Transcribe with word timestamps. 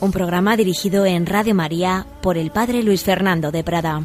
un 0.00 0.12
programa 0.12 0.56
dirigido 0.56 1.06
en 1.06 1.26
Radio 1.26 1.54
María 1.54 2.06
por 2.22 2.38
el 2.38 2.50
Padre 2.50 2.82
Luis 2.82 3.02
Fernando 3.02 3.50
de 3.50 3.64
Prada. 3.64 4.02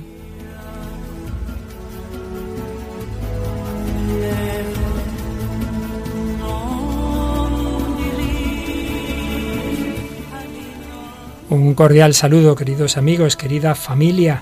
Un 11.49 11.75
cordial 11.75 12.15
saludo, 12.15 12.55
queridos 12.55 12.97
amigos, 12.97 13.37
querida 13.37 13.75
familia 13.75 14.41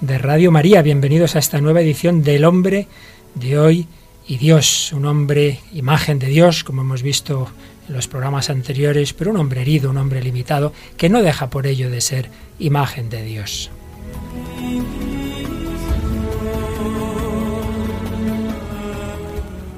de 0.00 0.18
Radio 0.18 0.50
María. 0.50 0.82
Bienvenidos 0.82 1.36
a 1.36 1.38
esta 1.38 1.60
nueva 1.60 1.80
edición 1.80 2.24
del 2.24 2.44
hombre 2.44 2.88
de 3.36 3.58
hoy 3.58 3.86
y 4.26 4.38
Dios, 4.38 4.92
un 4.92 5.06
hombre, 5.06 5.60
imagen 5.72 6.18
de 6.18 6.26
Dios, 6.26 6.64
como 6.64 6.82
hemos 6.82 7.02
visto 7.02 7.48
los 7.88 8.08
programas 8.08 8.50
anteriores, 8.50 9.12
pero 9.12 9.30
un 9.30 9.38
hombre 9.38 9.62
herido, 9.62 9.90
un 9.90 9.98
hombre 9.98 10.22
limitado, 10.22 10.72
que 10.96 11.08
no 11.08 11.22
deja 11.22 11.50
por 11.50 11.66
ello 11.66 11.90
de 11.90 12.00
ser 12.00 12.30
imagen 12.58 13.10
de 13.10 13.22
Dios. 13.22 13.70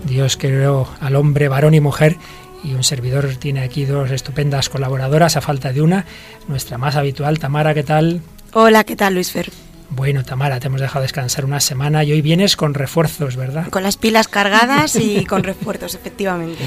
Dios 0.04 0.36
creó 0.36 0.88
al 1.00 1.14
hombre 1.14 1.48
varón 1.48 1.74
y 1.74 1.80
mujer 1.80 2.16
y 2.64 2.74
un 2.74 2.82
servidor 2.82 3.36
tiene 3.36 3.60
aquí 3.60 3.84
dos 3.84 4.10
estupendas 4.10 4.68
colaboradoras 4.68 5.36
a 5.36 5.40
falta 5.40 5.72
de 5.72 5.82
una, 5.82 6.04
nuestra 6.48 6.78
más 6.78 6.96
habitual, 6.96 7.38
Tamara, 7.38 7.74
¿qué 7.74 7.84
tal? 7.84 8.20
Hola, 8.52 8.84
¿qué 8.84 8.96
tal 8.96 9.14
Luis 9.14 9.30
Fer? 9.30 9.50
Bueno, 9.92 10.24
Tamara, 10.24 10.60
te 10.60 10.68
hemos 10.68 10.80
dejado 10.80 11.02
descansar 11.02 11.44
una 11.44 11.58
semana 11.58 12.04
y 12.04 12.12
hoy 12.12 12.22
vienes 12.22 12.56
con 12.56 12.74
refuerzos, 12.74 13.34
¿verdad? 13.34 13.68
Con 13.70 13.82
las 13.82 13.96
pilas 13.96 14.28
cargadas 14.28 14.94
y 14.94 15.24
con 15.26 15.42
refuerzos, 15.42 15.96
efectivamente. 15.96 16.62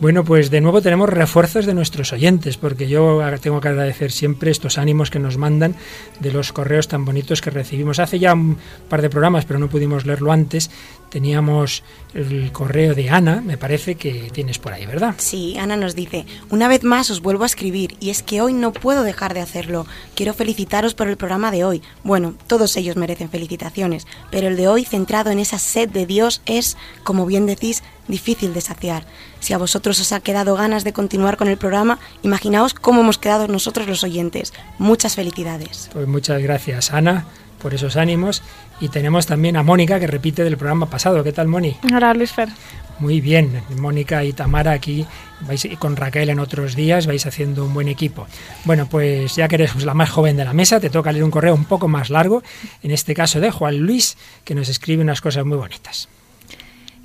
Bueno, 0.00 0.24
pues 0.24 0.50
de 0.50 0.60
nuevo 0.60 0.82
tenemos 0.82 1.08
refuerzos 1.08 1.66
de 1.66 1.74
nuestros 1.74 2.12
oyentes, 2.12 2.56
porque 2.56 2.88
yo 2.88 3.22
tengo 3.40 3.60
que 3.60 3.68
agradecer 3.68 4.10
siempre 4.10 4.50
estos 4.50 4.76
ánimos 4.76 5.10
que 5.10 5.20
nos 5.20 5.38
mandan 5.38 5.76
de 6.18 6.32
los 6.32 6.52
correos 6.52 6.88
tan 6.88 7.04
bonitos 7.04 7.40
que 7.40 7.50
recibimos. 7.50 8.00
Hace 8.00 8.18
ya 8.18 8.34
un 8.34 8.58
par 8.88 9.02
de 9.02 9.08
programas, 9.08 9.44
pero 9.44 9.60
no 9.60 9.68
pudimos 9.68 10.04
leerlo 10.04 10.32
antes, 10.32 10.68
teníamos 11.14 11.84
el 12.12 12.50
correo 12.50 12.92
de 12.96 13.08
Ana, 13.08 13.40
me 13.40 13.56
parece 13.56 13.94
que 13.94 14.32
tienes 14.32 14.58
por 14.58 14.72
ahí, 14.72 14.84
¿verdad? 14.84 15.14
Sí, 15.18 15.56
Ana 15.56 15.76
nos 15.76 15.94
dice, 15.94 16.26
una 16.50 16.66
vez 16.66 16.82
más 16.82 17.08
os 17.08 17.20
vuelvo 17.20 17.44
a 17.44 17.46
escribir 17.46 17.96
y 18.00 18.10
es 18.10 18.24
que 18.24 18.40
hoy 18.40 18.52
no 18.52 18.72
puedo 18.72 19.04
dejar 19.04 19.32
de 19.32 19.40
hacerlo. 19.40 19.86
Quiero 20.16 20.34
felicitaros 20.34 20.94
por 20.94 21.06
el 21.06 21.16
programa 21.16 21.52
de 21.52 21.62
hoy. 21.64 21.82
Bueno, 22.02 22.34
todos 22.48 22.76
ellos 22.76 22.96
merecen 22.96 23.30
felicitaciones, 23.30 24.08
pero 24.32 24.48
el 24.48 24.56
de 24.56 24.66
hoy 24.66 24.84
centrado 24.84 25.30
en 25.30 25.38
esa 25.38 25.60
sed 25.60 25.88
de 25.88 26.04
Dios 26.04 26.42
es, 26.46 26.76
como 27.04 27.26
bien 27.26 27.46
decís, 27.46 27.84
difícil 28.08 28.52
de 28.52 28.60
saciar. 28.60 29.06
Si 29.38 29.52
a 29.52 29.58
vosotros 29.58 30.00
os 30.00 30.10
ha 30.10 30.18
quedado 30.18 30.56
ganas 30.56 30.82
de 30.82 30.92
continuar 30.92 31.36
con 31.36 31.46
el 31.46 31.58
programa, 31.58 32.00
imaginaos 32.24 32.74
cómo 32.74 33.02
hemos 33.02 33.18
quedado 33.18 33.46
nosotros 33.46 33.86
los 33.86 34.02
oyentes. 34.02 34.52
Muchas 34.78 35.14
felicidades. 35.14 35.90
Pues 35.92 36.08
muchas 36.08 36.42
gracias, 36.42 36.92
Ana 36.92 37.24
por 37.64 37.72
esos 37.72 37.96
ánimos. 37.96 38.42
Y 38.78 38.90
tenemos 38.90 39.24
también 39.24 39.56
a 39.56 39.62
Mónica, 39.62 39.98
que 39.98 40.06
repite 40.06 40.44
del 40.44 40.58
programa 40.58 40.90
pasado. 40.90 41.24
¿Qué 41.24 41.32
tal, 41.32 41.48
Moni? 41.48 41.74
Hola, 41.94 42.12
Luis 42.12 42.30
Fer. 42.30 42.50
Muy 42.98 43.22
bien, 43.22 43.62
Mónica 43.80 44.22
y 44.22 44.34
Tamara 44.34 44.72
aquí, 44.72 45.06
vais 45.40 45.66
con 45.78 45.96
Raquel 45.96 46.28
en 46.28 46.38
otros 46.40 46.76
días, 46.76 47.06
vais 47.06 47.24
haciendo 47.24 47.64
un 47.64 47.72
buen 47.72 47.88
equipo. 47.88 48.26
Bueno, 48.64 48.86
pues 48.86 49.34
ya 49.34 49.48
que 49.48 49.54
eres 49.56 49.82
la 49.82 49.94
más 49.94 50.10
joven 50.10 50.36
de 50.36 50.44
la 50.44 50.52
mesa, 50.52 50.78
te 50.78 50.90
toca 50.90 51.10
leer 51.10 51.24
un 51.24 51.30
correo 51.30 51.54
un 51.54 51.64
poco 51.64 51.88
más 51.88 52.10
largo, 52.10 52.42
en 52.82 52.90
este 52.90 53.14
caso 53.14 53.40
de 53.40 53.50
Juan 53.50 53.78
Luis, 53.78 54.16
que 54.44 54.54
nos 54.54 54.68
escribe 54.68 55.02
unas 55.02 55.22
cosas 55.22 55.44
muy 55.44 55.56
bonitas. 55.56 56.08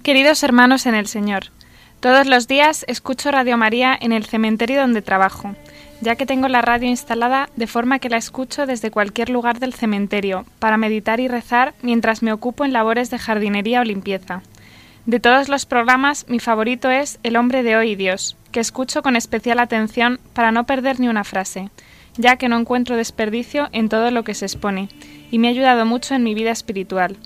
Queridos 0.04 0.44
hermanos 0.44 0.86
en 0.86 0.94
el 0.94 1.08
Señor, 1.08 1.46
todos 2.02 2.28
los 2.28 2.48
días 2.48 2.86
escucho 2.88 3.32
Radio 3.32 3.58
María 3.58 3.98
en 4.00 4.12
el 4.12 4.26
cementerio 4.26 4.82
donde 4.82 5.02
trabajo 5.02 5.56
ya 6.02 6.16
que 6.16 6.26
tengo 6.26 6.48
la 6.48 6.62
radio 6.62 6.88
instalada 6.88 7.50
de 7.56 7.68
forma 7.68 8.00
que 8.00 8.10
la 8.10 8.18
escucho 8.18 8.66
desde 8.66 8.92
cualquier 8.92 9.30
lugar 9.30 9.60
del 9.60 9.74
cementerio, 9.74 10.46
para 10.60 10.78
meditar 10.78 11.20
y 11.20 11.28
rezar 11.28 11.74
mientras 11.82 12.24
me 12.24 12.34
ocupo 12.34 12.66
en 12.66 12.74
labores 12.74 13.10
de 13.10 13.20
jardinería 13.20 13.82
o 13.82 13.84
limpieza. 13.84 14.42
De 15.06 15.20
todos 15.20 15.50
los 15.50 15.66
programas, 15.66 16.26
mi 16.30 16.40
favorito 16.40 16.90
es 16.90 17.20
El 17.24 17.36
hombre 17.36 17.64
de 17.64 17.76
hoy 17.76 17.92
y 17.92 17.96
Dios, 17.96 18.38
que 18.52 18.60
escucho 18.60 19.02
con 19.02 19.16
especial 19.16 19.60
atención 19.60 20.20
para 20.34 20.52
no 20.52 20.66
perder 20.66 21.00
ni 21.00 21.08
una 21.08 21.24
frase, 21.24 21.70
ya 22.18 22.36
que 22.36 22.50
no 22.50 22.58
encuentro 22.58 22.96
desperdicio 22.96 23.70
en 23.72 23.90
todo 23.90 24.12
lo 24.12 24.24
que 24.24 24.34
se 24.34 24.46
expone, 24.46 24.90
y 25.32 25.40
me 25.40 25.48
ha 25.48 25.52
ayudado 25.52 25.86
mucho 25.86 26.16
en 26.16 26.24
mi 26.24 26.34
vida 26.34 26.52
espiritual. 26.52 27.18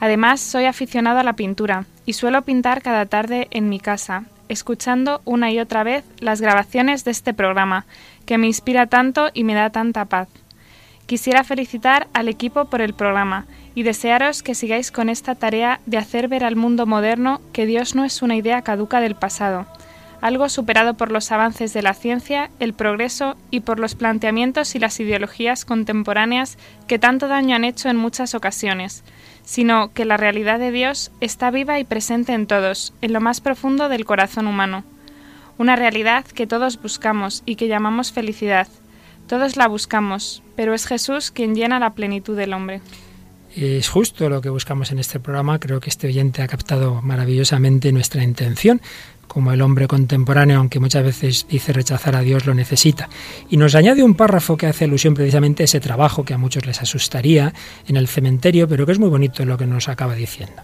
Además, 0.00 0.40
soy 0.40 0.64
aficionado 0.64 1.18
a 1.18 1.22
la 1.22 1.34
pintura, 1.34 1.86
y 2.06 2.14
suelo 2.14 2.42
pintar 2.42 2.82
cada 2.82 3.06
tarde 3.06 3.48
en 3.50 3.68
mi 3.68 3.78
casa, 3.78 4.24
escuchando 4.48 5.20
una 5.24 5.50
y 5.50 5.58
otra 5.58 5.84
vez 5.84 6.04
las 6.20 6.40
grabaciones 6.40 7.04
de 7.04 7.10
este 7.10 7.34
programa, 7.34 7.86
que 8.26 8.38
me 8.38 8.46
inspira 8.46 8.86
tanto 8.86 9.30
y 9.34 9.44
me 9.44 9.54
da 9.54 9.70
tanta 9.70 10.04
paz. 10.04 10.28
Quisiera 11.06 11.44
felicitar 11.44 12.08
al 12.12 12.28
equipo 12.28 12.66
por 12.66 12.80
el 12.80 12.94
programa 12.94 13.46
y 13.74 13.82
desearos 13.82 14.42
que 14.42 14.54
sigáis 14.54 14.90
con 14.90 15.08
esta 15.08 15.34
tarea 15.34 15.80
de 15.86 15.98
hacer 15.98 16.28
ver 16.28 16.44
al 16.44 16.56
mundo 16.56 16.86
moderno 16.86 17.40
que 17.52 17.66
Dios 17.66 17.94
no 17.94 18.04
es 18.04 18.22
una 18.22 18.36
idea 18.36 18.62
caduca 18.62 19.00
del 19.00 19.14
pasado, 19.14 19.66
algo 20.20 20.48
superado 20.48 20.94
por 20.94 21.10
los 21.10 21.32
avances 21.32 21.72
de 21.72 21.82
la 21.82 21.94
ciencia, 21.94 22.50
el 22.60 22.74
progreso 22.74 23.36
y 23.50 23.60
por 23.60 23.80
los 23.80 23.94
planteamientos 23.96 24.74
y 24.74 24.78
las 24.78 25.00
ideologías 25.00 25.64
contemporáneas 25.64 26.58
que 26.86 26.98
tanto 26.98 27.28
daño 27.28 27.56
han 27.56 27.64
hecho 27.64 27.88
en 27.88 27.96
muchas 27.96 28.34
ocasiones, 28.34 29.02
sino 29.44 29.92
que 29.92 30.04
la 30.04 30.16
realidad 30.16 30.58
de 30.58 30.70
Dios 30.70 31.10
está 31.20 31.50
viva 31.50 31.78
y 31.78 31.84
presente 31.84 32.32
en 32.32 32.46
todos, 32.46 32.94
en 33.00 33.12
lo 33.12 33.20
más 33.20 33.40
profundo 33.40 33.88
del 33.88 34.04
corazón 34.04 34.46
humano. 34.46 34.84
Una 35.58 35.76
realidad 35.76 36.24
que 36.24 36.46
todos 36.46 36.80
buscamos 36.80 37.42
y 37.44 37.56
que 37.56 37.68
llamamos 37.68 38.12
felicidad. 38.12 38.68
Todos 39.26 39.56
la 39.56 39.68
buscamos, 39.68 40.42
pero 40.56 40.74
es 40.74 40.86
Jesús 40.86 41.30
quien 41.30 41.54
llena 41.54 41.78
la 41.78 41.94
plenitud 41.94 42.36
del 42.36 42.52
hombre. 42.52 42.80
Es 43.54 43.90
justo 43.90 44.30
lo 44.30 44.40
que 44.40 44.48
buscamos 44.48 44.92
en 44.92 44.98
este 44.98 45.20
programa. 45.20 45.58
Creo 45.58 45.78
que 45.78 45.90
este 45.90 46.06
oyente 46.06 46.40
ha 46.42 46.48
captado 46.48 47.02
maravillosamente 47.02 47.92
nuestra 47.92 48.22
intención 48.22 48.80
como 49.26 49.52
el 49.52 49.62
hombre 49.62 49.88
contemporáneo, 49.88 50.58
aunque 50.58 50.80
muchas 50.80 51.04
veces 51.04 51.46
dice 51.48 51.72
rechazar 51.72 52.16
a 52.16 52.20
Dios, 52.20 52.46
lo 52.46 52.54
necesita. 52.54 53.08
Y 53.48 53.56
nos 53.56 53.74
añade 53.74 54.02
un 54.02 54.14
párrafo 54.14 54.56
que 54.56 54.66
hace 54.66 54.84
alusión 54.84 55.14
precisamente 55.14 55.62
a 55.62 55.64
ese 55.64 55.80
trabajo 55.80 56.24
que 56.24 56.34
a 56.34 56.38
muchos 56.38 56.66
les 56.66 56.82
asustaría 56.82 57.54
en 57.86 57.96
el 57.96 58.08
cementerio, 58.08 58.68
pero 58.68 58.86
que 58.86 58.92
es 58.92 58.98
muy 58.98 59.08
bonito 59.08 59.44
lo 59.44 59.56
que 59.56 59.66
nos 59.66 59.88
acaba 59.88 60.14
diciendo. 60.14 60.62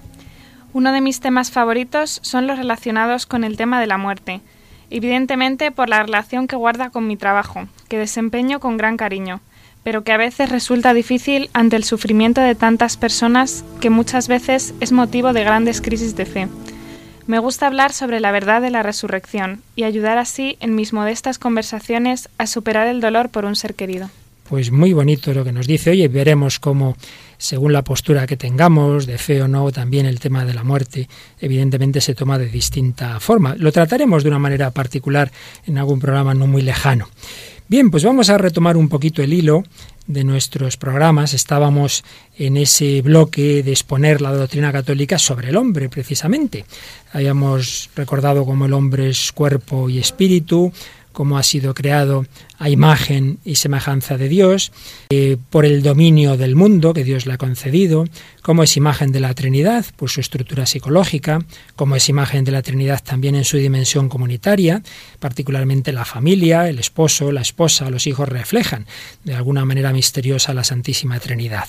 Uno 0.73 0.93
de 0.93 1.01
mis 1.01 1.21
temas 1.21 1.51
favoritos 1.51 2.21
son 2.23 2.47
los 2.47 2.59
relacionados 2.59 3.25
con 3.25 3.43
el 3.43 3.57
tema 3.57 3.81
de 3.81 3.87
la 3.87 3.97
muerte, 3.97 4.43
evidentemente 4.91 5.71
por 5.73 5.89
la 5.89 6.03
relación 6.03 6.47
que 6.47 6.57
guarda 6.57 6.91
con 6.91 7.07
mi 7.07 7.17
trabajo, 7.17 7.67
que 7.89 7.99
desempeño 7.99 8.61
con 8.61 8.77
gran 8.77 8.97
cariño, 8.97 9.41
pero 9.83 10.05
que 10.05 10.13
a 10.13 10.19
veces 10.19 10.51
resulta 10.51 10.93
difícil 10.93 11.49
ante 11.55 11.77
el 11.77 11.85
sufrimiento 11.85 12.43
de 12.43 12.55
tantas 12.55 12.99
personas 12.99 13.65
que 13.81 13.89
muchas 13.89 14.29
veces 14.29 14.75
es 14.81 14.93
motivo 14.93 15.33
de 15.33 15.45
grandes 15.45 15.81
crisis 15.81 16.15
de 16.15 16.27
fe. 16.27 16.49
Me 17.29 17.39
gusta 17.39 17.67
hablar 17.67 17.93
sobre 17.93 18.21
la 18.21 18.33
verdad 18.33 18.63
de 18.63 18.71
la 18.71 18.83
resurrección 18.83 19.61
y 19.77 19.83
ayudar 19.83 20.17
así 20.17 20.57
en 20.61 20.75
mis 20.75 20.95
modestas 20.95 21.39
conversaciones 21.39 22.31
a 22.39 22.47
superar 22.47 22.89
el 22.89 23.03
dolor 23.03 23.29
por 23.29 23.45
un 23.45 23.55
ser 23.55 23.75
querido. 23.75 24.09
Pues 24.49 24.73
muy 24.73 24.95
bonito 24.95 25.35
lo 25.35 25.45
que 25.45 25.53
nos 25.53 25.67
dice. 25.67 25.91
Oye, 25.91 26.09
veremos 26.09 26.59
cómo, 26.59 26.97
según 27.37 27.75
la 27.75 27.85
postura 27.85 28.27
que 28.27 28.39
tengamos, 28.39 29.05
de 29.05 29.19
fe 29.19 29.43
o 29.43 29.47
no, 29.47 29.71
también 29.71 30.07
el 30.07 30.21
tema 30.21 30.47
de 30.47 30.55
la 30.55 30.65
muerte, 30.65 31.07
evidentemente 31.39 32.01
se 32.01 32.15
toma 32.15 32.39
de 32.39 32.47
distinta 32.47 33.21
forma. 33.21 33.55
Lo 33.57 33.73
trataremos 33.73 34.23
de 34.23 34.31
una 34.31 34.39
manera 34.39 34.71
particular 34.71 35.31
en 35.67 35.77
algún 35.77 36.01
programa 36.01 36.33
no 36.33 36.47
muy 36.47 36.63
lejano. 36.63 37.11
Bien, 37.71 37.91
pues 37.91 38.03
vamos 38.03 38.31
a 38.31 38.39
retomar 38.39 38.79
un 38.79 38.89
poquito 38.89 39.23
el 39.23 39.35
hilo 39.35 39.63
de 40.07 40.25
nuestros 40.25 40.79
programas. 40.79 41.35
Estábamos 41.35 42.03
en 42.39 42.57
ese 42.57 43.03
bloque 43.03 43.63
de 43.63 43.73
exponer 43.73 44.23
la 44.23 44.33
doctrina 44.33 44.73
católica 44.73 45.19
sobre 45.19 45.51
el 45.51 45.57
hombre, 45.57 45.91
precisamente. 45.91 46.65
Habíamos 47.13 47.91
recordado 47.95 48.47
cómo 48.47 48.65
el 48.65 48.73
hombre 48.73 49.11
es 49.11 49.33
cuerpo 49.33 49.91
y 49.91 49.99
espíritu, 49.99 50.73
cómo 51.19 51.37
ha 51.37 51.43
sido 51.43 51.75
creado 51.75 52.27
a 52.61 52.71
imagen 52.71 53.41
y 53.45 53.57
semejanza 53.57 54.17
de 54.17 54.29
Dios, 54.29 54.71
eh, 55.11 55.37
por 55.51 55.65
el 55.65 55.83
dominio 55.83 56.37
del 56.37 56.55
mundo 56.55 56.95
que 56.95 57.03
Dios 57.03 57.27
le 57.27 57.33
ha 57.33 57.39
concedido, 57.39 58.05
cómo 58.41 58.63
es 58.63 58.77
imagen 58.77 59.11
de 59.11 59.19
la 59.19 59.35
Trinidad, 59.35 59.85
por 59.97 60.11
su 60.11 60.21
estructura 60.21 60.65
psicológica, 60.65 61.41
cómo 61.75 61.97
es 61.97 62.09
imagen 62.09 62.45
de 62.45 62.53
la 62.53 62.63
Trinidad 62.63 63.03
también 63.03 63.35
en 63.35 63.43
su 63.43 63.57
dimensión 63.57 64.09
comunitaria, 64.09 64.81
particularmente 65.19 65.93
la 65.93 66.05
familia, 66.05 66.69
el 66.69 66.79
esposo, 66.79 67.33
la 67.33 67.41
esposa, 67.41 67.91
los 67.91 68.07
hijos 68.07 68.29
reflejan 68.29 68.87
de 69.25 69.35
alguna 69.35 69.65
manera 69.65 69.93
misteriosa 69.93 70.55
la 70.55 70.63
Santísima 70.63 71.19
Trinidad. 71.19 71.67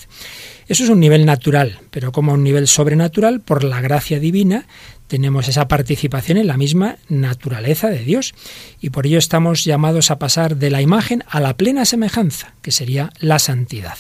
Eso 0.69 0.83
es 0.83 0.91
un 0.91 0.99
nivel 0.99 1.25
natural, 1.25 1.79
pero 1.89 2.11
como 2.11 2.33
un 2.33 2.43
nivel 2.43 2.67
sobrenatural, 2.67 3.41
por 3.41 3.63
la 3.63 3.81
gracia 3.81 4.19
divina, 4.19 4.67
tenemos 5.07 5.47
esa 5.47 5.67
participación 5.67 6.37
en 6.37 6.45
la 6.45 6.57
misma 6.57 6.97
naturaleza 7.07 7.89
de 7.89 8.03
Dios 8.03 8.35
y 8.79 8.91
por 8.91 9.07
ello 9.07 9.17
estamos 9.17 9.63
llamados 9.63 10.11
a 10.11 10.19
pasar 10.19 10.57
de 10.57 10.69
la 10.69 10.83
imagen 10.83 11.23
a 11.27 11.39
la 11.39 11.57
plena 11.57 11.85
semejanza, 11.85 12.53
que 12.61 12.71
sería 12.71 13.11
la 13.19 13.39
santidad. 13.39 13.97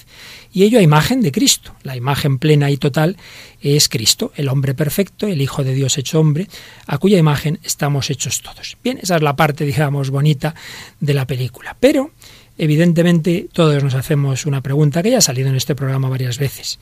Y 0.53 0.61
ello 0.61 0.77
a 0.77 0.83
imagen 0.83 1.21
de 1.21 1.31
Cristo. 1.31 1.73
La 1.81 1.95
imagen 1.95 2.37
plena 2.37 2.69
y 2.69 2.77
total 2.77 3.17
es 3.61 3.89
Cristo, 3.89 4.31
el 4.35 4.47
hombre 4.47 4.75
perfecto, 4.75 5.25
el 5.25 5.41
Hijo 5.41 5.63
de 5.63 5.73
Dios 5.73 5.97
hecho 5.97 6.19
hombre, 6.19 6.47
a 6.85 6.99
cuya 6.99 7.17
imagen 7.17 7.59
estamos 7.63 8.11
hechos 8.11 8.43
todos. 8.43 8.77
Bien, 8.83 8.99
esa 9.01 9.15
es 9.15 9.23
la 9.23 9.35
parte, 9.35 9.65
digamos, 9.65 10.11
bonita 10.11 10.53
de 10.99 11.15
la 11.15 11.25
película. 11.25 11.75
Pero 11.79 12.11
Evidentemente, 12.61 13.47
todos 13.53 13.81
nos 13.81 13.95
hacemos 13.95 14.45
una 14.45 14.59
pregunta 14.59 15.01
que 15.01 15.11
ya 15.11 15.19
ha 15.19 15.21
salido 15.21 15.47
en 15.47 15.55
este 15.55 15.75
programa 15.75 16.09
varias 16.09 16.37
veces. 16.37 16.77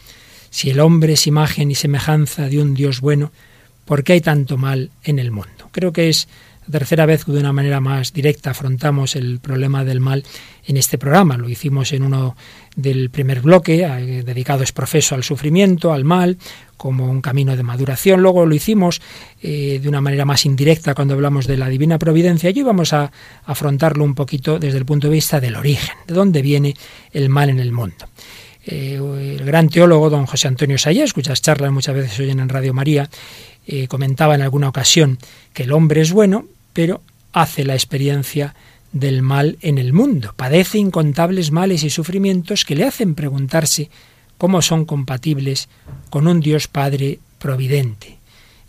Si 0.50 0.72
el 0.72 0.80
hombre 0.80 1.14
es 1.14 1.28
imagen 1.28 1.70
y 1.70 1.76
semejanza 1.76 2.50
de 2.50 2.60
un 2.60 2.74
Dios 2.74 3.00
bueno, 3.00 3.32
¿por 3.86 4.04
qué 4.04 4.14
hay 4.14 4.22
tanto 4.22 4.58
mal 4.58 4.90
en 5.04 5.20
el 5.20 5.30
mundo? 5.30 5.70
Creo 5.72 5.94
que 5.94 6.10
es 6.10 6.28
tercera 6.72 7.06
vez 7.06 7.26
que 7.26 7.32
de 7.32 7.40
una 7.40 7.54
manera 7.54 7.80
más 7.80 8.14
directa 8.14 8.52
afrontamos 8.52 9.16
el 9.16 9.40
problema 9.40 9.84
del 9.84 10.00
mal 10.00 10.24
en 10.66 10.78
este 10.78 10.98
programa. 10.98 11.38
Lo 11.38 11.50
hicimos 11.50 11.94
en 11.94 12.04
uno 12.04 12.36
del 12.76 13.10
primer 13.10 13.42
bloque, 13.42 13.84
eh, 13.84 14.24
dedicado 14.24 14.64
es 14.64 14.72
profeso 14.72 15.16
al 15.16 15.24
sufrimiento, 15.24 15.94
al 15.94 16.04
mal, 16.04 16.38
como 16.78 17.10
un 17.10 17.22
camino 17.22 17.56
de 17.56 17.64
maduración. 17.64 18.22
Luego 18.22 18.46
lo 18.46 18.54
hicimos 18.54 19.02
eh, 19.42 19.80
de 19.82 19.90
una 19.90 20.02
manera 20.02 20.26
más 20.26 20.46
indirecta 20.46 20.94
cuando 20.94 21.14
hablamos 21.16 21.48
de 21.48 21.58
la 21.58 21.70
divina 21.70 21.98
providencia 21.98 22.50
y 22.50 22.60
hoy 22.60 22.64
vamos 22.64 22.94
a 22.94 23.12
afrontarlo 23.46 24.04
un 24.04 24.14
poquito 24.14 24.60
desde 24.60 24.78
el 24.78 24.86
punto 24.86 25.08
de 25.08 25.14
vista 25.14 25.40
del 25.40 25.56
origen, 25.56 25.96
de 26.06 26.14
dónde 26.14 26.42
viene 26.42 26.76
el 27.14 27.30
mal 27.30 27.50
en 27.50 27.60
el 27.60 27.72
mundo. 27.72 28.06
Eh, 28.66 28.96
el 28.96 29.46
gran 29.46 29.70
teólogo 29.70 30.10
don 30.10 30.26
José 30.26 30.50
Antonio 30.50 30.78
Sayés, 30.78 31.14
cuyas 31.14 31.42
charlas 31.42 31.72
muchas 31.72 31.96
veces 31.96 32.20
oyen 32.20 32.40
en 32.40 32.50
Radio 32.50 32.74
María, 32.74 33.10
comentaba 33.90 34.34
en 34.34 34.42
alguna 34.42 34.70
ocasión 34.70 35.18
que 35.52 35.64
el 35.64 35.74
hombre 35.74 36.00
es 36.00 36.14
bueno, 36.14 36.46
pero 36.78 37.02
hace 37.34 37.64
la 37.64 37.74
experiencia 37.74 38.54
del 38.92 39.24
mal 39.24 39.58
en 39.62 39.80
el 39.80 39.94
mundo. 39.94 40.36
Padece 40.36 40.78
incontables 40.78 41.50
males 41.50 41.82
y 41.82 41.90
sufrimientos 41.90 42.66
que 42.66 42.76
le 42.76 42.84
hacen 42.84 43.16
preguntarse 43.16 43.90
cómo 44.38 44.62
son 44.62 44.86
compatibles 44.86 45.70
con 46.12 46.28
un 46.28 46.40
Dios 46.40 46.68
Padre 46.68 47.18
providente. 47.40 48.20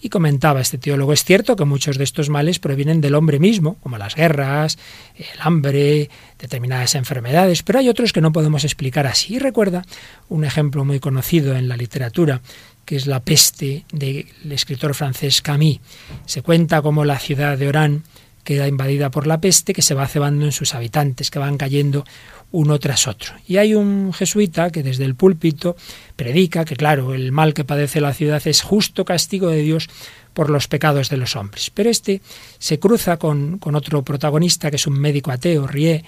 Y 0.01 0.09
comentaba 0.09 0.63
este 0.63 0.79
teólogo, 0.79 1.13
es 1.13 1.23
cierto 1.23 1.55
que 1.55 1.67
muchos 1.67 1.99
de 1.99 2.05
estos 2.05 2.31
males 2.31 2.59
provienen 2.59 3.03
del 3.03 3.15
hombre 3.15 3.39
mismo, 3.39 3.77
como 3.83 3.99
las 3.99 4.15
guerras, 4.15 4.79
el 5.15 5.27
hambre, 5.41 6.09
determinadas 6.39 6.95
enfermedades, 6.95 7.63
pero 7.63 7.81
hay 7.81 7.91
otros 7.91 8.15
que 8.15 8.23
no 8.23 8.33
podemos 8.33 8.65
explicar 8.65 9.07
así. 9.07 9.35
Y 9.35 9.39
recuerda 9.39 9.85
un 10.31 10.45
ejemplo 10.45 10.83
muy 10.87 10.99
conocido 10.99 11.57
en 11.57 11.69
la 11.69 11.77
literatura, 11.77 12.41
que 12.89 12.97
es 12.97 13.07
la 13.07 13.21
peste 13.21 13.85
del 13.93 14.25
escritor 14.49 14.95
francés 14.95 15.43
Camille. 15.43 15.83
Se 16.25 16.41
cuenta 16.41 16.81
cómo 16.81 17.05
la 17.05 17.19
ciudad 17.19 17.59
de 17.59 17.69
Orán 17.69 18.03
queda 18.45 18.67
invadida 18.67 19.11
por 19.11 19.27
la 19.27 19.43
peste 19.43 19.75
que 19.75 19.83
se 19.83 19.93
va 19.93 20.09
cebando 20.09 20.47
en 20.47 20.53
sus 20.53 20.75
habitantes, 20.75 21.31
que 21.31 21.39
van 21.39 21.59
cayendo 21.59 22.07
uno 22.51 22.79
tras 22.79 23.07
otro. 23.07 23.35
Y 23.47 23.59
hay 23.59 23.75
un 23.75 24.15
jesuita 24.15 24.71
que 24.71 24.83
desde 24.83 25.05
el 25.05 25.17
púlpito 25.17 25.77
predica 26.17 26.65
que, 26.65 26.77
claro, 26.77 27.13
el 27.13 27.31
mal 27.31 27.53
que 27.53 27.65
padece 27.65 28.01
la 28.01 28.15
ciudad 28.15 28.41
es 28.47 28.63
justo 28.63 29.05
castigo 29.05 29.51
de 29.51 29.61
Dios 29.61 29.91
por 30.33 30.49
los 30.49 30.67
pecados 30.67 31.11
de 31.11 31.19
los 31.19 31.37
hombres. 31.37 31.69
Pero 31.69 31.91
este 31.91 32.23
se 32.59 32.79
cruza 32.79 33.19
con, 33.19 33.59
con 33.59 33.75
otro 33.75 34.03
protagonista, 34.03 34.71
que 34.71 34.77
es 34.77 34.87
un 34.87 34.99
médico 34.99 35.31
ateo, 35.31 35.67
Rie, 35.67 36.07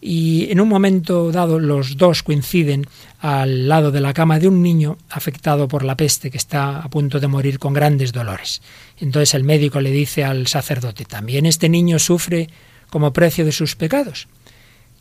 y 0.00 0.50
en 0.50 0.60
un 0.60 0.68
momento 0.68 1.32
dado 1.32 1.58
los 1.58 1.96
dos 1.96 2.22
coinciden 2.22 2.86
al 3.20 3.68
lado 3.68 3.90
de 3.90 4.00
la 4.00 4.12
cama 4.12 4.38
de 4.38 4.46
un 4.46 4.62
niño 4.62 4.96
afectado 5.10 5.66
por 5.66 5.84
la 5.84 5.96
peste 5.96 6.30
que 6.30 6.36
está 6.36 6.80
a 6.80 6.88
punto 6.88 7.18
de 7.18 7.26
morir 7.26 7.58
con 7.58 7.72
grandes 7.72 8.12
dolores. 8.12 8.62
Entonces 8.98 9.34
el 9.34 9.42
médico 9.42 9.80
le 9.80 9.90
dice 9.90 10.24
al 10.24 10.46
sacerdote, 10.46 11.04
¿también 11.04 11.46
este 11.46 11.68
niño 11.68 11.98
sufre 11.98 12.48
como 12.90 13.12
precio 13.12 13.44
de 13.44 13.52
sus 13.52 13.74
pecados? 13.74 14.28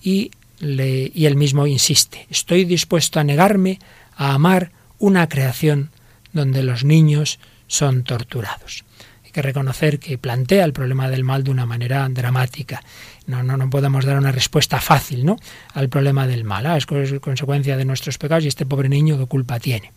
Y, 0.02 0.32
le, 0.60 1.12
y 1.14 1.26
él 1.26 1.36
mismo 1.36 1.68
insiste, 1.68 2.26
estoy 2.30 2.66
dispuesto 2.66 3.20
a 3.20 3.24
negarme 3.24 3.80
a 4.16 4.34
amar 4.34 4.72
una 4.98 5.30
creación 5.30 5.92
donde 6.34 6.64
los 6.64 6.84
niños 6.84 7.40
son 7.68 8.04
torturados. 8.04 8.84
Que 9.38 9.44
reconocer 9.44 10.00
que 10.00 10.18
plantea 10.18 10.66
el 10.66 10.74
problema 10.74 11.12
del 11.12 11.24
mal 11.24 11.44
de 11.44 11.52
una 11.52 11.68
manera 11.68 12.10
dramática 12.10 12.82
no, 13.28 13.44
no, 13.44 13.56
no 13.56 13.70
podemos 13.70 14.04
dar 14.04 14.18
una 14.18 14.32
respuesta 14.32 14.82
fácil 14.82 15.28
¿no? 15.28 15.36
al 15.76 15.90
problema 15.90 16.26
del 16.26 16.44
mal. 16.44 16.66
Ah, 16.66 16.76
es 16.76 16.88
consecuencia 16.88 17.78
de 17.78 17.86
nuestros 17.86 18.18
pecados 18.18 18.46
y 18.46 18.48
este 18.48 18.66
pobre 18.66 18.90
niño 18.90 19.16
qué 19.20 19.28
culpa 19.28 19.60
tiene. 19.60 19.92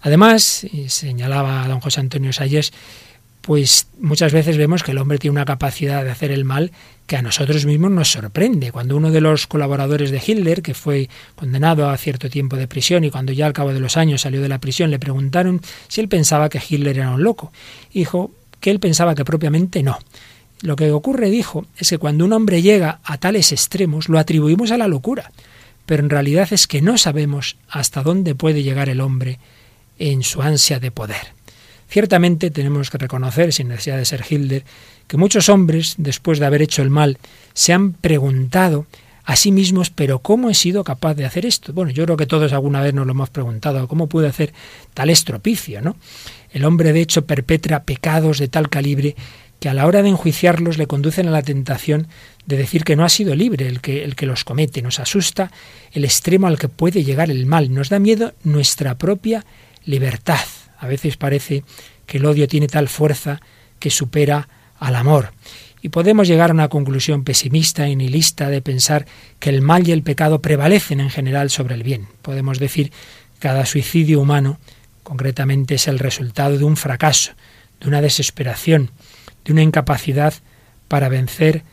Además, 0.00 0.66
señalaba 0.88 1.68
don 1.68 1.78
José 1.78 2.00
Antonio 2.00 2.32
Salles, 2.32 2.72
pues 3.42 3.86
muchas 4.00 4.32
veces 4.32 4.56
vemos 4.56 4.82
que 4.82 4.90
el 4.90 4.98
hombre 4.98 5.18
tiene 5.18 5.36
una 5.36 5.44
capacidad 5.44 6.02
de 6.02 6.10
hacer 6.10 6.32
el 6.32 6.44
mal 6.44 6.72
que 7.06 7.16
a 7.16 7.22
nosotros 7.22 7.66
mismos 7.66 7.92
nos 7.92 8.10
sorprende. 8.10 8.72
Cuando 8.72 8.96
uno 8.96 9.12
de 9.12 9.20
los 9.20 9.46
colaboradores 9.46 10.10
de 10.10 10.20
Hitler, 10.26 10.62
que 10.62 10.74
fue 10.74 11.08
condenado 11.36 11.90
a 11.90 11.96
cierto 11.96 12.28
tiempo 12.28 12.56
de 12.56 12.66
prisión 12.66 13.04
y 13.04 13.10
cuando 13.10 13.32
ya 13.32 13.46
al 13.46 13.52
cabo 13.52 13.72
de 13.72 13.78
los 13.78 13.96
años 13.96 14.22
salió 14.22 14.40
de 14.40 14.48
la 14.48 14.58
prisión, 14.58 14.90
le 14.90 14.98
preguntaron 14.98 15.60
si 15.86 16.00
él 16.00 16.08
pensaba 16.08 16.48
que 16.48 16.60
Hitler 16.66 16.98
era 16.98 17.10
un 17.10 17.22
loco. 17.22 17.52
Dijo 17.92 18.32
que 18.64 18.70
él 18.70 18.80
pensaba 18.80 19.14
que 19.14 19.26
propiamente 19.26 19.82
no, 19.82 19.98
lo 20.62 20.74
que 20.74 20.90
ocurre, 20.90 21.28
dijo, 21.28 21.66
es 21.76 21.90
que 21.90 21.98
cuando 21.98 22.24
un 22.24 22.32
hombre 22.32 22.62
llega 22.62 22.98
a 23.04 23.18
tales 23.18 23.52
extremos 23.52 24.08
lo 24.08 24.18
atribuimos 24.18 24.70
a 24.70 24.78
la 24.78 24.88
locura, 24.88 25.32
pero 25.84 26.02
en 26.02 26.08
realidad 26.08 26.48
es 26.50 26.66
que 26.66 26.80
no 26.80 26.96
sabemos 26.96 27.58
hasta 27.68 28.02
dónde 28.02 28.34
puede 28.34 28.62
llegar 28.62 28.88
el 28.88 29.02
hombre 29.02 29.38
en 29.98 30.22
su 30.22 30.40
ansia 30.40 30.80
de 30.80 30.90
poder. 30.90 31.34
Ciertamente 31.90 32.50
tenemos 32.50 32.88
que 32.88 32.96
reconocer, 32.96 33.52
sin 33.52 33.68
necesidad 33.68 33.98
de 33.98 34.06
ser 34.06 34.24
Hilder, 34.26 34.64
que 35.08 35.18
muchos 35.18 35.50
hombres, 35.50 35.96
después 35.98 36.38
de 36.38 36.46
haber 36.46 36.62
hecho 36.62 36.80
el 36.80 36.88
mal, 36.88 37.18
se 37.52 37.74
han 37.74 37.92
preguntado 37.92 38.86
a 39.24 39.36
sí 39.36 39.52
mismos, 39.52 39.90
pero 39.90 40.18
¿cómo 40.18 40.50
he 40.50 40.54
sido 40.54 40.84
capaz 40.84 41.14
de 41.14 41.24
hacer 41.24 41.46
esto? 41.46 41.72
Bueno, 41.72 41.90
yo 41.90 42.04
creo 42.04 42.16
que 42.16 42.26
todos 42.26 42.52
alguna 42.52 42.82
vez 42.82 42.92
nos 42.92 43.06
lo 43.06 43.12
hemos 43.12 43.30
preguntado, 43.30 43.88
¿cómo 43.88 44.06
pude 44.06 44.28
hacer 44.28 44.52
tal 44.92 45.10
estropicio, 45.10 45.80
no? 45.80 45.96
El 46.50 46.64
hombre 46.64 46.92
de 46.92 47.00
hecho 47.00 47.24
perpetra 47.24 47.84
pecados 47.84 48.38
de 48.38 48.48
tal 48.48 48.68
calibre 48.68 49.16
que 49.60 49.68
a 49.70 49.74
la 49.74 49.86
hora 49.86 50.02
de 50.02 50.10
enjuiciarlos 50.10 50.76
le 50.76 50.86
conducen 50.86 51.26
a 51.26 51.30
la 51.30 51.42
tentación 51.42 52.06
de 52.44 52.58
decir 52.58 52.84
que 52.84 52.96
no 52.96 53.04
ha 53.04 53.08
sido 53.08 53.34
libre 53.34 53.66
el 53.66 53.80
que, 53.80 54.04
el 54.04 54.14
que 54.14 54.26
los 54.26 54.44
comete. 54.44 54.82
Nos 54.82 55.00
asusta 55.00 55.50
el 55.92 56.04
extremo 56.04 56.46
al 56.46 56.58
que 56.58 56.68
puede 56.68 57.02
llegar 57.02 57.30
el 57.30 57.46
mal. 57.46 57.72
Nos 57.72 57.88
da 57.88 57.98
miedo 57.98 58.34
nuestra 58.42 58.98
propia 58.98 59.46
libertad. 59.86 60.44
A 60.78 60.86
veces 60.86 61.16
parece 61.16 61.64
que 62.06 62.18
el 62.18 62.26
odio 62.26 62.46
tiene 62.46 62.68
tal 62.68 62.88
fuerza 62.88 63.40
que 63.78 63.88
supera 63.88 64.48
al 64.78 64.96
amor. 64.96 65.30
Y 65.84 65.90
podemos 65.90 66.26
llegar 66.26 66.48
a 66.48 66.54
una 66.54 66.70
conclusión 66.70 67.24
pesimista 67.24 67.86
y 67.90 67.94
nihilista 67.94 68.48
de 68.48 68.62
pensar 68.62 69.04
que 69.38 69.50
el 69.50 69.60
mal 69.60 69.86
y 69.86 69.92
el 69.92 70.02
pecado 70.02 70.40
prevalecen 70.40 70.98
en 70.98 71.10
general 71.10 71.50
sobre 71.50 71.74
el 71.74 71.82
bien. 71.82 72.08
Podemos 72.22 72.58
decir 72.58 72.88
que 72.88 73.40
cada 73.40 73.66
suicidio 73.66 74.18
humano 74.18 74.58
concretamente 75.02 75.74
es 75.74 75.86
el 75.86 75.98
resultado 75.98 76.56
de 76.56 76.64
un 76.64 76.78
fracaso, 76.78 77.32
de 77.82 77.88
una 77.88 78.00
desesperación, 78.00 78.92
de 79.44 79.52
una 79.52 79.60
incapacidad 79.60 80.32
para 80.88 81.10
vencer 81.10 81.64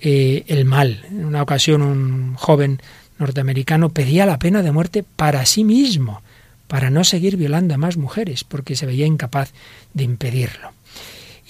eh, 0.00 0.42
el 0.48 0.64
mal. 0.64 1.04
En 1.08 1.24
una 1.24 1.40
ocasión 1.40 1.82
un 1.82 2.34
joven 2.34 2.82
norteamericano 3.20 3.90
pedía 3.90 4.26
la 4.26 4.40
pena 4.40 4.62
de 4.62 4.72
muerte 4.72 5.04
para 5.04 5.46
sí 5.46 5.62
mismo, 5.62 6.20
para 6.66 6.90
no 6.90 7.04
seguir 7.04 7.36
violando 7.36 7.74
a 7.74 7.78
más 7.78 7.96
mujeres, 7.96 8.42
porque 8.42 8.74
se 8.74 8.86
veía 8.86 9.06
incapaz 9.06 9.52
de 9.94 10.02
impedirlo. 10.02 10.72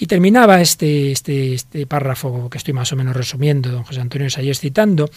Y 0.03 0.05
terminaba 0.05 0.59
este, 0.59 1.13
este, 1.13 1.53
este 1.53 1.87
párrafo 1.87 2.49
que 2.49 2.57
estoy 2.57 2.73
más 2.73 2.91
o 2.91 2.97
menos 2.97 3.15
resumiendo, 3.15 3.71
don 3.71 3.85
José 3.85 4.01
Antonio 4.01 4.29
Sayes 4.29 4.59
citando 4.59 5.09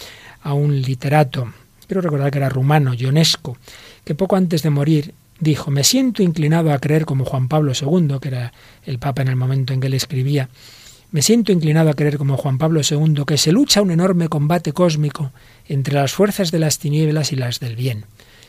a 0.43 0.53
un 0.53 0.81
literato, 0.81 1.53
quiero 1.89 2.03
recordar 2.03 2.31
que 2.31 2.39
era 2.39 2.49
rumano, 2.49 2.95
Ionesco, 2.95 3.57
que 4.05 4.15
poco 4.15 4.37
antes 4.37 4.63
de 4.63 4.71
morir 4.71 5.13
dijo, 5.41 5.73
me 5.73 5.83
siento 5.83 6.23
inclinado 6.23 6.73
a 6.73 6.79
creer 6.79 7.05
como 7.05 7.25
Juan 7.25 7.49
Pablo 7.49 7.73
II, 7.73 8.19
que 8.21 8.29
era 8.29 8.53
el 8.85 9.01
Papa 9.01 9.23
en 9.23 9.29
el 9.29 9.35
momento 9.35 9.73
en 9.73 9.81
que 9.81 9.89
él 9.89 9.95
escribía, 9.95 10.51
me 11.11 11.21
siento 11.21 11.51
inclinado 11.51 11.91
a 11.91 11.95
creer 11.95 12.17
como 12.17 12.37
Juan 12.37 12.57
Pablo 12.57 12.81
II 12.89 13.25
que 13.27 13.39
se 13.39 13.51
lucha 13.51 13.83
un 13.83 13.91
enorme 13.91 14.29
combate 14.29 14.73
cósmico 14.73 15.33
entre 15.67 15.95
las 15.95 16.13
fuerzas 16.13 16.53
de 16.53 16.61
las 16.61 16.79
tinieblas 16.79 17.33
y 17.33 17.35
las 17.35 17.59
del 17.59 17.75
bien. 17.75 18.05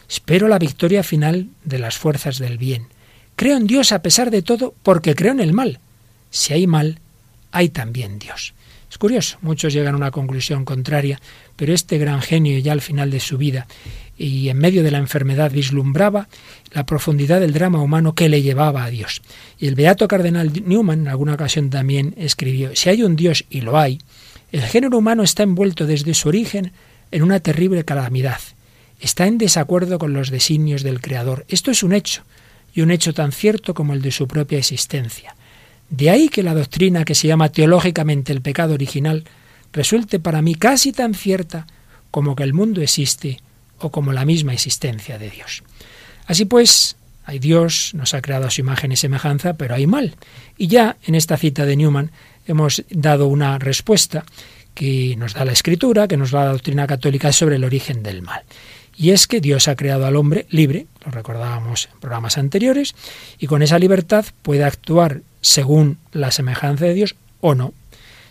Espero 0.08 0.48
la 0.48 0.60
victoria 0.60 1.01
final 1.01 1.48
de 1.63 1.79
las 1.79 1.98
fuerzas 1.98 2.38
del 2.38 2.60
bien. 2.60 2.89
Creo 3.36 3.58
en 3.58 3.65
Dios 3.65 3.91
a 3.91 4.03
pesar 4.03 4.29
de 4.29 4.44
todo 4.44 4.75
porque 4.84 5.15
creo 5.15 5.32
en 5.32 5.39
el 5.39 5.53
mal. 5.53 5.79
Si 6.29 6.53
hay 6.53 6.67
mal, 6.67 7.00
hay 7.51 7.69
también 7.69 8.19
Dios. 8.19 8.53
Es 8.89 8.98
curioso, 8.98 9.38
muchos 9.41 9.74
llegan 9.74 9.96
a 9.96 9.98
una 9.98 10.12
conclusión 10.12 10.63
contraria, 10.65 11.19
pero 11.55 11.74
este 11.74 11.98
gran 11.98 12.22
genio 12.22 12.57
ya 12.60 12.72
al 12.72 12.81
final 12.81 13.12
de 13.12 13.19
su 13.19 13.38
vida 13.38 13.67
y 14.17 14.50
en 14.50 14.57
medio 14.57 14.84
de 14.84 14.91
la 14.91 14.98
enfermedad 14.98 15.51
vislumbraba 15.51 16.27
la 16.72 16.86
profundidad 16.86 17.39
del 17.39 17.53
drama 17.53 17.81
humano 17.81 18.15
que 18.15 18.29
le 18.29 18.41
llevaba 18.41 18.84
a 18.84 18.89
Dios. 18.89 19.22
Y 19.60 19.67
el 19.67 19.75
beato 19.75 20.07
cardenal 20.07 20.51
Newman 20.65 21.01
en 21.01 21.07
alguna 21.07 21.36
ocasión 21.36 21.69
también 21.69 22.15
escribió, 22.17 22.75
si 22.75 22.89
hay 22.89 23.03
un 23.03 23.15
Dios, 23.15 23.46
y 23.50 23.62
lo 23.62 23.77
hay, 23.77 24.00
el 24.51 24.63
género 24.63 24.98
humano 24.98 25.24
está 25.24 25.43
envuelto 25.43 25.86
desde 25.86 26.13
su 26.13 26.29
origen 26.29 26.72
en 27.12 27.24
una 27.24 27.39
terrible 27.39 27.86
calamidad. 27.86 28.39
Está 29.00 29.27
en 29.27 29.38
desacuerdo 29.38 30.00
con 30.00 30.13
los 30.13 30.31
designios 30.31 30.81
del 30.81 31.00
Creador. 31.00 31.46
Esto 31.48 31.69
es 31.69 31.84
un 31.84 31.93
hecho, 31.93 32.24
y 32.74 32.81
un 32.81 32.91
hecho 32.91 33.13
tan 33.13 33.31
cierto 33.31 33.74
como 33.74 33.93
el 33.93 34.01
de 34.01 34.12
su 34.12 34.27
propia 34.27 34.57
existencia. 34.57 35.36
De 35.89 36.10
ahí 36.10 36.29
que 36.29 36.44
la 36.44 36.53
doctrina 36.53 37.06
que 37.06 37.15
se 37.15 37.27
llama 37.27 37.50
teológicamente 37.50 38.34
el 38.34 38.41
pecado 38.41 38.74
original 38.74 39.24
resulte 39.72 40.20
para 40.20 40.41
mí 40.41 40.56
casi 40.56 40.91
tan 40.91 41.13
cierta 41.13 41.67
como 42.12 42.36
que 42.36 42.44
el 42.44 42.53
mundo 42.53 42.82
existe 42.82 43.39
o 43.79 43.91
como 43.91 44.12
la 44.12 44.25
misma 44.25 44.53
existencia 44.53 45.17
de 45.17 45.29
Dios. 45.29 45.63
Así 46.25 46.46
pues, 46.46 46.98
hay 47.25 47.39
Dios, 47.39 47.91
nos 47.94 48.13
ha 48.13 48.22
creado 48.22 48.48
a 48.48 48.51
su 48.51 48.62
imagen 48.62 48.91
y 48.91 48.96
semejanza, 48.96 49.53
pero 49.53 49.75
hay 49.75 49.88
mal. 49.88 50.15
Y 50.58 50.67
ya 50.67 50.98
en 51.06 51.15
esta 51.15 51.38
cita 51.38 51.65
de 51.65 51.75
Newman 51.75 52.12
hemos 52.48 52.84
dado 52.89 53.27
una 53.27 53.60
respuesta 53.60 54.25
que 54.74 55.15
nos 55.17 55.34
da 55.34 55.46
la 55.46 55.53
Escritura, 55.53 56.08
que 56.08 56.17
nos 56.17 56.32
da 56.32 56.46
la 56.46 56.51
doctrina 56.51 56.86
católica 56.88 57.32
sobre 57.32 57.56
el 57.56 57.63
origen 57.63 58.03
del 58.03 58.22
mal. 58.22 58.44
Y 58.96 59.12
es 59.12 59.27
que 59.27 59.41
Dios 59.41 59.67
ha 59.67 59.75
creado 59.75 60.06
al 60.06 60.15
hombre 60.15 60.48
libre, 60.50 60.88
lo 61.06 61.12
recordábamos 61.12 61.89
en 61.91 62.00
programas 62.00 62.38
anteriores, 62.38 62.96
y 63.39 63.48
con 63.48 63.62
esa 63.62 63.77
libertad 63.79 64.25
puede 64.41 64.63
actuar 64.63 65.22
según 65.41 65.98
la 66.12 66.32
semejanza 66.32 66.86
de 66.86 66.94
Dios 66.94 67.15
o 67.41 67.56
no. 67.56 67.74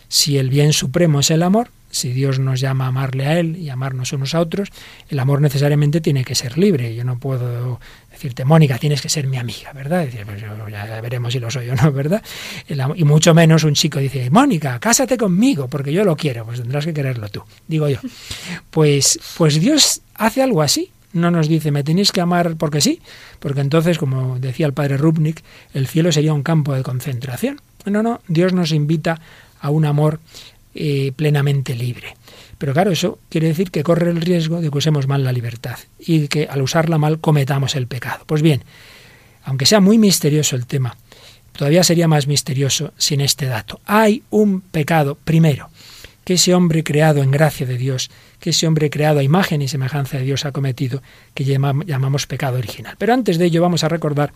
Si 0.09 0.37
el 0.37 0.49
bien 0.49 0.73
supremo 0.73 1.19
es 1.19 1.31
el 1.31 1.43
amor, 1.43 1.69
si 1.89 2.11
Dios 2.11 2.39
nos 2.39 2.59
llama 2.59 2.85
a 2.85 2.87
amarle 2.89 3.25
a 3.25 3.39
Él 3.39 3.55
y 3.57 3.69
amarnos 3.69 4.13
unos 4.13 4.35
a 4.35 4.39
otros, 4.39 4.69
el 5.09 5.19
amor 5.19 5.41
necesariamente 5.41 6.01
tiene 6.01 6.23
que 6.23 6.35
ser 6.35 6.57
libre. 6.57 6.95
Yo 6.95 7.03
no 7.03 7.17
puedo 7.17 7.79
decirte, 8.11 8.45
Mónica, 8.45 8.77
tienes 8.77 9.01
que 9.01 9.09
ser 9.09 9.27
mi 9.27 9.37
amiga, 9.37 9.73
¿verdad? 9.73 10.05
Decir, 10.05 10.25
pues 10.25 10.41
ya 10.41 11.01
veremos 11.01 11.33
si 11.33 11.39
lo 11.39 11.49
soy 11.49 11.69
o 11.69 11.75
no, 11.75 11.91
¿verdad? 11.91 12.21
y 12.95 13.03
mucho 13.03 13.33
menos 13.33 13.63
un 13.63 13.73
chico 13.73 13.99
dice, 13.99 14.29
Mónica, 14.29 14.79
cásate 14.79 15.17
conmigo, 15.17 15.67
porque 15.67 15.93
yo 15.93 16.03
lo 16.03 16.15
quiero, 16.15 16.45
pues 16.45 16.59
tendrás 16.59 16.85
que 16.85 16.93
quererlo 16.93 17.29
tú, 17.29 17.43
digo 17.67 17.87
yo. 17.89 17.99
Pues, 18.69 19.19
pues 19.37 19.59
Dios 19.59 20.01
hace 20.15 20.41
algo 20.41 20.61
así. 20.61 20.91
No 21.13 21.31
nos 21.31 21.47
dice, 21.47 21.71
me 21.71 21.83
tenéis 21.83 22.11
que 22.11 22.21
amar 22.21 22.55
porque 22.57 22.81
sí, 22.81 23.01
porque 23.39 23.61
entonces, 23.61 23.97
como 23.97 24.39
decía 24.39 24.65
el 24.65 24.73
padre 24.73 24.97
Rubnik, 24.97 25.43
el 25.73 25.87
cielo 25.87 26.11
sería 26.11 26.33
un 26.33 26.43
campo 26.43 26.73
de 26.73 26.83
concentración. 26.83 27.61
No, 27.85 28.03
no, 28.03 28.21
Dios 28.27 28.53
nos 28.53 28.71
invita 28.71 29.19
a 29.59 29.69
un 29.69 29.85
amor 29.85 30.19
eh, 30.75 31.11
plenamente 31.15 31.73
libre. 31.73 32.15
Pero 32.57 32.73
claro, 32.73 32.91
eso 32.91 33.19
quiere 33.29 33.47
decir 33.47 33.71
que 33.71 33.83
corre 33.83 34.09
el 34.09 34.21
riesgo 34.21 34.61
de 34.61 34.69
que 34.69 34.77
usemos 34.77 35.07
mal 35.07 35.23
la 35.23 35.31
libertad 35.31 35.77
y 35.99 36.27
que 36.27 36.47
al 36.49 36.61
usarla 36.61 36.97
mal 36.97 37.19
cometamos 37.19 37.75
el 37.75 37.87
pecado. 37.87 38.23
Pues 38.25 38.41
bien, 38.41 38.63
aunque 39.43 39.65
sea 39.65 39.79
muy 39.79 39.97
misterioso 39.97 40.55
el 40.55 40.65
tema, 40.65 40.97
todavía 41.53 41.83
sería 41.83 42.07
más 42.07 42.27
misterioso 42.27 42.93
sin 42.97 43.21
este 43.21 43.45
dato. 43.45 43.79
Hay 43.85 44.23
un 44.29 44.61
pecado 44.61 45.17
primero 45.23 45.69
que 46.23 46.33
ese 46.33 46.53
hombre 46.53 46.83
creado 46.83 47.23
en 47.23 47.31
gracia 47.31 47.65
de 47.65 47.77
Dios, 47.77 48.11
que 48.39 48.51
ese 48.51 48.67
hombre 48.67 48.89
creado 48.89 49.19
a 49.19 49.23
imagen 49.23 49.61
y 49.61 49.67
semejanza 49.67 50.17
de 50.17 50.23
Dios 50.23 50.45
ha 50.45 50.51
cometido, 50.51 51.01
que 51.33 51.43
llamamos 51.43 52.27
pecado 52.27 52.57
original. 52.57 52.95
Pero 52.97 53.13
antes 53.13 53.37
de 53.37 53.45
ello 53.45 53.61
vamos 53.61 53.83
a 53.83 53.89
recordar 53.89 54.33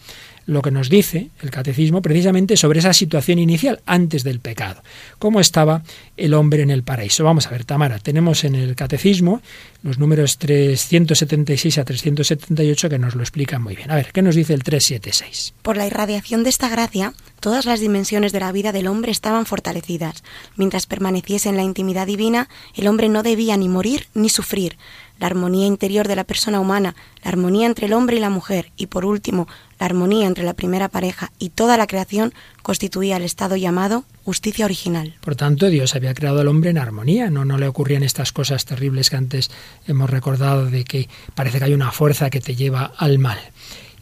lo 0.48 0.64
que 0.64 0.72
nos 0.72 0.90
dice 0.90 1.30
el 1.42 1.52
catecismo 1.52 2.02
precisamente 2.02 2.58
sobre 2.58 2.80
esa 2.80 2.94
situación 2.94 3.38
inicial, 3.38 3.82
antes 3.86 4.24
del 4.24 4.40
pecado. 4.40 4.82
¿Cómo 5.20 5.40
estaba 5.40 5.84
el 6.18 6.34
hombre 6.34 6.64
en 6.64 6.72
el 6.72 6.84
paraíso? 6.84 7.24
Vamos 7.24 7.46
a 7.46 7.52
ver, 7.52 7.64
Tamara, 7.64 8.00
tenemos 8.00 8.44
en 8.44 8.56
el 8.56 8.76
catecismo 8.76 9.42
los 9.84 10.00
números 10.00 10.38
376 10.40 11.78
a 11.78 11.86
378 11.86 12.90
que 12.90 13.00
nos 13.00 13.16
lo 13.16 13.22
explican 13.22 13.62
muy 13.62 13.76
bien. 13.76 13.92
A 13.92 13.96
ver, 13.96 14.12
¿qué 14.12 14.22
nos 14.22 14.36
dice 14.36 14.54
el 14.54 14.64
376? 14.64 15.54
Por 15.62 15.78
la 15.78 15.86
irradiación 15.86 16.44
de 16.44 16.50
esta 16.50 16.70
gracia, 16.70 17.14
todas 17.40 17.66
las 17.66 17.80
dimensiones 17.80 18.32
de 18.32 18.40
la 18.40 18.52
vida 18.52 18.72
del 18.72 18.88
hombre 18.88 19.12
estaban 19.12 19.46
fortalecidas. 19.46 20.24
Mientras 20.56 20.88
permaneciese 20.88 21.50
en 21.50 21.58
la 21.58 21.64
intimidad 21.64 22.08
divina, 22.08 22.50
el 22.76 22.88
hombre 22.88 23.10
no 23.10 23.22
debía 23.22 23.58
ni 23.58 23.70
morir 23.70 23.91
ni 24.14 24.30
sufrir, 24.30 24.78
la 25.20 25.28
armonía 25.28 25.68
interior 25.68 26.08
de 26.08 26.16
la 26.16 26.24
persona 26.24 26.60
humana, 26.60 26.96
la 27.24 27.30
armonía 27.30 27.68
entre 27.68 27.86
el 27.86 27.94
hombre 27.94 28.18
y 28.18 28.20
la 28.20 28.32
mujer 28.32 28.72
y 28.76 28.88
por 28.88 29.06
último 29.06 29.48
la 29.80 29.86
armonía 29.86 30.26
entre 30.26 30.44
la 30.44 30.56
primera 30.56 30.90
pareja 30.90 31.32
y 31.38 31.50
toda 31.50 31.78
la 31.78 31.86
creación 31.86 32.34
constituía 32.64 33.18
el 33.18 33.24
estado 33.24 33.56
llamado 33.56 34.04
justicia 34.24 34.66
original. 34.66 35.16
Por 35.22 35.36
tanto, 35.36 35.68
Dios 35.68 35.96
había 35.96 36.16
creado 36.16 36.42
al 36.42 36.48
hombre 36.48 36.72
en 36.72 36.80
armonía, 36.80 37.30
no, 37.30 37.46
no 37.46 37.58
le 37.58 37.68
ocurrían 37.68 38.04
estas 38.04 38.32
cosas 38.32 38.66
terribles 38.66 39.10
que 39.12 39.18
antes 39.18 39.52
hemos 39.88 40.10
recordado 40.10 40.66
de 40.66 40.84
que 40.84 41.08
parece 41.36 41.60
que 41.60 41.66
hay 41.66 41.74
una 41.74 41.92
fuerza 41.92 42.32
que 42.32 42.42
te 42.42 42.56
lleva 42.56 42.92
al 42.98 43.20
mal. 43.20 43.40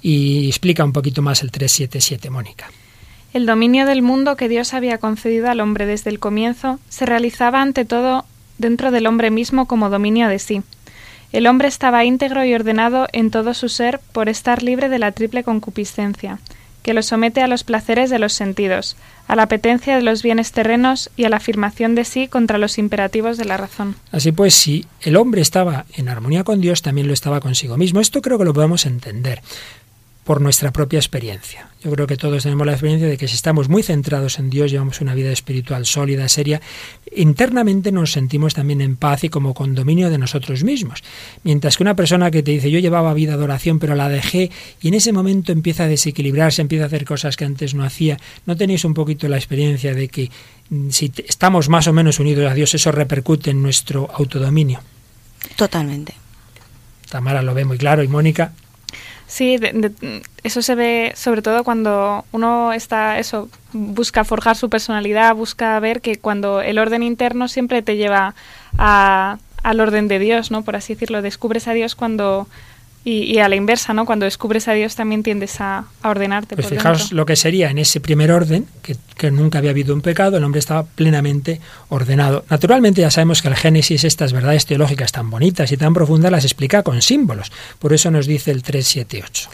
Y 0.02 0.48
explica 0.48 0.86
un 0.86 0.94
poquito 0.94 1.22
más 1.22 1.44
el 1.44 1.52
377, 1.52 2.30
Mónica. 2.30 2.72
El 3.34 3.46
dominio 3.46 3.86
del 3.86 4.02
mundo 4.02 4.38
que 4.38 4.48
Dios 4.48 4.74
había 4.74 4.98
concedido 4.98 5.50
al 5.50 5.60
hombre 5.60 5.86
desde 5.86 6.10
el 6.10 6.20
comienzo 6.20 6.80
se 6.88 7.06
realizaba 7.06 7.62
ante 7.62 7.86
todo 7.86 8.26
dentro 8.60 8.92
del 8.92 9.08
hombre 9.08 9.32
mismo 9.32 9.66
como 9.66 9.90
dominio 9.90 10.28
de 10.28 10.38
sí. 10.38 10.62
El 11.32 11.48
hombre 11.48 11.68
estaba 11.68 12.06
íntegro 12.06 12.46
y 12.46 12.54
ordenado 12.54 13.08
en 13.12 13.32
todo 13.32 13.54
su 13.54 13.70
ser 13.70 14.00
por 14.12 14.30
estar 14.30 14.62
libre 14.64 14.90
de 14.90 15.00
la 15.00 15.12
triple 15.12 15.44
concupiscencia, 15.44 16.40
que 16.82 16.94
lo 16.94 17.04
somete 17.04 17.42
a 17.42 17.48
los 17.48 17.64
placeres 17.64 18.10
de 18.10 18.20
los 18.20 18.34
sentidos, 18.34 18.96
a 19.28 19.36
la 19.36 19.44
apetencia 19.44 19.96
de 19.96 20.02
los 20.02 20.24
bienes 20.24 20.52
terrenos 20.52 21.12
y 21.16 21.26
a 21.26 21.30
la 21.30 21.38
afirmación 21.38 21.94
de 21.94 22.04
sí 22.04 22.28
contra 22.28 22.58
los 22.58 22.78
imperativos 22.80 23.38
de 23.38 23.46
la 23.46 23.58
razón. 23.58 23.96
Así 24.12 24.32
pues, 24.32 24.56
si 24.56 24.88
el 25.02 25.18
hombre 25.18 25.42
estaba 25.42 25.86
en 25.96 26.10
armonía 26.10 26.44
con 26.44 26.62
Dios, 26.62 26.82
también 26.82 27.08
lo 27.08 27.14
estaba 27.14 27.42
consigo 27.42 27.78
mismo. 27.78 28.02
Esto 28.02 28.22
creo 28.22 28.40
que 28.40 28.46
lo 28.46 28.54
podemos 28.54 28.86
entender 28.88 29.42
por 30.30 30.42
nuestra 30.42 30.72
propia 30.72 31.00
experiencia. 31.00 31.70
Yo 31.84 31.90
creo 31.90 32.06
que 32.06 32.16
todos 32.16 32.44
tenemos 32.44 32.64
la 32.68 32.74
experiencia 32.74 33.08
de 33.08 33.18
que 33.18 33.28
si 33.28 33.34
estamos 33.34 33.68
muy 33.68 33.82
centrados 33.82 34.38
en 34.38 34.52
Dios, 34.52 34.70
llevamos 34.70 35.02
una 35.02 35.16
vida 35.16 35.32
espiritual 35.32 35.88
sólida, 35.88 36.30
seria, 36.30 36.62
internamente 37.16 37.92
nos 37.92 38.12
sentimos 38.12 38.54
también 38.54 38.82
en 38.82 38.96
paz 38.96 39.24
y 39.24 39.30
como 39.30 39.56
con 39.56 39.74
dominio 39.74 40.12
de 40.12 40.20
nosotros 40.20 40.64
mismos. 40.64 41.04
Mientras 41.44 41.78
que 41.78 41.82
una 41.82 41.96
persona 41.96 42.30
que 42.30 42.44
te 42.44 42.52
dice 42.52 42.70
yo 42.70 42.78
llevaba 42.78 43.12
vida 43.16 43.38
de 43.38 43.44
oración 43.44 43.80
pero 43.80 43.96
la 43.96 44.08
dejé 44.08 44.52
y 44.80 44.90
en 44.90 44.94
ese 44.94 45.14
momento 45.14 45.52
empieza 45.52 45.86
a 45.86 45.88
desequilibrarse, 45.88 46.62
empieza 46.62 46.84
a 46.84 46.88
hacer 46.90 47.06
cosas 47.06 47.36
que 47.36 47.46
antes 47.46 47.74
no 47.74 47.84
hacía, 47.84 48.20
¿no 48.46 48.56
tenéis 48.56 48.86
un 48.86 48.94
poquito 48.94 49.28
la 49.28 49.38
experiencia 49.38 49.96
de 49.96 50.10
que 50.10 50.30
mm, 50.70 50.92
si 50.92 51.12
estamos 51.28 51.70
más 51.70 51.88
o 51.88 51.94
menos 51.94 52.20
unidos 52.20 52.52
a 52.52 52.54
Dios, 52.54 52.76
eso 52.76 52.92
repercute 52.92 53.50
en 53.50 53.64
nuestro 53.64 54.08
autodominio? 54.14 54.80
Totalmente. 55.56 56.14
Tamara 57.10 57.42
lo 57.42 57.56
ve 57.56 57.66
muy 57.66 57.80
claro 57.80 58.04
y 58.04 58.08
Mónica 58.08 58.54
Sí, 59.30 59.60
eso 60.44 60.64
se 60.64 60.74
ve 60.74 61.14
sobre 61.16 61.44
todo 61.44 61.64
cuando 61.64 62.26
uno 62.32 62.74
está, 62.74 63.20
eso, 63.20 63.48
busca 63.74 64.24
forjar 64.24 64.56
su 64.56 64.72
personalidad, 64.72 65.36
busca 65.36 65.80
ver 65.80 66.02
que 66.02 66.18
cuando 66.18 66.62
el 66.62 66.80
orden 66.80 67.04
interno 67.04 67.48
siempre 67.48 67.84
te 67.84 67.96
lleva 67.96 68.34
a, 68.80 69.38
al 69.62 69.80
orden 69.82 70.08
de 70.08 70.18
Dios, 70.18 70.50
¿no? 70.50 70.64
Por 70.64 70.76
así 70.76 70.96
decirlo, 70.96 71.22
descubres 71.22 71.68
a 71.68 71.74
Dios 71.74 71.94
cuando 71.94 72.48
y, 73.04 73.40
a 73.40 73.48
la 73.48 73.56
inversa, 73.56 73.94
¿no? 73.94 74.06
Cuando 74.06 74.26
descubres 74.26 74.68
a 74.68 74.74
Dios 74.74 74.96
también 74.96 75.24
tiendes 75.24 75.62
a, 75.62 75.86
ordenarte. 76.04 76.56
Pues 76.56 76.68
fijaos 76.68 77.12
lo 77.12 77.26
que 77.26 77.36
sería 77.36 77.70
en 77.70 77.78
ese 77.78 78.00
primer 78.02 78.32
orden, 78.32 78.68
que, 78.82 78.98
que, 79.18 79.32
nunca 79.32 79.60
había 79.60 79.72
habido 79.72 79.94
un 79.94 80.02
pecado, 80.02 80.38
el 80.38 80.44
hombre 80.44 80.60
estaba 80.60 80.84
plenamente 80.84 81.62
ordenado. 81.88 82.46
Naturalmente 82.50 83.02
ya 83.02 83.10
sabemos 83.10 83.42
que 83.42 83.48
el 83.48 83.56
Génesis 83.56 84.04
estas 84.04 84.34
verdades 84.34 84.66
teológicas 84.66 85.12
tan 85.12 85.30
bonitas 85.30 85.72
y 85.72 85.78
tan 85.78 85.94
profundas 85.94 86.32
las 86.32 86.44
explica 86.44 86.84
con 86.84 87.02
símbolos. 87.02 87.52
Por 87.80 87.94
eso 87.94 88.12
nos 88.12 88.28
dice 88.28 88.52
el 88.52 88.64
378. 88.64 89.50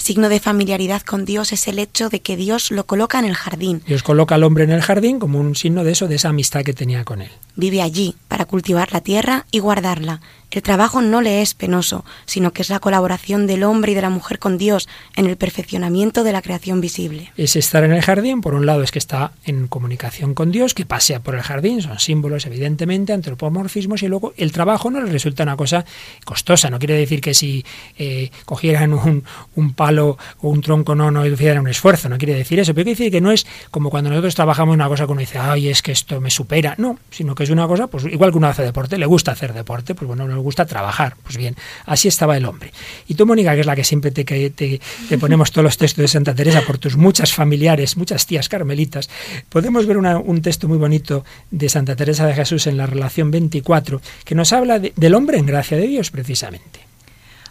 Signo 0.00 0.30
de 0.30 0.40
familiaridad 0.40 1.02
con 1.02 1.26
Dios 1.26 1.52
es 1.52 1.68
el 1.68 1.78
hecho 1.78 2.08
de 2.08 2.22
que 2.22 2.34
Dios 2.34 2.70
lo 2.70 2.86
coloca 2.86 3.18
en 3.18 3.26
el 3.26 3.34
jardín. 3.34 3.82
Dios 3.86 4.02
coloca 4.02 4.34
al 4.34 4.44
hombre 4.44 4.64
en 4.64 4.70
el 4.70 4.80
jardín 4.80 5.18
como 5.18 5.38
un 5.38 5.54
signo 5.54 5.84
de 5.84 5.92
eso, 5.92 6.08
de 6.08 6.14
esa 6.14 6.30
amistad 6.30 6.62
que 6.62 6.72
tenía 6.72 7.04
con 7.04 7.20
él. 7.20 7.30
Vive 7.54 7.82
allí 7.82 8.16
para 8.26 8.46
cultivar 8.46 8.94
la 8.94 9.02
tierra 9.02 9.44
y 9.50 9.58
guardarla. 9.58 10.22
El 10.50 10.62
trabajo 10.62 11.00
no 11.00 11.20
le 11.20 11.42
es 11.42 11.54
penoso, 11.54 12.04
sino 12.26 12.52
que 12.52 12.62
es 12.62 12.70
la 12.70 12.80
colaboración 12.80 13.46
del 13.46 13.62
hombre 13.62 13.92
y 13.92 13.94
de 13.94 14.02
la 14.02 14.10
mujer 14.10 14.40
con 14.40 14.58
Dios 14.58 14.88
en 15.14 15.26
el 15.26 15.36
perfeccionamiento 15.36 16.24
de 16.24 16.32
la 16.32 16.42
creación 16.42 16.80
visible. 16.80 17.30
Es 17.36 17.54
estar 17.54 17.84
en 17.84 17.92
el 17.92 18.02
jardín, 18.02 18.40
por 18.40 18.54
un 18.54 18.66
lado 18.66 18.82
es 18.82 18.90
que 18.90 18.98
está 18.98 19.30
en 19.44 19.68
comunicación 19.68 20.34
con 20.34 20.50
Dios, 20.50 20.74
que 20.74 20.86
pasea 20.86 21.20
por 21.20 21.36
el 21.36 21.42
jardín, 21.42 21.82
son 21.82 22.00
símbolos 22.00 22.46
evidentemente, 22.46 23.12
antropomorfismos, 23.12 24.02
y 24.02 24.08
luego 24.08 24.32
el 24.36 24.50
trabajo 24.50 24.90
no 24.90 25.00
le 25.00 25.12
resulta 25.12 25.44
una 25.44 25.56
cosa 25.56 25.84
costosa. 26.24 26.68
No 26.68 26.80
quiere 26.80 26.94
decir 26.94 27.20
que 27.20 27.34
si 27.34 27.64
eh, 27.96 28.30
cogieran 28.44 28.92
un, 28.92 29.22
un, 29.54 29.72
o 29.98 30.16
un 30.42 30.60
tronco 30.60 30.94
no, 30.94 31.10
no 31.10 31.26
hicieran 31.26 31.62
un 31.62 31.68
esfuerzo, 31.68 32.08
no 32.08 32.18
quiere 32.18 32.34
decir 32.34 32.58
eso, 32.58 32.74
pero 32.74 32.84
quiere 32.84 32.98
decir 32.98 33.12
que 33.12 33.20
no 33.20 33.32
es 33.32 33.46
como 33.70 33.90
cuando 33.90 34.10
nosotros 34.10 34.34
trabajamos 34.34 34.74
una 34.74 34.88
cosa 34.88 35.06
que 35.06 35.12
uno 35.12 35.20
dice, 35.20 35.38
ay, 35.38 35.68
es 35.68 35.82
que 35.82 35.92
esto 35.92 36.20
me 36.20 36.30
supera, 36.30 36.74
no, 36.78 36.98
sino 37.10 37.34
que 37.34 37.44
es 37.44 37.50
una 37.50 37.66
cosa, 37.66 37.86
pues 37.86 38.04
igual 38.04 38.30
que 38.30 38.38
uno 38.38 38.48
hace 38.48 38.62
deporte, 38.62 38.98
le 38.98 39.06
gusta 39.06 39.32
hacer 39.32 39.52
deporte, 39.52 39.94
pues 39.94 40.06
bueno, 40.08 40.26
gusta 40.40 40.66
trabajar. 40.66 41.14
Pues 41.22 41.36
bien, 41.36 41.56
así 41.86 42.08
estaba 42.08 42.36
el 42.36 42.44
hombre. 42.44 42.72
Y 43.08 43.14
tú, 43.14 43.26
Mónica, 43.26 43.54
que 43.54 43.60
es 43.60 43.66
la 43.66 43.76
que 43.76 43.84
siempre 43.84 44.10
te, 44.10 44.24
te, 44.24 44.80
te 45.08 45.18
ponemos 45.18 45.52
todos 45.52 45.64
los 45.64 45.76
textos 45.76 46.02
de 46.02 46.08
Santa 46.08 46.34
Teresa 46.34 46.62
por 46.62 46.78
tus 46.78 46.96
muchas 46.96 47.32
familiares, 47.32 47.96
muchas 47.96 48.26
tías 48.26 48.48
carmelitas, 48.48 49.08
podemos 49.48 49.86
ver 49.86 49.98
un 49.98 50.42
texto 50.42 50.68
muy 50.68 50.78
bonito 50.78 51.24
de 51.50 51.68
Santa 51.68 51.96
Teresa 51.96 52.26
de 52.26 52.34
Jesús 52.34 52.66
en 52.66 52.76
la 52.76 52.86
relación 52.86 53.30
24, 53.30 54.00
que 54.24 54.34
nos 54.34 54.52
habla 54.52 54.78
del 54.78 55.14
hombre 55.14 55.38
en 55.38 55.46
gracia 55.46 55.76
de 55.76 55.86
Dios, 55.86 56.10
precisamente. 56.10 56.89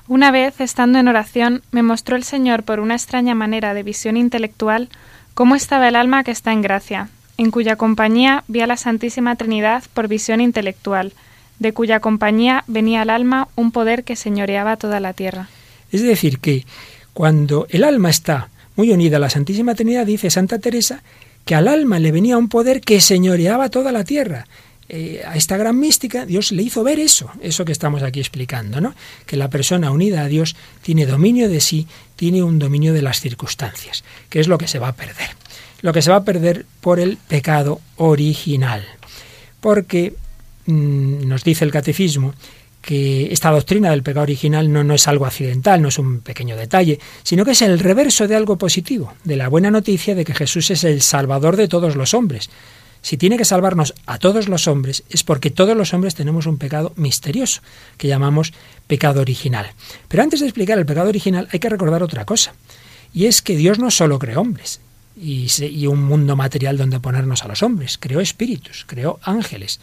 Una 0.09 0.31
vez, 0.31 0.59
estando 0.59 0.97
en 0.97 1.07
oración, 1.07 1.61
me 1.71 1.83
mostró 1.83 2.15
el 2.15 2.23
Señor 2.23 2.63
por 2.63 2.79
una 2.79 2.95
extraña 2.95 3.35
manera 3.35 3.75
de 3.75 3.83
visión 3.83 4.17
intelectual 4.17 4.89
cómo 5.35 5.55
estaba 5.55 5.87
el 5.87 5.95
alma 5.95 6.23
que 6.23 6.31
está 6.31 6.51
en 6.51 6.63
gracia, 6.63 7.09
en 7.37 7.51
cuya 7.51 7.75
compañía 7.75 8.43
vi 8.47 8.61
a 8.61 8.65
la 8.65 8.75
Santísima 8.75 9.35
Trinidad 9.35 9.83
por 9.93 10.07
visión 10.07 10.41
intelectual, 10.41 11.13
de 11.59 11.73
cuya 11.73 11.99
compañía 11.99 12.63
venía 12.65 13.03
al 13.03 13.11
alma 13.11 13.49
un 13.55 13.71
poder 13.71 14.03
que 14.03 14.15
señoreaba 14.15 14.77
toda 14.77 14.99
la 14.99 15.13
tierra. 15.13 15.47
Es 15.91 16.01
decir, 16.01 16.39
que 16.39 16.65
cuando 17.13 17.67
el 17.69 17.83
alma 17.83 18.09
está 18.09 18.49
muy 18.75 18.91
unida 18.91 19.17
a 19.17 19.19
la 19.19 19.29
Santísima 19.29 19.75
Trinidad, 19.75 20.07
dice 20.07 20.31
Santa 20.31 20.57
Teresa, 20.57 21.03
que 21.45 21.53
al 21.53 21.67
alma 21.67 21.99
le 21.99 22.11
venía 22.11 22.39
un 22.39 22.49
poder 22.49 22.81
que 22.81 22.99
señoreaba 22.99 23.69
toda 23.69 23.91
la 23.91 24.03
tierra. 24.05 24.47
Eh, 24.91 25.22
a 25.24 25.36
esta 25.36 25.55
gran 25.55 25.79
mística, 25.79 26.25
Dios 26.25 26.51
le 26.51 26.63
hizo 26.63 26.84
ver 26.84 27.00
eso, 27.00 27.29
eso 27.41 27.63
que 27.63 27.72
estamos 27.72 28.01
aquí 28.01 28.19
explicando, 28.19 28.81
¿no? 28.81 28.96
Que 29.27 29.38
la 29.38 29.48
persona 29.48 29.91
unida 29.91 30.24
a 30.24 30.27
Dios 30.27 30.55
tiene 30.81 31.05
dominio 31.05 31.48
de 31.48 31.62
sí, 31.62 31.86
tiene 32.15 32.41
un 32.41 32.58
dominio 32.58 32.91
de 32.91 33.03
las 33.03 33.22
circunstancias, 33.22 34.03
que 34.29 34.39
es 34.39 34.48
lo 34.48 34.58
que 34.58 34.67
se 34.67 34.79
va 34.79 34.88
a 34.88 34.96
perder. 34.96 35.29
Lo 35.81 35.93
que 35.93 36.01
se 36.01 36.10
va 36.10 36.17
a 36.17 36.24
perder 36.24 36.65
por 36.81 37.00
el 37.00 37.17
pecado 37.17 37.81
original. 37.98 38.84
Porque 39.62 40.15
mm, 40.65 41.27
nos 41.27 41.43
dice 41.43 41.65
el 41.65 41.72
catecismo 41.72 42.34
que 42.81 43.31
esta 43.31 43.51
doctrina 43.51 43.91
del 43.91 44.01
pecado 44.01 44.24
original 44.24 44.74
no, 44.74 44.84
no 44.84 44.96
es 44.96 45.08
algo 45.08 45.27
accidental, 45.27 45.84
no 45.84 45.89
es 45.89 46.00
un 46.00 46.22
pequeño 46.22 46.55
detalle, 46.55 47.00
sino 47.22 47.46
que 47.46 47.51
es 47.51 47.62
el 47.62 47.77
reverso 47.77 48.27
de 48.27 48.36
algo 48.36 48.58
positivo, 48.58 49.13
de 49.24 49.36
la 49.36 49.50
buena 49.50 49.69
noticia 49.69 50.15
de 50.15 50.25
que 50.25 50.34
Jesús 50.34 50.72
es 50.72 50.84
el 50.84 51.03
Salvador 51.03 51.58
de 51.58 51.67
todos 51.67 51.96
los 51.96 52.15
hombres. 52.15 52.50
Si 53.01 53.18
tiene 53.18 53.38
que 53.38 53.46
salvarnos 53.46 53.94
a 54.06 54.18
todos 54.18 54.48
los 54.48 54.68
hombres, 54.68 55.03
es 55.10 55.24
porque 55.24 55.51
todos 55.51 55.75
los 55.75 55.94
hombres 55.94 56.15
tenemos 56.15 56.46
un 56.46 56.58
pecado 56.58 56.94
misterioso, 56.96 57.62
que 57.98 58.08
llamamos 58.08 58.53
pecado 58.88 59.22
original. 59.22 59.72
Pero 60.08 60.24
antes 60.24 60.39
de 60.39 60.48
explicar 60.48 60.77
el 60.77 60.86
pecado 60.86 61.10
original 61.10 61.48
hay 61.51 61.60
que 61.60 61.70
recordar 61.70 62.03
otra 62.03 62.25
cosa, 62.25 62.53
y 63.13 63.25
es 63.25 63.41
que 63.41 63.56
Dios 63.56 63.79
no 63.79 63.91
solo 63.91 64.20
creó 64.20 64.41
hombres, 64.41 64.82
y, 65.22 65.88
un 65.88 66.03
mundo 66.03 66.36
material 66.36 66.77
donde 66.77 67.00
ponernos 67.00 67.44
a 67.44 67.48
los 67.48 67.62
hombres. 67.62 67.98
Creó 67.98 68.22
espíritus, 68.22 68.86
creó 68.88 69.20
ángeles. 69.24 69.79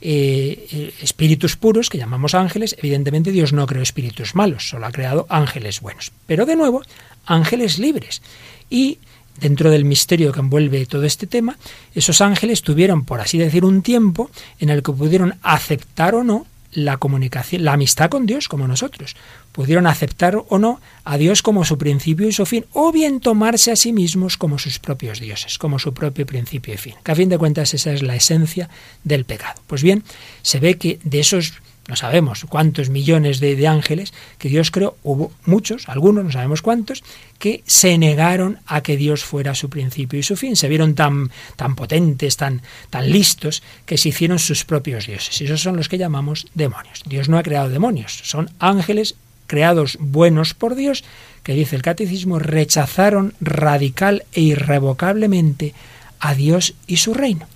Eh, 0.00 0.66
eh, 0.72 0.94
espíritus 1.00 1.56
puros, 1.56 1.88
que 1.88 1.98
llamamos 1.98 2.34
ángeles, 2.34 2.74
evidentemente 2.78 3.30
Dios 3.30 3.52
no 3.52 3.66
creó 3.66 3.82
espíritus 3.82 4.34
malos, 4.34 4.68
solo 4.68 4.86
ha 4.86 4.92
creado 4.92 5.26
ángeles 5.28 5.80
buenos. 5.80 6.10
Pero 6.26 6.46
de 6.46 6.56
nuevo, 6.56 6.82
ángeles 7.26 7.78
libres. 7.78 8.22
Y 8.68 8.98
dentro 9.40 9.70
del 9.70 9.84
misterio 9.84 10.32
que 10.32 10.40
envuelve 10.40 10.86
todo 10.86 11.04
este 11.04 11.26
tema, 11.26 11.56
esos 11.94 12.20
ángeles 12.20 12.62
tuvieron, 12.62 13.04
por 13.04 13.20
así 13.20 13.38
decir, 13.38 13.64
un 13.64 13.82
tiempo 13.82 14.30
en 14.58 14.70
el 14.70 14.82
que 14.82 14.92
pudieron 14.92 15.34
aceptar 15.42 16.14
o 16.14 16.24
no 16.24 16.46
la 16.72 16.96
comunicación, 16.96 17.64
la 17.64 17.74
amistad 17.74 18.08
con 18.10 18.26
Dios 18.26 18.48
como 18.48 18.66
nosotros. 18.66 19.14
Pudieron 19.52 19.86
aceptar 19.86 20.36
o 20.48 20.58
no 20.58 20.80
a 21.04 21.18
Dios 21.18 21.42
como 21.42 21.64
su 21.64 21.76
principio 21.76 22.26
y 22.26 22.32
su 22.32 22.46
fin, 22.46 22.64
o 22.72 22.92
bien 22.92 23.20
tomarse 23.20 23.70
a 23.70 23.76
sí 23.76 23.92
mismos 23.92 24.36
como 24.36 24.58
sus 24.58 24.78
propios 24.78 25.20
dioses, 25.20 25.58
como 25.58 25.78
su 25.78 25.92
propio 25.92 26.24
principio 26.24 26.72
y 26.72 26.78
fin. 26.78 26.94
Que 27.04 27.12
a 27.12 27.14
fin 27.14 27.28
de 27.28 27.38
cuentas 27.38 27.74
esa 27.74 27.92
es 27.92 28.02
la 28.02 28.16
esencia 28.16 28.70
del 29.04 29.24
pecado. 29.24 29.60
Pues 29.66 29.82
bien, 29.82 30.02
se 30.40 30.60
ve 30.60 30.78
que 30.78 30.98
de 31.04 31.20
esos 31.20 31.52
no 31.88 31.96
sabemos 31.96 32.46
cuántos 32.48 32.90
millones 32.90 33.40
de, 33.40 33.66
ángeles 33.66 34.12
que 34.38 34.48
Dios 34.48 34.70
creó, 34.70 34.96
hubo 35.02 35.32
muchos, 35.44 35.88
algunos, 35.88 36.24
no 36.24 36.30
sabemos 36.30 36.62
cuántos, 36.62 37.02
que 37.38 37.62
se 37.66 37.98
negaron 37.98 38.58
a 38.66 38.82
que 38.82 38.96
Dios 38.96 39.24
fuera 39.24 39.54
su 39.54 39.68
principio 39.68 40.18
y 40.18 40.22
su 40.22 40.36
fin. 40.36 40.54
Se 40.54 40.68
vieron 40.68 40.94
tan, 40.94 41.30
tan 41.56 41.74
potentes, 41.74 42.36
tan, 42.36 42.62
tan 42.90 43.10
listos, 43.10 43.62
que 43.84 43.98
se 43.98 44.10
hicieron 44.10 44.38
sus 44.38 44.64
propios 44.64 45.06
dioses. 45.06 45.40
Y 45.40 45.44
esos 45.44 45.60
son 45.60 45.76
los 45.76 45.88
que 45.88 45.98
llamamos 45.98 46.46
demonios. 46.54 47.02
Dios 47.04 47.28
no 47.28 47.36
ha 47.36 47.42
creado 47.42 47.68
demonios, 47.68 48.20
son 48.24 48.50
ángeles 48.60 49.16
creados 49.48 49.98
buenos 50.00 50.54
por 50.54 50.76
Dios, 50.76 51.04
que 51.42 51.54
dice 51.54 51.76
el 51.76 51.82
catecismo, 51.82 52.38
rechazaron 52.38 53.34
radical 53.40 54.24
e 54.32 54.40
irrevocablemente 54.40 55.74
a 56.20 56.34
Dios 56.34 56.74
y 56.86 56.98
su 56.98 57.12
reino. 57.12 57.46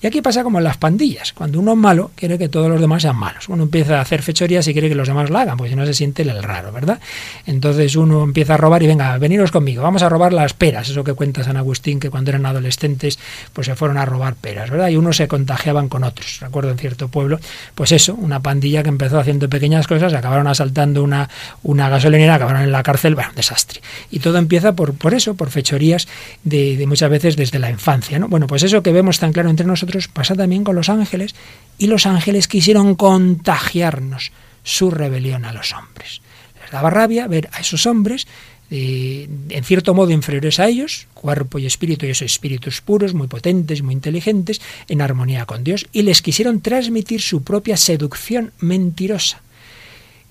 Y 0.00 0.06
aquí 0.06 0.20
pasa 0.20 0.42
como 0.42 0.58
en 0.58 0.64
las 0.64 0.76
pandillas. 0.76 1.32
Cuando 1.32 1.60
uno 1.60 1.72
es 1.72 1.78
malo, 1.78 2.10
quiere 2.14 2.38
que 2.38 2.48
todos 2.48 2.68
los 2.68 2.80
demás 2.80 3.02
sean 3.02 3.16
malos. 3.16 3.48
Uno 3.48 3.62
empieza 3.62 3.98
a 3.98 4.00
hacer 4.02 4.22
fechorías 4.22 4.66
y 4.68 4.72
quiere 4.72 4.88
que 4.88 4.94
los 4.94 5.08
demás 5.08 5.30
lo 5.30 5.38
hagan, 5.38 5.56
porque 5.56 5.70
si 5.70 5.76
no 5.76 5.86
se 5.86 5.94
siente 5.94 6.22
el 6.22 6.42
raro, 6.42 6.72
¿verdad? 6.72 7.00
Entonces 7.46 7.96
uno 7.96 8.22
empieza 8.22 8.54
a 8.54 8.56
robar 8.56 8.82
y 8.82 8.86
venga, 8.86 9.16
veniros 9.18 9.50
conmigo, 9.50 9.82
vamos 9.82 10.02
a 10.02 10.08
robar 10.08 10.32
las 10.32 10.52
peras. 10.54 10.88
Eso 10.88 11.04
que 11.04 11.14
cuenta 11.14 11.44
San 11.44 11.56
Agustín, 11.56 12.00
que 12.00 12.10
cuando 12.10 12.30
eran 12.30 12.46
adolescentes, 12.46 13.18
pues 13.52 13.66
se 13.66 13.74
fueron 13.74 13.98
a 13.98 14.04
robar 14.04 14.34
peras, 14.34 14.70
¿verdad? 14.70 14.88
Y 14.88 14.96
unos 14.96 15.16
se 15.16 15.28
contagiaban 15.28 15.88
con 15.88 16.04
otros. 16.04 16.40
Recuerdo 16.40 16.70
en 16.70 16.78
cierto 16.78 17.08
pueblo, 17.08 17.38
pues 17.74 17.92
eso, 17.92 18.14
una 18.14 18.40
pandilla 18.40 18.82
que 18.82 18.88
empezó 18.88 19.18
haciendo 19.18 19.48
pequeñas 19.48 19.86
cosas, 19.86 20.12
acabaron 20.12 20.46
asaltando 20.46 21.02
una, 21.02 21.28
una 21.62 21.88
gasolinera, 21.88 22.34
acabaron 22.34 22.62
en 22.62 22.72
la 22.72 22.82
cárcel, 22.82 23.14
bueno, 23.14 23.30
un 23.30 23.36
desastre. 23.36 23.80
Y 24.10 24.20
todo 24.20 24.38
empieza 24.38 24.74
por, 24.74 24.94
por 24.94 25.14
eso, 25.14 25.34
por 25.34 25.50
fechorías 25.50 26.08
de, 26.44 26.76
de 26.76 26.86
muchas 26.86 27.10
veces 27.10 27.36
desde 27.36 27.58
la 27.58 27.70
infancia, 27.70 28.18
¿no? 28.18 28.28
Bueno, 28.28 28.46
pues 28.46 28.62
eso 28.62 28.82
que 28.82 28.92
vemos 28.92 29.18
tan 29.18 29.32
claro 29.32 29.50
entre 29.50 29.66
nosotros, 29.66 29.85
pasa 30.12 30.34
también 30.34 30.64
con 30.64 30.76
los 30.76 30.88
ángeles, 30.88 31.34
y 31.78 31.86
los 31.86 32.06
ángeles 32.06 32.48
quisieron 32.48 32.94
contagiarnos 32.94 34.32
su 34.62 34.90
rebelión 34.90 35.44
a 35.44 35.52
los 35.52 35.72
hombres. 35.72 36.20
Les 36.62 36.70
daba 36.70 36.90
rabia 36.90 37.26
ver 37.28 37.48
a 37.52 37.60
esos 37.60 37.86
hombres 37.86 38.26
eh, 38.68 39.28
en 39.50 39.64
cierto 39.64 39.94
modo 39.94 40.10
inferiores 40.10 40.58
a 40.58 40.66
ellos, 40.66 41.06
cuerpo 41.14 41.58
y 41.58 41.66
espíritu, 41.66 42.04
y 42.06 42.10
esos 42.10 42.26
espíritus 42.26 42.80
puros, 42.80 43.14
muy 43.14 43.28
potentes, 43.28 43.82
muy 43.82 43.94
inteligentes, 43.94 44.60
en 44.88 45.02
armonía 45.02 45.46
con 45.46 45.62
Dios, 45.62 45.86
y 45.92 46.02
les 46.02 46.20
quisieron 46.20 46.60
transmitir 46.60 47.20
su 47.20 47.42
propia 47.44 47.76
seducción 47.76 48.52
mentirosa. 48.58 49.40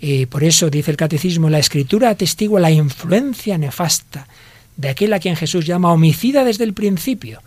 Eh, 0.02 0.28
por 0.28 0.44
eso 0.44 0.70
dice 0.70 0.92
el 0.92 0.98
catecismo, 0.98 1.50
la 1.50 1.60
escritura 1.60 2.10
atestigua 2.10 2.60
la 2.60 2.72
influencia 2.72 3.58
nefasta 3.58 4.28
de 4.76 4.90
aquel 4.90 5.14
a 5.14 5.20
quien 5.20 5.38
Jesús 5.38 5.66
llama 5.66 5.94
homicida 5.94 6.44
desde 6.44 6.66
el 6.66 6.74
principio, 6.74 7.42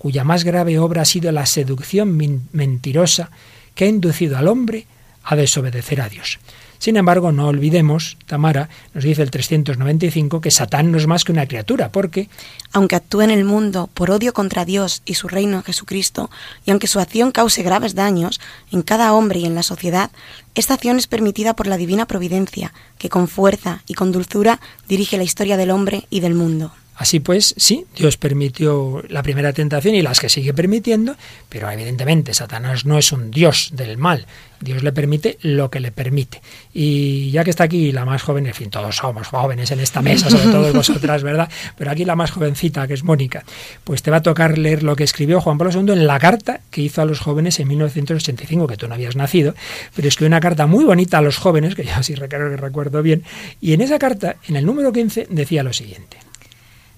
cuya 0.00 0.24
más 0.24 0.44
grave 0.44 0.78
obra 0.78 1.02
ha 1.02 1.04
sido 1.04 1.30
la 1.30 1.44
seducción 1.44 2.16
mentirosa 2.52 3.30
que 3.74 3.84
ha 3.84 3.88
inducido 3.88 4.38
al 4.38 4.48
hombre 4.48 4.86
a 5.22 5.36
desobedecer 5.36 6.00
a 6.00 6.08
Dios. 6.08 6.38
Sin 6.78 6.96
embargo, 6.96 7.32
no 7.32 7.48
olvidemos, 7.48 8.16
Tamara 8.24 8.70
nos 8.94 9.04
dice 9.04 9.20
el 9.20 9.30
395, 9.30 10.40
que 10.40 10.50
Satán 10.50 10.90
no 10.90 10.96
es 10.96 11.06
más 11.06 11.24
que 11.24 11.32
una 11.32 11.46
criatura, 11.46 11.92
porque... 11.92 12.30
Aunque 12.72 12.96
actúe 12.96 13.20
en 13.20 13.30
el 13.30 13.44
mundo 13.44 13.90
por 13.92 14.10
odio 14.10 14.32
contra 14.32 14.64
Dios 14.64 15.02
y 15.04 15.16
su 15.16 15.28
reino 15.28 15.62
Jesucristo, 15.62 16.30
y 16.64 16.70
aunque 16.70 16.86
su 16.86 16.98
acción 16.98 17.30
cause 17.30 17.62
graves 17.62 17.94
daños 17.94 18.40
en 18.72 18.80
cada 18.80 19.12
hombre 19.12 19.40
y 19.40 19.44
en 19.44 19.54
la 19.54 19.62
sociedad, 19.62 20.10
esta 20.54 20.72
acción 20.72 20.96
es 20.96 21.08
permitida 21.08 21.52
por 21.52 21.66
la 21.66 21.76
divina 21.76 22.06
providencia, 22.06 22.72
que 22.96 23.10
con 23.10 23.28
fuerza 23.28 23.82
y 23.86 23.92
con 23.92 24.12
dulzura 24.12 24.62
dirige 24.88 25.18
la 25.18 25.24
historia 25.24 25.58
del 25.58 25.72
hombre 25.72 26.06
y 26.08 26.20
del 26.20 26.32
mundo. 26.32 26.72
Así 27.00 27.18
pues, 27.18 27.54
sí, 27.56 27.86
Dios 27.96 28.18
permitió 28.18 29.02
la 29.08 29.22
primera 29.22 29.54
tentación 29.54 29.94
y 29.94 30.02
las 30.02 30.20
que 30.20 30.28
sigue 30.28 30.52
permitiendo, 30.52 31.16
pero 31.48 31.70
evidentemente 31.70 32.34
Satanás 32.34 32.84
no 32.84 32.98
es 32.98 33.10
un 33.10 33.30
Dios 33.30 33.70
del 33.72 33.96
mal. 33.96 34.26
Dios 34.60 34.82
le 34.82 34.92
permite 34.92 35.38
lo 35.40 35.70
que 35.70 35.80
le 35.80 35.92
permite. 35.92 36.42
Y 36.74 37.30
ya 37.30 37.42
que 37.42 37.48
está 37.48 37.64
aquí 37.64 37.90
la 37.90 38.04
más 38.04 38.20
joven, 38.20 38.46
en 38.46 38.52
fin, 38.52 38.68
todos 38.68 38.96
somos 38.96 39.28
jóvenes 39.28 39.70
en 39.70 39.80
esta 39.80 40.02
mesa, 40.02 40.28
sobre 40.28 40.52
todo 40.52 40.70
vosotras, 40.74 41.22
¿verdad? 41.22 41.48
Pero 41.78 41.90
aquí 41.90 42.04
la 42.04 42.16
más 42.16 42.32
jovencita, 42.32 42.86
que 42.86 42.92
es 42.92 43.02
Mónica, 43.02 43.44
pues 43.82 44.02
te 44.02 44.10
va 44.10 44.18
a 44.18 44.22
tocar 44.22 44.58
leer 44.58 44.82
lo 44.82 44.94
que 44.94 45.04
escribió 45.04 45.40
Juan 45.40 45.56
Pablo 45.56 45.72
II 45.72 45.94
en 45.94 46.06
la 46.06 46.18
carta 46.18 46.60
que 46.70 46.82
hizo 46.82 47.00
a 47.00 47.06
los 47.06 47.20
jóvenes 47.20 47.58
en 47.60 47.68
1985, 47.68 48.66
que 48.66 48.76
tú 48.76 48.88
no 48.88 48.94
habías 48.94 49.16
nacido, 49.16 49.54
pero 49.96 50.06
escribió 50.06 50.28
una 50.28 50.40
carta 50.40 50.66
muy 50.66 50.84
bonita 50.84 51.16
a 51.16 51.22
los 51.22 51.38
jóvenes, 51.38 51.74
que 51.74 51.84
yo 51.84 52.02
sí 52.02 52.14
recuerdo 52.14 53.02
bien, 53.02 53.24
y 53.58 53.72
en 53.72 53.80
esa 53.80 53.98
carta, 53.98 54.36
en 54.46 54.56
el 54.56 54.66
número 54.66 54.92
15, 54.92 55.28
decía 55.30 55.62
lo 55.62 55.72
siguiente. 55.72 56.29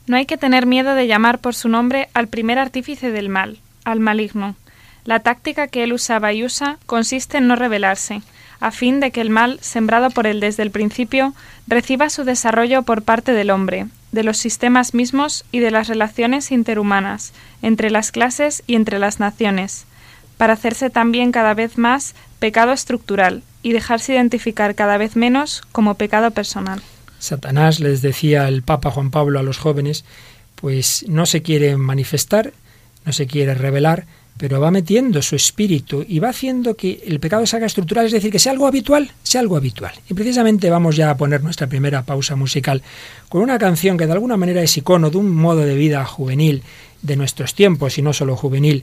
No 0.07 0.17
hay 0.17 0.27
que 0.27 0.37
tener 0.37 0.67
miedo 0.67 0.95
de 0.95 1.07
llamar 1.07 1.39
por 1.39 1.55
su 1.55 1.69
nombre 1.69 2.09
al 2.15 2.29
primer 2.29 2.59
artífice 2.59 3.11
del 3.11 3.29
mal, 3.29 3.59
al 3.85 4.01
maligno. 4.01 4.57
La 5.05 5.21
táctica 5.21 5.69
que 5.69 5.85
él 5.85 5.93
usaba 5.93 6.33
y 6.33 6.45
usa 6.45 6.79
consiste 6.87 7.39
en 7.39 7.47
no 7.47 7.57
rebelarse, 7.57 8.23
a 8.61 8.71
fin 8.71 9.01
de 9.01 9.11
que 9.11 9.21
el 9.21 9.31
mal, 9.31 9.59
sembrado 9.61 10.11
por 10.11 10.27
él 10.27 10.39
desde 10.41 10.63
el 10.63 10.71
principio, 10.71 11.35
reciba 11.67 12.11
su 12.11 12.25
desarrollo 12.25 12.83
por 12.83 13.03
parte 13.03 13.33
del 13.33 13.51
hombre, 13.51 13.87
de 14.13 14.23
los 14.23 14.39
sistemas 14.39 14.95
mismos 14.95 15.45
y 15.51 15.59
de 15.59 15.71
las 15.71 15.89
relaciones 15.89 16.53
interhumanas, 16.53 17.33
entre 17.63 17.91
las 17.91 18.13
clases 18.13 18.63
y 18.67 18.77
entre 18.77 18.99
las 18.99 19.19
naciones, 19.19 19.87
para 20.37 20.53
hacerse 20.53 20.91
también 20.91 21.33
cada 21.33 21.55
vez 21.55 21.79
más 21.79 22.15
pecado 22.39 22.73
estructural 22.73 23.43
y 23.63 23.73
dejarse 23.73 24.15
identificar 24.15 24.75
cada 24.75 24.97
vez 24.97 25.17
menos 25.17 25.63
como 25.73 25.95
pecado 25.95 26.31
personal. 26.31 26.83
Satanás, 27.23 27.79
les 27.79 28.03
decía 28.03 28.49
el 28.49 28.63
Papa 28.63 28.91
Juan 28.91 29.13
Pablo 29.13 29.39
a 29.39 29.45
los 29.45 29.57
jóvenes, 29.57 30.05
pues 30.57 31.05
no 31.09 31.25
se 31.25 31.41
quiere 31.41 31.77
manifestar, 31.77 32.53
no 33.05 33.13
se 33.13 33.29
quiere 33.29 33.55
revelar, 33.55 34.07
pero 34.39 34.61
va 34.61 34.73
metiendo 34.73 35.23
su 35.23 35.37
espíritu 35.37 36.05
y 36.07 36.19
va 36.19 36.31
haciendo 36.31 36.75
que 36.75 37.01
el 37.07 37.21
pecado 37.21 37.47
se 37.47 37.57
haga 37.57 37.67
estructural, 37.67 38.07
es 38.07 38.13
decir, 38.13 38.33
que 38.33 38.41
sea 38.41 38.51
algo 38.51 38.67
habitual, 38.67 39.13
sea 39.23 39.41
algo 39.41 39.57
habitual. 39.57 39.93
Y 40.11 40.15
precisamente 40.15 40.69
vamos 40.69 40.97
ya 40.97 41.11
a 41.11 41.17
poner 41.17 41.45
nuestra 41.45 41.69
primera 41.69 42.03
pausa 42.03 42.35
musical 42.35 42.83
con 43.29 43.43
una 43.43 43.57
canción 43.57 43.97
que 43.97 44.07
de 44.07 44.13
alguna 44.13 44.37
manera 44.37 44.61
es 44.61 44.77
icono 44.77 45.09
de 45.09 45.19
un 45.19 45.31
modo 45.31 45.61
de 45.61 45.77
vida 45.77 46.05
juvenil 46.05 46.65
de 47.03 47.17
nuestros 47.17 47.55
tiempos 47.55 47.99
y 47.99 48.03
no 48.03 48.13
solo 48.13 48.35
juvenil, 48.35 48.83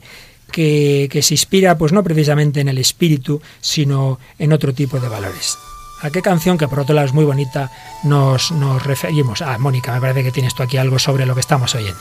que, 0.50 1.08
que 1.12 1.20
se 1.20 1.34
inspira 1.34 1.76
pues 1.76 1.92
no 1.92 2.02
precisamente 2.02 2.60
en 2.60 2.68
el 2.68 2.78
espíritu, 2.78 3.42
sino 3.60 4.18
en 4.38 4.54
otro 4.54 4.72
tipo 4.72 4.98
de 4.98 5.08
valores. 5.10 5.58
¿A 6.02 6.10
qué 6.10 6.22
canción, 6.22 6.56
que 6.56 6.66
por 6.66 6.80
otro 6.80 6.94
lado 6.94 7.06
es 7.06 7.12
muy 7.12 7.24
bonita, 7.24 7.70
nos, 8.02 8.52
nos 8.52 8.84
referimos? 8.84 9.42
Ah, 9.42 9.58
Mónica, 9.58 9.92
me 9.92 10.00
parece 10.00 10.22
que 10.22 10.32
tienes 10.32 10.54
tú 10.54 10.62
aquí 10.62 10.78
algo 10.78 10.98
sobre 10.98 11.26
lo 11.26 11.34
que 11.34 11.40
estamos 11.40 11.74
oyendo. 11.74 12.00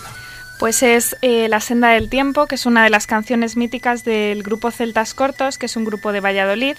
Pues 0.57 0.83
es 0.83 1.17
eh, 1.21 1.47
La 1.49 1.59
senda 1.59 1.89
del 1.89 2.09
tiempo, 2.09 2.45
que 2.45 2.55
es 2.55 2.65
una 2.65 2.83
de 2.83 2.89
las 2.89 3.07
canciones 3.07 3.57
míticas 3.57 4.03
del 4.03 4.43
grupo 4.43 4.71
Celtas 4.71 5.13
Cortos, 5.13 5.57
que 5.57 5.65
es 5.65 5.75
un 5.75 5.85
grupo 5.85 6.11
de 6.11 6.19
Valladolid 6.21 6.75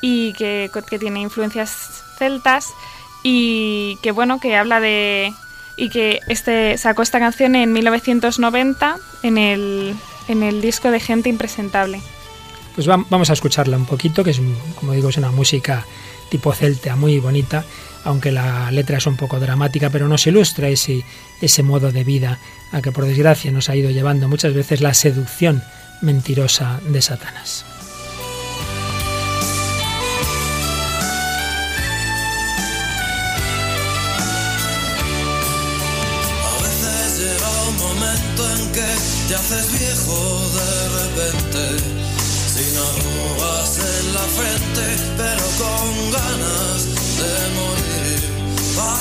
y 0.00 0.32
que, 0.34 0.70
que 0.88 0.98
tiene 0.98 1.20
influencias 1.20 2.02
celtas 2.18 2.68
y 3.22 3.98
que 4.02 4.12
bueno, 4.12 4.40
que 4.40 4.56
habla 4.56 4.80
de 4.80 5.32
y 5.76 5.90
que 5.90 6.20
este 6.26 6.76
sacó 6.76 7.02
esta 7.02 7.18
canción 7.18 7.54
en 7.54 7.72
1990 7.72 8.98
en 9.22 9.38
el, 9.38 9.94
en 10.28 10.42
el 10.42 10.60
disco 10.60 10.90
de 10.90 11.00
Gente 11.00 11.28
Impresentable. 11.28 12.00
Pues 12.74 12.86
vamos 12.86 13.30
a 13.30 13.32
escucharla 13.32 13.76
un 13.76 13.86
poquito, 13.86 14.22
que 14.22 14.30
es, 14.30 14.40
como 14.78 14.92
digo, 14.92 15.08
es 15.08 15.16
una 15.16 15.30
música 15.30 15.84
tipo 16.28 16.52
celta, 16.52 16.96
muy 16.96 17.18
bonita, 17.18 17.64
aunque 18.04 18.32
la 18.32 18.70
letra 18.70 18.98
es 18.98 19.06
un 19.06 19.16
poco 19.16 19.40
dramática, 19.40 19.90
pero 19.90 20.08
nos 20.08 20.26
ilustra 20.26 20.68
ese, 20.68 21.04
ese 21.40 21.62
modo 21.62 21.92
de 21.92 22.04
vida 22.04 22.38
a 22.72 22.80
que 22.82 22.92
por 22.92 23.04
desgracia 23.04 23.50
nos 23.50 23.68
ha 23.68 23.76
ido 23.76 23.90
llevando 23.90 24.28
muchas 24.28 24.54
veces 24.54 24.80
la 24.80 24.94
seducción 24.94 25.62
mentirosa 26.00 26.80
de 26.88 27.02
Satanás. 27.02 27.64
A 36.44 36.62
veces 36.62 37.18
llega 37.18 37.68
un 37.68 37.76
momento 37.76 38.54
en 38.56 38.72
que 38.72 38.88
te 39.26 39.78
viejo 39.78 40.50
de 40.54 40.77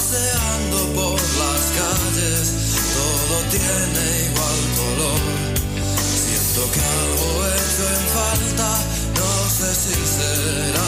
paseando 0.10 0.78
por 0.96 1.14
las 1.14 1.64
calles, 1.78 2.54
todo 2.94 3.36
tiene 3.52 4.04
igual 4.28 4.60
color. 4.78 5.22
Siento 6.24 6.62
que 6.72 6.80
algo 6.80 7.30
hecho 7.48 7.84
en 7.98 8.06
falta, 8.16 8.70
no 9.16 9.32
sé 9.50 9.70
si 9.76 9.96
será 10.08 10.87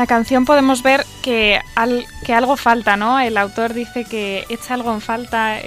la 0.00 0.06
canción 0.06 0.46
podemos 0.46 0.82
ver 0.82 1.04
que, 1.20 1.60
al- 1.74 2.06
que 2.24 2.32
algo 2.32 2.56
falta, 2.56 2.96
¿no? 2.96 3.20
El 3.20 3.36
autor 3.36 3.74
dice 3.74 4.06
que 4.06 4.46
echa 4.48 4.72
algo 4.72 4.94
en 4.94 5.02
falta, 5.02 5.58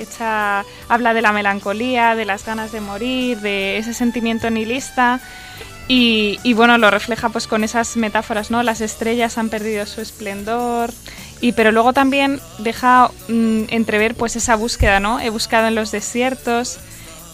habla 0.89 1.13
de 1.13 1.21
la 1.21 1.31
melancolía, 1.31 2.15
de 2.15 2.25
las 2.25 2.43
ganas 2.43 2.71
de 2.71 2.81
morir, 2.81 3.41
de 3.41 3.77
ese 3.77 3.93
sentimiento 3.93 4.49
nihilista 4.49 5.19
y, 5.87 6.39
y, 6.41 6.53
bueno, 6.53 6.79
lo 6.79 6.89
refleja 6.89 7.29
pues 7.29 7.45
con 7.45 7.63
esas 7.63 7.95
metáforas, 7.95 8.49
¿no? 8.49 8.63
Las 8.63 8.81
estrellas 8.81 9.37
han 9.37 9.49
perdido 9.49 9.85
su 9.85 10.01
esplendor 10.01 10.91
y 11.39 11.51
pero 11.51 11.71
luego 11.71 11.93
también 11.93 12.39
deja 12.57 13.11
mm, 13.27 13.65
entrever 13.69 14.15
pues 14.15 14.35
esa 14.35 14.55
búsqueda, 14.55 14.99
¿no? 14.99 15.19
He 15.19 15.29
buscado 15.29 15.67
en 15.67 15.75
los 15.75 15.91
desiertos, 15.91 16.79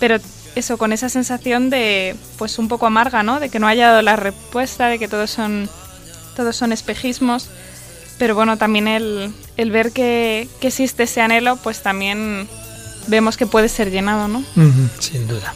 pero 0.02 0.18
eso 0.56 0.78
con 0.78 0.92
esa 0.92 1.08
sensación 1.08 1.70
de 1.70 2.18
pues 2.38 2.60
un 2.60 2.68
poco 2.68 2.88
amarga, 2.88 3.24
¿no? 3.24 3.40
De 3.40 3.48
que 3.48 3.60
no 3.60 3.68
haya 3.68 3.88
dado 3.88 4.02
la 4.02 4.18
respuesta, 4.18 4.88
de 4.88 5.00
que 5.00 5.08
todos 5.08 5.30
son 5.30 5.70
todos 6.40 6.56
son 6.56 6.72
espejismos, 6.72 7.48
pero 8.18 8.34
bueno, 8.34 8.56
también 8.56 8.88
el, 8.88 9.34
el 9.58 9.72
ver 9.72 9.92
que, 9.92 10.48
que 10.62 10.70
existe 10.70 11.04
ese 11.04 11.20
anhelo, 11.20 11.58
pues 11.58 11.84
también 11.84 12.48
vemos 13.08 13.36
que 13.36 13.46
puede 13.46 13.68
ser 13.68 13.92
llenado, 13.92 14.30
¿no? 14.30 14.42
Sin 15.00 15.28
duda. 15.28 15.54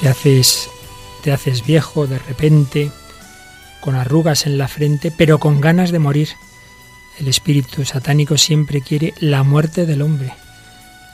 Te 0.00 0.08
haces, 0.08 0.70
te 1.22 1.30
haces 1.30 1.66
viejo 1.66 2.06
de 2.06 2.18
repente, 2.18 2.90
con 3.82 3.94
arrugas 3.94 4.46
en 4.46 4.56
la 4.56 4.66
frente, 4.66 5.12
pero 5.14 5.38
con 5.38 5.60
ganas 5.60 5.90
de 5.90 5.98
morir. 5.98 6.30
El 7.18 7.28
espíritu 7.28 7.84
satánico 7.84 8.38
siempre 8.38 8.80
quiere 8.80 9.12
la 9.20 9.42
muerte 9.42 9.84
del 9.84 10.00
hombre. 10.00 10.32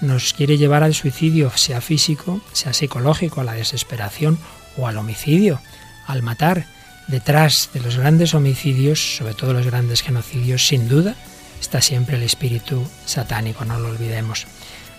Nos 0.01 0.35
quiere 0.35 0.57
llevar 0.57 0.85
al 0.85 0.95
suicidio, 0.95 1.51
sea 1.57 1.81
físico, 1.81 2.41
sea 2.53 2.73
psicológico, 2.73 3.41
a 3.41 3.45
la 3.45 3.55
desesperación 3.55 4.39
o 4.77 4.87
al 4.87 4.99
homicidio, 4.99 5.61
al 6.07 6.23
matar. 6.23 6.67
Detrás 7.09 7.71
de 7.73 7.81
los 7.81 7.97
grandes 7.97 8.35
homicidios, 8.35 9.17
sobre 9.17 9.35
todo 9.35 9.53
los 9.53 9.67
grandes 9.67 10.03
genocidios, 10.03 10.65
sin 10.65 10.89
duda, 10.89 11.17
está 11.61 11.81
siempre 11.81 12.17
el 12.17 12.23
espíritu 12.23 12.87
satánico, 13.05 13.65
no 13.65 13.81
lo 13.81 13.89
olvidemos. 13.89 14.47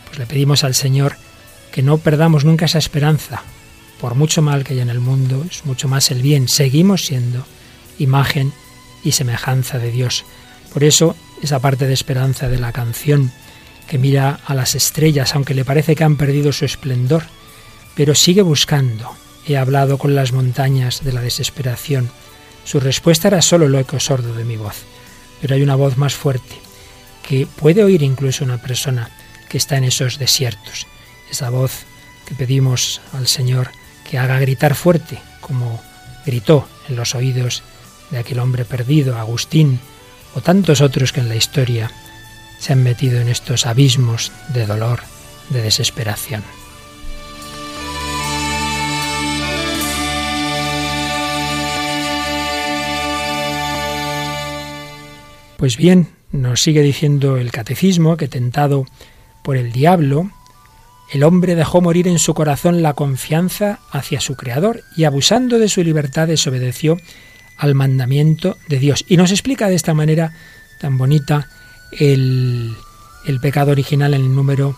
Pues 0.08 0.20
le 0.20 0.26
pedimos 0.26 0.66
al 0.66 0.76
Señor 0.76 1.16
que 1.72 1.84
no 1.84 2.00
perdamos 2.00 2.44
nunca 2.44 2.66
esa 2.66 2.80
esperanza. 2.80 3.44
Por 4.00 4.16
mucho 4.16 4.42
mal 4.42 4.64
que 4.64 4.74
haya 4.74 4.84
en 4.84 4.90
el 4.90 5.00
mundo, 5.00 5.44
es 5.50 5.66
mucho 5.66 5.88
más 5.88 6.12
el 6.12 6.22
bien. 6.22 6.48
Seguimos 6.48 7.06
siendo 7.06 7.46
imagen 7.98 8.54
y 9.04 9.14
semejanza 9.14 9.80
de 9.80 9.92
Dios. 9.92 10.24
Por 10.74 10.84
eso, 10.84 11.16
esa 11.42 11.60
parte 11.60 11.88
de 11.88 11.94
esperanza 11.94 12.50
de 12.50 12.60
la 12.60 12.72
canción 12.72 13.32
que 13.88 13.98
mira 13.98 14.40
a 14.46 14.54
las 14.54 14.76
estrellas, 14.76 15.34
aunque 15.34 15.54
le 15.54 15.66
parece 15.66 15.96
que 15.96 16.04
han 16.04 16.18
perdido 16.18 16.52
su 16.52 16.66
esplendor, 16.66 17.24
pero 17.96 18.14
sigue 18.14 18.42
buscando. 18.42 19.16
He 19.48 19.58
hablado 19.58 19.98
con 19.98 20.14
las 20.14 20.34
montañas 20.34 21.04
de 21.04 21.14
la 21.14 21.22
desesperación. 21.22 22.12
Su 22.66 22.80
respuesta 22.80 23.30
era 23.30 23.42
solo 23.42 23.66
el 23.66 23.76
eco 23.76 24.00
sordo 24.00 24.34
de 24.34 24.44
mi 24.44 24.58
voz. 24.58 24.84
Pero 25.42 25.56
hay 25.56 25.62
una 25.62 25.76
voz 25.76 25.98
más 25.98 26.16
fuerte, 26.16 26.56
que 27.28 27.48
puede 27.48 27.84
oír 27.84 28.04
incluso 28.04 28.44
una 28.44 28.62
persona 28.62 29.10
que 29.48 29.58
está 29.58 29.78
en 29.78 29.86
esos 29.86 30.20
desiertos. 30.20 30.86
Esa 31.32 31.50
voz 31.50 31.86
que 32.26 32.36
pedimos 32.36 33.02
al 33.14 33.28
Señor 33.28 33.70
que 34.10 34.18
haga 34.18 34.40
gritar 34.40 34.76
fuerte, 34.76 35.20
como 35.42 35.82
gritó 36.26 36.68
en 36.90 36.96
los 36.96 37.16
oídos 37.16 37.64
de 38.12 38.20
aquel 38.20 38.40
hombre 38.40 38.66
perdido, 38.66 39.18
Agustín, 39.18 39.80
o 40.34 40.42
tantos 40.42 40.82
otros 40.82 41.12
que 41.12 41.20
en 41.20 41.30
la 41.30 41.36
historia 41.36 41.92
se 42.60 42.74
han 42.74 42.84
metido 42.84 43.20
en 43.20 43.28
estos 43.28 43.66
abismos 43.66 44.32
de 44.54 44.66
dolor, 44.66 45.02
de 45.50 45.62
desesperación. 45.62 46.44
Pues 55.58 55.76
bien, 55.76 56.10
nos 56.32 56.62
sigue 56.62 56.82
diciendo 56.82 57.38
el 57.38 57.52
catecismo 57.52 58.16
que 58.16 58.28
tentado 58.28 58.86
por 59.44 59.58
el 59.58 59.72
diablo, 59.72 60.30
el 61.12 61.24
hombre 61.24 61.56
dejó 61.56 61.82
morir 61.82 62.08
en 62.08 62.20
su 62.20 62.34
corazón 62.34 62.82
la 62.82 62.94
confianza 62.94 63.80
hacia 63.92 64.20
su 64.20 64.36
Creador 64.36 64.84
y 64.96 65.06
abusando 65.06 65.58
de 65.60 65.70
su 65.70 65.82
libertad 65.84 66.28
desobedeció 66.28 66.98
al 67.58 67.76
mandamiento 67.76 68.58
de 68.68 68.80
Dios. 68.80 69.06
Y 69.08 69.18
nos 69.18 69.32
explica 69.32 69.70
de 69.70 69.76
esta 69.76 69.94
manera 69.94 70.34
tan 70.80 70.98
bonita 70.98 71.50
el, 71.92 72.76
el 73.26 73.40
pecado 73.40 73.72
original 73.72 74.14
en 74.14 74.22
el 74.22 74.36
número 74.36 74.78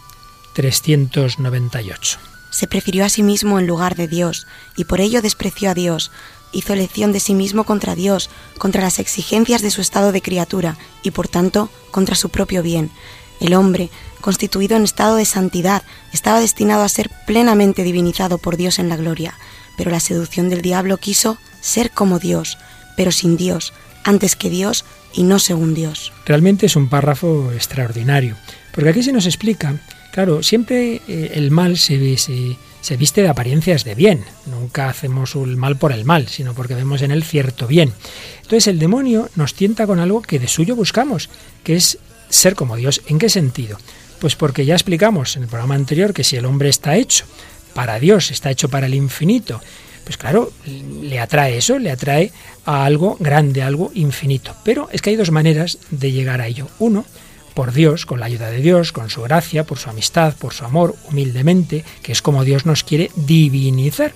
398. 0.53 2.19
Se 2.51 2.67
prefirió 2.67 3.05
a 3.05 3.09
sí 3.09 3.23
mismo 3.23 3.59
en 3.59 3.67
lugar 3.67 3.95
de 3.95 4.07
Dios 4.07 4.47
y 4.75 4.85
por 4.85 5.01
ello 5.01 5.21
despreció 5.21 5.69
a 5.69 5.73
Dios. 5.73 6.11
Hizo 6.51 6.73
elección 6.73 7.11
de 7.11 7.19
sí 7.19 7.35
mismo 7.35 7.63
contra 7.63 7.95
Dios, 7.95 8.29
contra 8.57 8.81
las 8.81 8.97
exigencias 8.99 9.61
de 9.61 9.69
su 9.69 9.81
estado 9.81 10.11
de 10.11 10.21
criatura 10.21 10.77
y 11.03 11.11
por 11.11 11.27
tanto 11.27 11.69
contra 11.91 12.15
su 12.15 12.29
propio 12.29 12.63
bien. 12.63 12.91
El 13.39 13.54
hombre, 13.54 13.89
constituido 14.21 14.75
en 14.75 14.84
estado 14.84 15.15
de 15.15 15.25
santidad, 15.25 15.84
estaba 16.13 16.39
destinado 16.39 16.84
a 16.84 16.89
ser 16.89 17.10
plenamente 17.25 17.84
divinizado 17.84 18.38
por 18.38 18.58
Dios 18.58 18.80
en 18.80 18.89
la 18.89 18.97
gloria, 18.97 19.34
pero 19.78 19.91
la 19.91 19.99
seducción 19.99 20.49
del 20.49 20.62
diablo 20.62 20.97
quiso 20.97 21.38
ser 21.62 21.91
como 21.91 22.19
Dios, 22.19 22.58
pero 22.97 23.12
sin 23.12 23.38
Dios, 23.38 23.73
antes 24.04 24.36
que 24.36 24.49
Dios 24.49 24.86
y 25.13 25.23
no 25.23 25.39
según 25.39 25.73
Dios. 25.73 26.12
Realmente 26.25 26.65
es 26.65 26.75
un 26.75 26.89
párrafo 26.89 27.52
extraordinario, 27.54 28.36
porque 28.73 28.89
aquí 28.89 29.04
se 29.04 29.13
nos 29.13 29.25
explica, 29.25 29.75
claro, 30.12 30.43
siempre 30.43 31.02
eh, 31.08 31.32
el 31.36 31.52
mal 31.52 31.78
se, 31.78 32.17
se, 32.17 32.58
se 32.82 32.97
viste 32.97 33.21
de 33.21 33.30
apariencias 33.30 33.84
de 33.84 33.95
bien, 33.95 34.23
nunca 34.45 34.89
hacemos 34.89 35.36
el 35.36 35.58
mal 35.58 35.78
por 35.78 35.91
el 35.91 36.06
mal, 36.06 36.28
sino 36.28 36.54
porque 36.54 36.75
vemos 36.75 37.02
en 37.02 37.12
él 37.12 37.23
cierto 37.23 37.67
bien. 37.67 37.93
Entonces 38.38 38.67
el 38.67 38.80
demonio 38.80 39.30
nos 39.36 39.54
tienta 39.54 39.88
con 39.88 39.99
algo 39.99 40.21
que 40.21 40.39
de 40.39 40.47
suyo 40.47 40.75
buscamos, 40.75 41.30
que 41.63 41.75
es 41.75 41.99
ser 42.29 42.55
como 42.55 42.75
Dios. 42.75 43.01
¿En 43.07 43.19
qué 43.19 43.29
sentido? 43.29 43.77
Pues 44.19 44.35
porque 44.35 44.65
ya 44.65 44.75
explicamos 44.75 45.35
en 45.35 45.43
el 45.43 45.49
programa 45.49 45.75
anterior 45.75 46.13
que 46.13 46.23
si 46.23 46.35
el 46.35 46.45
hombre 46.45 46.69
está 46.69 46.95
hecho 46.95 47.25
para 47.73 47.99
Dios, 47.99 48.31
está 48.31 48.51
hecho 48.51 48.69
para 48.69 48.87
el 48.87 48.93
infinito, 48.93 49.61
pues 50.03 50.17
claro, 50.17 50.51
le 50.65 51.19
atrae 51.19 51.57
eso, 51.57 51.77
le 51.77 51.91
atrae 51.91 52.31
a 52.65 52.83
algo 52.83 53.15
grande, 53.19 53.61
algo 53.61 53.91
infinito. 53.93 54.55
Pero 54.63 54.89
es 54.91 55.01
que 55.01 55.11
hay 55.11 55.15
dos 55.15 55.29
maneras 55.29 55.77
de 55.91 56.11
llegar 56.11 56.41
a 56.41 56.47
ello. 56.47 56.67
Uno, 56.79 57.05
por 57.53 57.73
Dios, 57.73 58.07
con 58.07 58.19
la 58.19 58.25
ayuda 58.25 58.49
de 58.49 58.59
Dios, 58.59 58.91
con 58.91 59.11
su 59.11 59.21
gracia, 59.21 59.65
por 59.65 59.77
su 59.77 59.87
amistad, 59.87 60.35
por 60.35 60.53
su 60.53 60.65
amor, 60.65 60.95
humildemente, 61.11 61.85
que 62.01 62.11
es 62.11 62.23
como 62.23 62.43
Dios 62.43 62.65
nos 62.65 62.83
quiere 62.83 63.11
divinizar. 63.15 64.13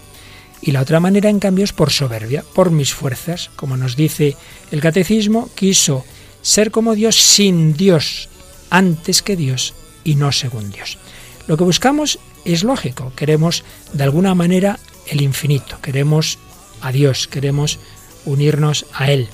Y 0.64 0.72
la 0.72 0.82
otra 0.82 1.00
manera, 1.00 1.30
en 1.30 1.40
cambio, 1.40 1.64
es 1.64 1.74
por 1.74 1.92
soberbia, 1.92 2.44
por 2.56 2.72
mis 2.72 2.92
fuerzas. 2.92 3.52
Como 3.56 3.78
nos 3.78 3.96
dice 3.96 4.36
el 4.72 4.82
catecismo, 4.82 5.50
quiso 5.54 6.06
ser 6.44 6.70
como 6.70 6.94
Dios 6.94 7.16
sin 7.16 7.74
Dios, 7.74 8.30
antes 8.70 9.24
que 9.24 9.36
Dios 9.36 9.74
y 10.04 10.16
no 10.16 10.32
según 10.32 10.70
Dios. 10.70 11.00
Lo 11.48 11.58
que 11.58 11.64
buscamos 11.64 12.20
es 12.46 12.64
lógico, 12.64 13.12
queremos 13.16 13.64
de 13.94 14.04
alguna 14.04 14.36
manera 14.36 14.78
el 15.08 15.22
infinito, 15.22 15.80
queremos 15.82 16.38
a 16.82 16.92
Dios, 16.92 17.28
queremos 17.28 17.80
unirnos 18.26 18.86
a 18.94 19.12
Él, 19.12 19.30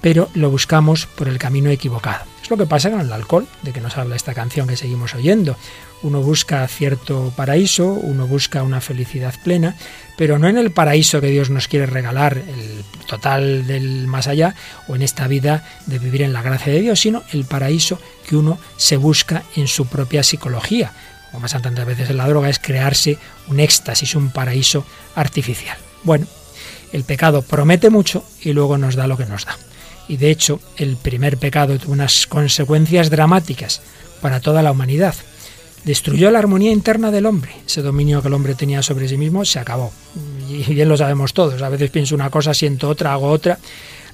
pero 0.00 0.30
lo 0.34 0.50
buscamos 0.50 1.06
por 1.06 1.28
el 1.28 1.38
camino 1.38 1.70
equivocado. 1.70 2.24
Es 2.42 2.50
lo 2.50 2.56
que 2.56 2.66
pasa 2.66 2.90
con 2.90 3.00
el 3.00 3.12
alcohol, 3.12 3.46
de 3.62 3.72
que 3.72 3.80
nos 3.80 3.96
habla 3.96 4.16
esta 4.16 4.34
canción 4.34 4.68
que 4.68 4.76
seguimos 4.76 5.14
oyendo. 5.14 5.56
Uno 6.04 6.20
busca 6.20 6.66
cierto 6.68 7.32
paraíso, 7.34 7.88
uno 7.88 8.28
busca 8.28 8.62
una 8.62 8.80
felicidad 8.80 9.34
plena, 9.42 9.74
pero 10.16 10.38
no 10.38 10.48
en 10.48 10.56
el 10.56 10.70
paraíso 10.70 11.20
que 11.20 11.30
Dios 11.30 11.50
nos 11.50 11.66
quiere 11.66 11.86
regalar, 11.86 12.36
el 12.36 12.84
total 13.08 13.66
del 13.66 14.06
más 14.06 14.28
allá, 14.28 14.54
o 14.86 14.94
en 14.94 15.02
esta 15.02 15.26
vida 15.26 15.66
de 15.86 15.98
vivir 15.98 16.22
en 16.22 16.32
la 16.32 16.42
gracia 16.42 16.72
de 16.72 16.80
Dios, 16.80 17.00
sino 17.00 17.24
el 17.32 17.44
paraíso 17.44 17.98
que 18.28 18.36
uno 18.36 18.58
se 18.76 18.96
busca 18.96 19.42
en 19.56 19.66
su 19.66 19.86
propia 19.86 20.22
psicología. 20.22 20.92
Como 21.32 21.42
pasa 21.42 21.58
tantas 21.58 21.86
veces 21.86 22.10
en 22.10 22.18
la 22.18 22.28
droga, 22.28 22.48
es 22.48 22.60
crearse 22.60 23.18
un 23.48 23.58
éxtasis, 23.58 24.14
un 24.14 24.30
paraíso 24.30 24.86
artificial. 25.16 25.78
Bueno, 26.04 26.26
el 26.92 27.02
pecado 27.02 27.42
promete 27.42 27.90
mucho 27.90 28.24
y 28.42 28.52
luego 28.52 28.78
nos 28.78 28.94
da 28.94 29.08
lo 29.08 29.16
que 29.16 29.26
nos 29.26 29.46
da 29.46 29.56
y 30.08 30.16
de 30.16 30.30
hecho 30.30 30.60
el 30.76 30.96
primer 30.96 31.38
pecado 31.38 31.78
tuvo 31.78 31.92
unas 31.92 32.26
consecuencias 32.26 33.10
dramáticas 33.10 33.80
para 34.20 34.40
toda 34.40 34.62
la 34.62 34.72
humanidad. 34.72 35.14
Destruyó 35.84 36.30
la 36.30 36.38
armonía 36.38 36.72
interna 36.72 37.10
del 37.10 37.26
hombre. 37.26 37.52
Ese 37.66 37.82
dominio 37.82 38.22
que 38.22 38.28
el 38.28 38.34
hombre 38.34 38.54
tenía 38.54 38.82
sobre 38.82 39.08
sí 39.08 39.16
mismo 39.16 39.44
se 39.44 39.58
acabó. 39.58 39.92
Y 40.48 40.62
bien 40.72 40.88
lo 40.88 40.96
sabemos 40.96 41.34
todos. 41.34 41.60
A 41.60 41.68
veces 41.68 41.90
pienso 41.90 42.14
una 42.14 42.30
cosa, 42.30 42.54
siento 42.54 42.88
otra, 42.88 43.12
hago 43.12 43.28
otra. 43.28 43.58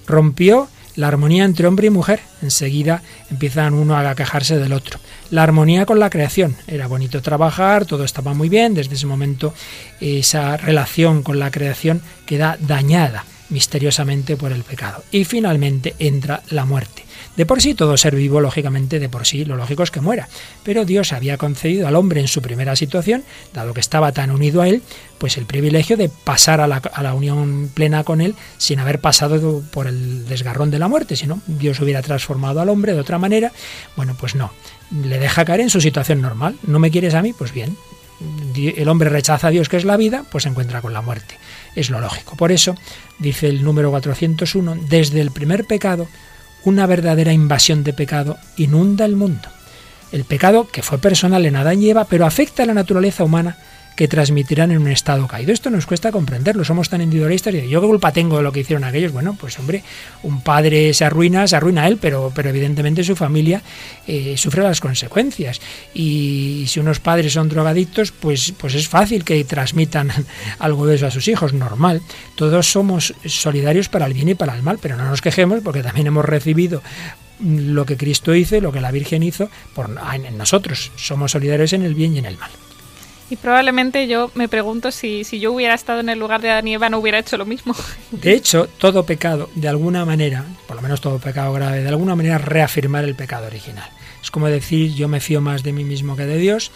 Rompió 0.06 0.68
la 0.96 1.08
armonía 1.08 1.44
entre 1.44 1.68
hombre 1.68 1.86
y 1.86 1.90
mujer. 1.90 2.20
Enseguida 2.42 3.02
empiezan 3.30 3.74
uno 3.74 3.96
a 3.96 4.14
quejarse 4.16 4.58
del 4.58 4.72
otro. 4.72 4.98
La 5.30 5.44
armonía 5.44 5.86
con 5.86 6.00
la 6.00 6.10
creación. 6.10 6.56
Era 6.66 6.88
bonito 6.88 7.22
trabajar, 7.22 7.86
todo 7.86 8.02
estaba 8.02 8.34
muy 8.34 8.48
bien. 8.48 8.74
Desde 8.74 8.96
ese 8.96 9.06
momento 9.06 9.54
esa 10.00 10.56
relación 10.56 11.22
con 11.22 11.38
la 11.38 11.52
creación 11.52 12.02
queda 12.26 12.58
dañada 12.60 13.24
misteriosamente 13.48 14.36
por 14.36 14.50
el 14.52 14.64
pecado. 14.64 15.04
Y 15.12 15.24
finalmente 15.24 15.94
entra 15.98 16.42
la 16.50 16.64
muerte. 16.64 17.04
De 17.36 17.46
por 17.46 17.62
sí 17.62 17.74
todo 17.74 17.96
ser 17.96 18.16
vivo, 18.16 18.40
lógicamente, 18.40 18.98
de 18.98 19.08
por 19.08 19.26
sí 19.26 19.44
lo 19.44 19.56
lógico 19.56 19.82
es 19.82 19.90
que 19.90 20.00
muera. 20.00 20.28
Pero 20.64 20.84
Dios 20.84 21.12
había 21.12 21.38
concedido 21.38 21.86
al 21.86 21.96
hombre 21.96 22.20
en 22.20 22.28
su 22.28 22.42
primera 22.42 22.76
situación, 22.76 23.24
dado 23.54 23.72
que 23.72 23.80
estaba 23.80 24.12
tan 24.12 24.30
unido 24.30 24.62
a 24.62 24.68
él, 24.68 24.82
pues 25.18 25.36
el 25.36 25.46
privilegio 25.46 25.96
de 25.96 26.08
pasar 26.08 26.60
a 26.60 26.66
la, 26.66 27.14
unión 27.14 27.70
plena 27.72 28.04
con 28.04 28.20
él 28.20 28.34
sin 28.58 28.78
haber 28.80 29.00
pasado 29.00 29.62
por 29.70 29.86
el 29.86 30.26
desgarrón 30.26 30.70
de 30.70 30.78
la 30.78 30.88
muerte. 30.88 31.16
Si 31.16 31.26
no, 31.26 31.40
Dios 31.46 31.80
hubiera 31.80 32.02
transformado 32.02 32.60
al 32.60 32.68
hombre 32.68 32.94
de 32.94 33.00
otra 33.00 33.18
manera. 33.18 33.52
Bueno, 33.96 34.16
pues 34.18 34.34
no. 34.34 34.52
Le 34.90 35.18
deja 35.18 35.44
caer 35.44 35.60
en 35.60 35.70
su 35.70 35.80
situación 35.80 36.20
normal. 36.20 36.56
¿No 36.66 36.78
me 36.78 36.90
quieres 36.90 37.14
a 37.14 37.22
mí? 37.22 37.32
Pues 37.32 37.52
bien. 37.52 37.76
El 38.54 38.88
hombre 38.88 39.08
rechaza 39.08 39.48
a 39.48 39.50
Dios, 39.50 39.68
que 39.68 39.78
es 39.78 39.84
la 39.84 39.96
vida, 39.96 40.24
pues 40.30 40.42
se 40.42 40.50
encuentra 40.50 40.82
con 40.82 40.92
la 40.92 41.00
muerte 41.00 41.38
es 41.74 41.90
lo 41.90 42.00
lógico. 42.00 42.36
Por 42.36 42.52
eso, 42.52 42.74
dice 43.18 43.48
el 43.48 43.62
número 43.62 43.90
401, 43.90 44.76
desde 44.88 45.20
el 45.20 45.30
primer 45.30 45.64
pecado, 45.64 46.08
una 46.64 46.86
verdadera 46.86 47.32
invasión 47.32 47.84
de 47.84 47.92
pecado 47.92 48.38
inunda 48.56 49.04
el 49.04 49.16
mundo. 49.16 49.48
El 50.12 50.24
pecado, 50.24 50.66
que 50.66 50.82
fue 50.82 50.98
personal 50.98 51.46
en 51.46 51.56
Adán 51.56 51.82
y 51.82 51.90
Eva, 51.90 52.04
pero 52.04 52.26
afecta 52.26 52.64
a 52.64 52.66
la 52.66 52.74
naturaleza 52.74 53.24
humana 53.24 53.56
que 54.00 54.08
transmitirán 54.08 54.70
en 54.70 54.78
un 54.78 54.88
estado 54.88 55.28
caído. 55.28 55.52
Esto 55.52 55.68
nos 55.68 55.84
cuesta 55.84 56.10
comprenderlo, 56.10 56.64
somos 56.64 56.88
tan 56.88 57.02
individualistas 57.02 57.52
y 57.52 57.68
yo 57.68 57.82
qué 57.82 57.86
culpa 57.86 58.12
tengo 58.12 58.38
de 58.38 58.42
lo 58.42 58.50
que 58.50 58.60
hicieron 58.60 58.82
aquellos. 58.84 59.12
Bueno, 59.12 59.36
pues 59.38 59.58
hombre, 59.58 59.84
un 60.22 60.40
padre 60.40 60.94
se 60.94 61.04
arruina, 61.04 61.46
se 61.46 61.56
arruina 61.56 61.86
él, 61.86 61.98
pero, 61.98 62.32
pero 62.34 62.48
evidentemente 62.48 63.04
su 63.04 63.14
familia 63.14 63.60
eh, 64.06 64.36
sufre 64.38 64.62
las 64.62 64.80
consecuencias. 64.80 65.60
Y 65.92 66.64
si 66.66 66.80
unos 66.80 66.98
padres 66.98 67.34
son 67.34 67.50
drogadictos, 67.50 68.10
pues, 68.10 68.54
pues 68.56 68.74
es 68.74 68.88
fácil 68.88 69.22
que 69.22 69.44
transmitan 69.44 70.10
algo 70.58 70.86
de 70.86 70.94
eso 70.94 71.06
a 71.06 71.10
sus 71.10 71.28
hijos, 71.28 71.52
normal. 71.52 72.00
Todos 72.36 72.72
somos 72.72 73.12
solidarios 73.26 73.90
para 73.90 74.06
el 74.06 74.14
bien 74.14 74.30
y 74.30 74.34
para 74.34 74.56
el 74.56 74.62
mal, 74.62 74.78
pero 74.80 74.96
no 74.96 75.04
nos 75.04 75.20
quejemos 75.20 75.60
porque 75.62 75.82
también 75.82 76.06
hemos 76.06 76.24
recibido 76.24 76.80
lo 77.44 77.84
que 77.84 77.98
Cristo 77.98 78.34
hizo 78.34 78.58
lo 78.62 78.72
que 78.72 78.80
la 78.80 78.92
Virgen 78.92 79.22
hizo 79.22 79.50
por 79.74 79.90
en 80.14 80.38
nosotros. 80.38 80.90
Somos 80.96 81.32
solidarios 81.32 81.74
en 81.74 81.82
el 81.82 81.94
bien 81.94 82.14
y 82.14 82.18
en 82.20 82.24
el 82.24 82.38
mal. 82.38 82.50
Y 83.30 83.36
probablemente 83.36 84.08
yo 84.08 84.30
me 84.34 84.48
pregunto 84.48 84.90
si, 84.90 85.22
si 85.22 85.38
yo 85.38 85.52
hubiera 85.52 85.74
estado 85.74 86.00
en 86.00 86.08
el 86.08 86.18
lugar 86.18 86.42
de 86.42 86.50
Adán 86.50 86.66
y 86.66 86.74
Eva 86.74 86.90
no 86.90 86.98
hubiera 86.98 87.20
hecho 87.20 87.36
lo 87.36 87.46
mismo. 87.46 87.74
De 88.10 88.32
hecho, 88.32 88.66
todo 88.66 89.06
pecado, 89.06 89.48
de 89.54 89.68
alguna 89.68 90.04
manera, 90.04 90.44
por 90.66 90.76
lo 90.76 90.82
menos 90.82 91.00
todo 91.00 91.18
pecado 91.18 91.52
grave, 91.52 91.82
de 91.82 91.88
alguna 91.88 92.16
manera 92.16 92.38
reafirmar 92.38 93.04
el 93.04 93.14
pecado 93.14 93.46
original. 93.46 93.88
Es 94.20 94.32
como 94.32 94.48
decir, 94.48 94.94
yo 94.94 95.06
me 95.06 95.20
fío 95.20 95.40
más 95.40 95.62
de 95.62 95.72
mí 95.72 95.84
mismo 95.84 96.16
que 96.16 96.26
de 96.26 96.38
Dios 96.38 96.72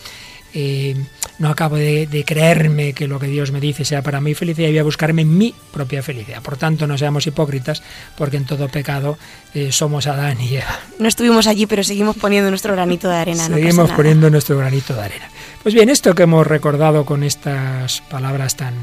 eh, 0.54 0.94
no 1.38 1.48
acabo 1.48 1.76
de, 1.76 2.24
creerme 2.24 2.92
que 2.92 3.08
lo 3.08 3.18
que 3.18 3.26
Dios 3.26 3.50
me 3.50 3.60
dice 3.60 3.84
sea 3.84 4.02
para 4.02 4.20
mi 4.20 4.34
felicidad 4.34 4.68
y 4.68 4.72
voy 4.72 4.78
a 4.78 4.84
buscarme 4.84 5.24
mi 5.24 5.54
propia 5.72 6.02
felicidad. 6.02 6.42
Por 6.42 6.56
tanto, 6.56 6.86
no 6.86 6.96
seamos 6.96 7.26
hipócritas, 7.26 7.82
porque 8.16 8.36
en 8.36 8.44
todo 8.44 8.68
pecado 8.68 9.18
eh, 9.52 9.72
somos 9.72 10.06
Adán 10.06 10.40
y 10.40 10.56
Eva. 10.56 10.78
No 10.98 11.08
estuvimos 11.08 11.48
allí, 11.48 11.66
pero 11.66 11.82
seguimos 11.82 12.16
poniendo 12.16 12.50
nuestro 12.50 12.72
granito 12.72 13.08
de 13.08 13.16
arena. 13.16 13.46
Seguimos 13.48 13.90
poniendo 13.92 14.30
nuestro 14.30 14.56
granito 14.56 14.94
de 14.94 15.02
arena. 15.02 15.28
Pues 15.62 15.74
bien, 15.74 15.88
esto 15.88 16.14
que 16.14 16.22
hemos 16.22 16.46
recordado 16.46 17.04
con 17.04 17.24
estas 17.24 18.00
palabras 18.02 18.56
tan 18.56 18.74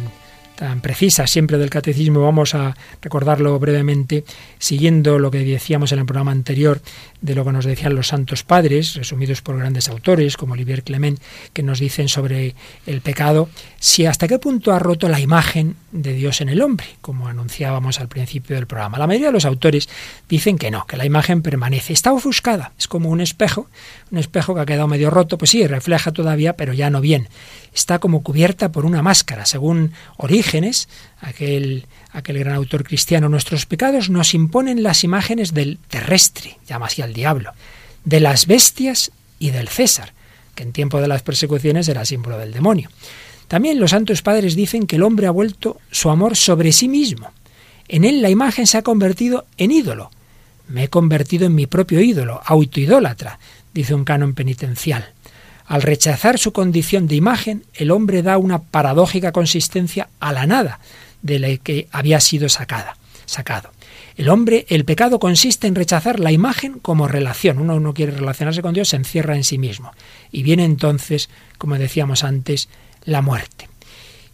tan 0.61 0.79
precisa 0.79 1.25
siempre 1.25 1.57
del 1.57 1.71
catecismo, 1.71 2.21
vamos 2.21 2.53
a 2.53 2.75
recordarlo 3.01 3.57
brevemente, 3.57 4.23
siguiendo 4.59 5.17
lo 5.17 5.31
que 5.31 5.39
decíamos 5.39 5.91
en 5.91 5.97
el 5.97 6.05
programa 6.05 6.31
anterior 6.31 6.81
de 7.21 7.35
lo 7.35 7.45
que 7.45 7.51
nos 7.51 7.65
decían 7.65 7.95
los 7.95 8.07
santos 8.07 8.43
padres, 8.43 8.95
resumidos 8.95 9.41
por 9.41 9.57
grandes 9.57 9.87
autores 9.89 10.37
como 10.37 10.53
Olivier 10.53 10.83
Clement, 10.83 11.19
que 11.53 11.63
nos 11.63 11.79
dicen 11.79 12.09
sobre 12.09 12.55
el 12.85 13.01
pecado, 13.01 13.47
si 13.79 14.05
hasta 14.05 14.27
qué 14.27 14.39
punto 14.39 14.73
ha 14.73 14.79
roto 14.79 15.07
la 15.07 15.19
imagen 15.19 15.75
de 15.91 16.13
Dios 16.13 16.41
en 16.41 16.49
el 16.49 16.61
hombre, 16.61 16.87
como 17.01 17.27
anunciábamos 17.27 17.99
al 17.99 18.07
principio 18.07 18.55
del 18.55 18.67
programa. 18.67 18.97
La 18.97 19.07
mayoría 19.07 19.27
de 19.27 19.33
los 19.33 19.45
autores 19.45 19.87
dicen 20.27 20.57
que 20.57 20.71
no, 20.71 20.85
que 20.87 20.97
la 20.97 21.05
imagen 21.05 21.41
permanece, 21.41 21.93
está 21.93 22.11
ofuscada, 22.11 22.73
es 22.77 22.87
como 22.87 23.09
un 23.09 23.21
espejo, 23.21 23.67
un 24.11 24.17
espejo 24.17 24.55
que 24.55 24.61
ha 24.61 24.65
quedado 24.65 24.87
medio 24.87 25.09
roto, 25.09 25.37
pues 25.37 25.51
sí, 25.51 25.65
refleja 25.67 26.11
todavía, 26.11 26.57
pero 26.57 26.73
ya 26.73 26.89
no 26.89 27.01
bien 27.01 27.27
está 27.73 27.99
como 27.99 28.23
cubierta 28.23 28.71
por 28.71 28.85
una 28.85 29.01
máscara. 29.01 29.45
Según 29.45 29.93
Orígenes, 30.17 30.89
aquel, 31.19 31.87
aquel 32.13 32.39
gran 32.39 32.55
autor 32.55 32.83
cristiano, 32.83 33.29
nuestros 33.29 33.65
pecados 33.65 34.09
nos 34.09 34.33
imponen 34.33 34.83
las 34.83 35.03
imágenes 35.03 35.53
del 35.53 35.77
terrestre, 35.87 36.57
llama 36.67 36.87
así 36.87 37.01
al 37.01 37.13
diablo, 37.13 37.51
de 38.03 38.19
las 38.19 38.47
bestias 38.47 39.11
y 39.39 39.51
del 39.51 39.67
César, 39.67 40.13
que 40.55 40.63
en 40.63 40.73
tiempo 40.73 40.99
de 41.01 41.07
las 41.07 41.21
persecuciones 41.21 41.87
era 41.87 42.05
símbolo 42.05 42.37
del 42.37 42.51
demonio. 42.51 42.89
También 43.47 43.79
los 43.79 43.91
santos 43.91 44.21
padres 44.21 44.55
dicen 44.55 44.87
que 44.87 44.97
el 44.97 45.03
hombre 45.03 45.27
ha 45.27 45.31
vuelto 45.31 45.79
su 45.91 46.09
amor 46.09 46.37
sobre 46.37 46.71
sí 46.71 46.87
mismo. 46.87 47.31
En 47.87 48.05
él 48.05 48.21
la 48.21 48.29
imagen 48.29 48.67
se 48.67 48.77
ha 48.77 48.81
convertido 48.81 49.45
en 49.57 49.71
ídolo. 49.71 50.09
Me 50.67 50.85
he 50.85 50.87
convertido 50.87 51.47
en 51.47 51.55
mi 51.55 51.67
propio 51.67 51.99
ídolo, 52.01 52.41
autoidólatra, 52.45 53.39
dice 53.73 53.93
un 53.93 54.05
canon 54.05 54.33
penitencial. 54.33 55.09
Al 55.65 55.81
rechazar 55.81 56.37
su 56.37 56.53
condición 56.53 57.07
de 57.07 57.15
imagen, 57.15 57.63
el 57.73 57.91
hombre 57.91 58.21
da 58.21 58.37
una 58.37 58.59
paradójica 58.59 59.31
consistencia 59.31 60.09
a 60.19 60.33
la 60.33 60.45
nada 60.45 60.79
de 61.21 61.39
la 61.39 61.57
que 61.57 61.87
había 61.91 62.19
sido 62.19 62.49
sacada, 62.49 62.97
sacado. 63.25 63.71
El 64.15 64.29
hombre, 64.29 64.65
el 64.69 64.85
pecado 64.85 65.19
consiste 65.19 65.67
en 65.67 65.75
rechazar 65.75 66.19
la 66.19 66.31
imagen 66.31 66.79
como 66.79 67.07
relación. 67.07 67.59
Uno 67.59 67.79
no 67.79 67.93
quiere 67.93 68.11
relacionarse 68.11 68.61
con 68.61 68.73
Dios, 68.73 68.89
se 68.89 68.97
encierra 68.97 69.35
en 69.35 69.43
sí 69.43 69.57
mismo. 69.57 69.91
Y 70.31 70.43
viene 70.43 70.65
entonces, 70.65 71.29
como 71.57 71.77
decíamos 71.77 72.23
antes, 72.23 72.69
la 73.03 73.21
muerte. 73.21 73.70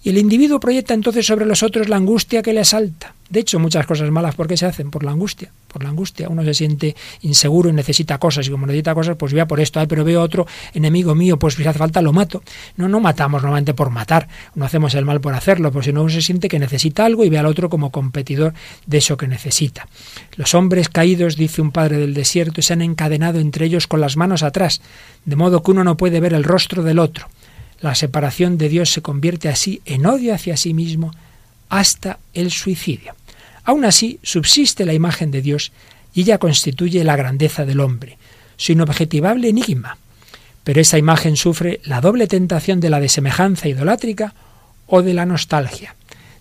Y 0.08 0.12
el 0.12 0.20
individuo 0.20 0.58
proyecta 0.58 0.94
entonces 0.94 1.26
sobre 1.26 1.46
los 1.46 1.64
otros 1.64 1.90
la 1.90 1.98
angustia 1.98 2.42
que 2.42 2.54
le 2.54 2.62
asalta. 2.62 3.14
De 3.30 3.42
hecho, 3.42 3.60
muchas 3.60 3.86
cosas 3.86 4.10
malas, 4.10 4.36
¿por 4.36 4.48
qué 4.48 4.56
se 4.56 4.66
hacen? 4.66 4.90
Por 4.90 5.04
la 5.04 5.12
angustia. 5.12 5.52
Por 5.68 5.84
la 5.84 5.90
angustia. 5.90 6.30
Uno 6.30 6.46
se 6.46 6.54
siente 6.54 6.96
inseguro 7.24 7.70
y 7.70 7.74
necesita 7.74 8.18
cosas. 8.18 8.48
Y 8.48 8.52
como 8.52 8.66
necesita 8.66 8.96
cosas, 8.96 9.18
pues 9.18 9.34
voy 9.34 9.44
por 9.44 9.60
esto. 9.60 9.82
Ay, 9.82 9.88
pero 9.88 10.06
veo 10.06 10.22
otro 10.22 10.48
enemigo 10.74 11.14
mío, 11.14 11.38
pues 11.38 11.56
si 11.56 11.68
hace 11.68 11.78
falta 11.78 12.02
lo 12.02 12.14
mato. 12.14 12.42
No, 12.78 12.88
no 12.88 13.02
matamos 13.02 13.42
normalmente 13.42 13.74
por 13.74 13.90
matar. 13.90 14.30
No 14.56 14.64
hacemos 14.64 14.96
el 14.96 15.04
mal 15.04 15.20
por 15.20 15.34
hacerlo. 15.34 15.74
Pues 15.74 15.88
si 15.88 15.92
no, 15.92 16.04
uno 16.04 16.10
se 16.10 16.22
siente 16.22 16.48
que 16.48 16.58
necesita 16.58 17.04
algo 17.04 17.26
y 17.26 17.30
ve 17.30 17.38
al 17.38 17.46
otro 17.46 17.70
como 17.70 17.92
competidor 17.92 18.54
de 18.86 19.00
eso 19.00 19.18
que 19.18 19.28
necesita. 19.28 19.90
Los 20.38 20.56
hombres 20.56 20.88
caídos, 20.88 21.36
dice 21.36 21.62
un 21.62 21.72
padre 21.72 21.98
del 21.98 22.14
desierto, 22.14 22.62
se 22.62 22.72
han 22.72 22.82
encadenado 22.82 23.40
entre 23.40 23.66
ellos 23.66 23.88
con 23.88 24.00
las 24.00 24.16
manos 24.16 24.42
atrás, 24.42 24.80
de 25.26 25.36
modo 25.36 25.62
que 25.62 25.72
uno 25.72 25.84
no 25.84 25.98
puede 25.98 26.22
ver 26.22 26.34
el 26.34 26.46
rostro 26.46 26.82
del 26.82 27.00
otro. 27.00 27.28
La 27.80 27.96
separación 27.96 28.58
de 28.58 28.70
Dios 28.70 28.92
se 28.92 29.02
convierte 29.02 29.50
así 29.50 29.82
en 29.86 30.06
odio 30.06 30.34
hacia 30.34 30.58
sí 30.58 30.74
mismo 30.74 31.14
hasta 31.70 32.20
el 32.34 32.52
suicidio. 32.52 33.16
Aún 33.64 33.86
así, 33.86 34.20
subsiste 34.24 34.86
la 34.86 34.94
imagen 34.94 35.30
de 35.32 35.42
Dios 35.42 35.72
y 36.14 36.22
ella 36.22 36.38
constituye 36.38 37.04
la 37.04 37.16
grandeza 37.16 37.66
del 37.66 37.80
hombre, 37.80 38.18
su 38.56 38.72
inobjetivable 38.72 39.50
enigma. 39.50 39.98
Pero 40.64 40.82
esa 40.82 40.98
imagen 40.98 41.36
sufre 41.38 41.80
la 41.84 42.02
doble 42.02 42.28
tentación 42.28 42.80
de 42.80 42.90
la 42.90 43.00
desemejanza 43.00 43.68
idolátrica 43.68 44.34
o 44.88 45.02
de 45.02 45.14
la 45.14 45.26
nostalgia. 45.26 45.96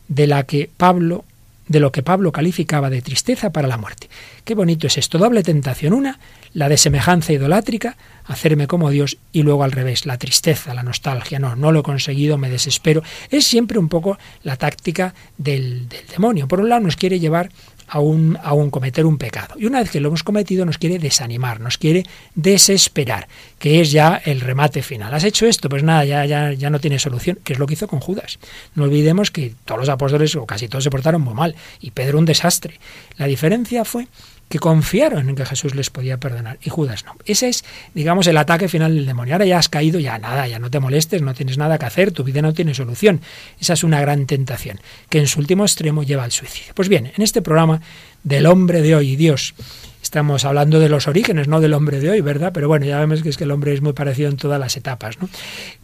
de 0.09 0.27
la 0.27 0.45
que 0.45 0.71
Pablo 0.77 1.25
de 1.69 1.81
lo 1.81 1.93
que 1.93 2.03
Pablo 2.03 2.33
calificaba 2.33 2.91
de 2.91 3.03
tristeza 3.03 3.51
para 3.51 3.69
la 3.69 3.77
muerte. 3.77 4.09
Qué 4.45 4.55
bonito 4.55 4.87
es 4.87 4.99
esto, 4.99 5.19
doble 5.19 5.43
tentación. 5.43 5.93
Una, 5.93 6.19
la 6.53 6.69
de 6.69 6.77
semejanza 6.77 7.33
idolátrica, 7.33 7.97
hacerme 8.25 8.67
como 8.67 8.91
Dios, 8.91 9.19
y 9.33 9.43
luego 9.43 9.65
al 9.65 9.73
revés, 9.73 10.07
la 10.07 10.19
tristeza, 10.19 10.75
la 10.75 10.83
nostalgia. 10.83 11.39
No, 11.39 11.57
no 11.57 11.73
lo 11.73 11.81
he 11.81 11.83
conseguido, 11.83 12.39
me 12.39 12.51
desespero. 12.51 13.03
Es 13.31 13.47
siempre 13.47 13.79
un 13.79 13.89
poco 13.89 14.19
la 14.43 14.57
táctica 14.57 15.15
del, 15.39 15.89
del 15.89 16.07
demonio. 16.07 16.49
Por 16.49 16.61
un 16.61 16.69
lado 16.69 16.83
nos 16.83 16.97
quiere 16.97 17.19
llevar 17.19 17.51
a 17.89 18.01
un, 18.01 18.39
a 18.43 18.53
un 18.55 18.71
cometer 18.71 19.07
un 19.07 19.19
pecado. 19.19 19.55
Y 19.59 19.67
una 19.67 19.81
vez 19.81 19.91
que 19.91 20.01
lo 20.01 20.09
hemos 20.09 20.23
cometido 20.23 20.65
nos 20.65 20.79
quiere 20.79 20.99
desanimar, 20.99 21.61
nos 21.61 21.79
quiere 21.79 22.05
desesperar, 22.35 23.29
que 23.59 23.81
es 23.81 23.91
ya 23.91 24.21
el 24.25 24.41
remate 24.41 24.83
final. 24.83 25.13
¿Has 25.15 25.25
hecho 25.25 25.47
esto? 25.47 25.69
Pues 25.69 25.83
nada, 25.83 26.05
ya, 26.05 26.25
ya, 26.25 26.53
ya 26.53 26.71
no 26.71 26.81
tiene 26.81 26.99
solución, 26.99 27.39
que 27.45 27.53
es 27.53 27.59
lo 27.59 27.67
que 27.67 27.75
hizo 27.75 27.89
con 27.89 28.01
Judas. 28.01 28.39
No 28.75 28.85
olvidemos 28.85 29.31
que 29.31 29.55
todos 29.65 29.81
los 29.81 29.89
apóstoles, 29.89 30.35
o 30.37 30.47
casi 30.47 30.69
todos, 30.69 30.85
se 30.85 30.91
portaron 30.91 31.23
muy 31.23 31.35
mal, 31.35 31.55
y 31.81 31.91
Pedro 31.91 32.19
un 32.19 32.25
desastre. 32.25 32.79
La 33.17 33.27
diferencia 33.27 33.85
fue 33.85 34.09
que 34.49 34.59
confiaron 34.59 35.29
en 35.29 35.35
que 35.35 35.45
Jesús 35.45 35.75
les 35.75 35.91
podía 35.91 36.19
perdonar 36.19 36.59
y 36.63 36.71
Judas 36.71 37.05
no. 37.05 37.17
Ese 37.25 37.49
es, 37.49 37.65
digamos, 37.95 38.27
el 38.27 38.37
ataque 38.37 38.69
final 38.69 38.95
del 38.95 39.07
demonio. 39.07 39.35
Ahora 39.35 39.47
ya 39.47 39.59
has 39.59 39.69
caído, 39.69 39.99
ya 39.99 40.19
nada, 40.19 40.47
ya 40.47 40.59
no 40.59 40.71
te 40.71 40.79
molestes, 40.79 41.23
no 41.23 41.35
tienes 41.35 41.59
nada 41.59 41.79
que 41.79 41.87
hacer, 41.87 42.13
tu 42.13 42.23
vida 42.23 42.43
no 42.43 42.55
tiene 42.55 42.75
solución. 42.75 43.21
Esa 43.61 43.73
es 43.73 43.83
una 43.83 44.01
gran 44.01 44.27
tentación, 44.27 44.81
que 45.09 45.19
en 45.19 45.27
su 45.27 45.41
último 45.41 45.65
extremo 45.65 46.03
lleva 46.03 46.25
al 46.25 46.33
suicidio. 46.33 46.73
Pues 46.75 46.89
bien, 46.89 47.13
en 47.17 47.23
este 47.23 47.43
programa 47.43 47.81
del 48.27 48.47
hombre 48.47 48.83
de 48.83 48.97
hoy 48.97 49.15
Dios, 49.15 49.55
estamos 50.03 50.45
hablando 50.45 50.81
de 50.81 50.89
los 50.89 51.07
orígenes, 51.07 51.47
no 51.47 51.61
del 51.61 51.75
hombre 51.75 52.01
de 52.01 52.11
hoy, 52.11 52.21
¿verdad? 52.21 52.51
Pero 52.53 52.67
bueno, 52.67 52.85
ya 52.85 52.99
vemos 52.99 53.23
que 53.23 53.29
es 53.29 53.37
que 53.37 53.45
el 53.45 53.53
hombre 53.53 53.73
es 53.73 53.83
muy 53.83 53.93
parecido 53.93 54.29
en 54.29 54.37
todas 54.37 54.59
las 54.59 54.77
etapas, 54.77 55.21
¿no? 55.21 55.29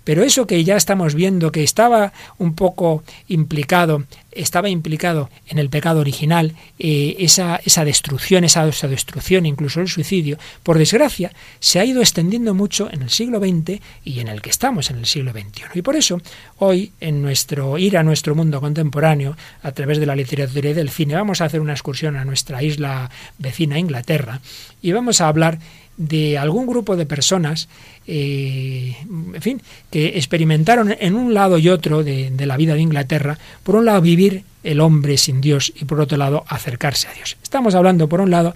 Pero 0.02 0.24
eso 0.24 0.48
que 0.48 0.64
ya 0.64 0.76
estamos 0.76 1.14
viendo, 1.14 1.52
que 1.52 1.62
estaba 1.62 2.12
un 2.38 2.56
poco 2.56 3.04
implicado 3.28 4.02
estaba 4.32 4.68
implicado 4.68 5.30
en 5.48 5.58
el 5.58 5.68
pecado 5.68 6.00
original, 6.00 6.54
eh, 6.78 7.16
esa, 7.18 7.60
esa 7.64 7.84
destrucción, 7.84 8.44
esa, 8.44 8.66
esa, 8.66 8.88
destrucción, 8.88 9.46
incluso 9.46 9.80
el 9.80 9.88
suicidio, 9.88 10.38
por 10.62 10.78
desgracia, 10.78 11.32
se 11.60 11.78
ha 11.78 11.84
ido 11.84 12.00
extendiendo 12.00 12.54
mucho 12.54 12.88
en 12.90 13.02
el 13.02 13.10
siglo 13.10 13.38
XX 13.38 13.80
y 14.04 14.20
en 14.20 14.28
el 14.28 14.42
que 14.42 14.50
estamos, 14.50 14.90
en 14.90 14.98
el 14.98 15.06
siglo 15.06 15.32
XXI. 15.32 15.64
Y 15.74 15.82
por 15.82 15.96
eso, 15.96 16.20
hoy, 16.58 16.92
en 17.00 17.22
nuestro 17.22 17.78
ir 17.78 17.96
a 17.96 18.02
nuestro 18.02 18.34
mundo 18.34 18.60
contemporáneo, 18.60 19.36
a 19.62 19.72
través 19.72 19.98
de 19.98 20.06
la 20.06 20.16
literatura 20.16 20.70
y 20.70 20.74
del 20.74 20.90
cine, 20.90 21.14
vamos 21.14 21.40
a 21.40 21.44
hacer 21.44 21.60
una 21.60 21.72
excursión 21.72 22.16
a 22.16 22.24
nuestra 22.32 22.62
isla 22.62 23.10
vecina, 23.36 23.78
Inglaterra, 23.78 24.40
y 24.80 24.92
vamos 24.92 25.20
a 25.20 25.28
hablar 25.28 25.58
de 25.98 26.38
algún 26.38 26.66
grupo 26.66 26.96
de 26.96 27.04
personas, 27.04 27.68
eh, 28.06 28.96
en 29.34 29.42
fin, 29.42 29.60
que 29.90 30.16
experimentaron 30.16 30.96
en 30.98 31.14
un 31.14 31.34
lado 31.34 31.58
y 31.58 31.68
otro 31.68 32.02
de, 32.02 32.32
la 32.38 32.56
vida 32.56 32.74
de 32.74 32.80
Inglaterra, 32.80 33.38
por 33.62 33.76
un 33.76 33.84
lado 33.84 34.00
vivir 34.00 34.44
el 34.64 34.80
hombre 34.80 35.18
sin 35.18 35.42
Dios 35.42 35.74
y 35.76 35.84
por 35.84 36.00
otro 36.00 36.16
lado 36.16 36.44
acercarse 36.48 37.08
a 37.08 37.12
Dios. 37.12 37.36
Estamos 37.42 37.74
hablando, 37.74 38.08
por 38.08 38.22
un 38.22 38.30
lado, 38.30 38.54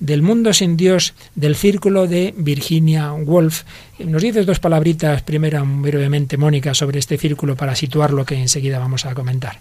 del 0.00 0.20
mundo 0.20 0.52
sin 0.52 0.76
Dios 0.76 1.14
del 1.34 1.56
círculo 1.56 2.06
de 2.06 2.34
Virginia 2.36 3.14
Woolf. 3.14 3.62
Nos 4.00 4.20
dices 4.20 4.44
dos 4.44 4.60
palabritas, 4.60 5.22
primero 5.22 5.64
brevemente, 5.66 6.36
Mónica, 6.36 6.74
sobre 6.74 6.98
este 6.98 7.16
círculo 7.16 7.56
para 7.56 7.74
situar 7.74 8.12
lo 8.12 8.26
que 8.26 8.34
enseguida 8.34 8.78
vamos 8.78 9.06
a 9.06 9.14
comentar. 9.14 9.56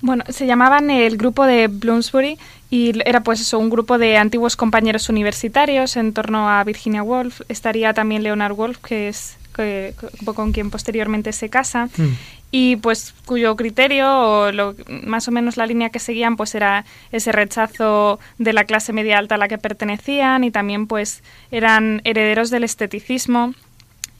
Bueno, 0.00 0.24
se 0.28 0.46
llamaban 0.46 0.90
el 0.90 1.16
grupo 1.16 1.44
de 1.46 1.68
Bloomsbury 1.68 2.38
y 2.70 2.92
era 3.08 3.22
pues 3.22 3.40
eso, 3.40 3.58
un 3.58 3.70
grupo 3.70 3.98
de 3.98 4.16
antiguos 4.16 4.56
compañeros 4.56 5.08
universitarios 5.08 5.96
en 5.96 6.12
torno 6.12 6.50
a 6.50 6.62
Virginia 6.64 7.02
Woolf. 7.02 7.40
Estaría 7.48 7.94
también 7.94 8.22
Leonard 8.22 8.52
Woolf, 8.52 8.78
que 8.78 9.08
es 9.08 9.36
que, 9.54 9.94
con 10.34 10.52
quien 10.52 10.70
posteriormente 10.70 11.32
se 11.32 11.48
casa. 11.48 11.88
Mm. 11.96 12.12
Y 12.52 12.76
pues 12.76 13.14
cuyo 13.24 13.56
criterio, 13.56 14.08
o 14.08 14.52
lo, 14.52 14.74
más 14.88 15.26
o 15.28 15.32
menos 15.32 15.56
la 15.56 15.66
línea 15.66 15.90
que 15.90 15.98
seguían, 15.98 16.36
pues 16.36 16.54
era 16.54 16.84
ese 17.10 17.32
rechazo 17.32 18.20
de 18.38 18.52
la 18.52 18.64
clase 18.64 18.92
media 18.92 19.18
alta 19.18 19.34
a 19.34 19.38
la 19.38 19.48
que 19.48 19.58
pertenecían 19.58 20.44
y 20.44 20.50
también 20.50 20.86
pues 20.86 21.22
eran 21.50 22.00
herederos 22.04 22.50
del 22.50 22.64
esteticismo 22.64 23.54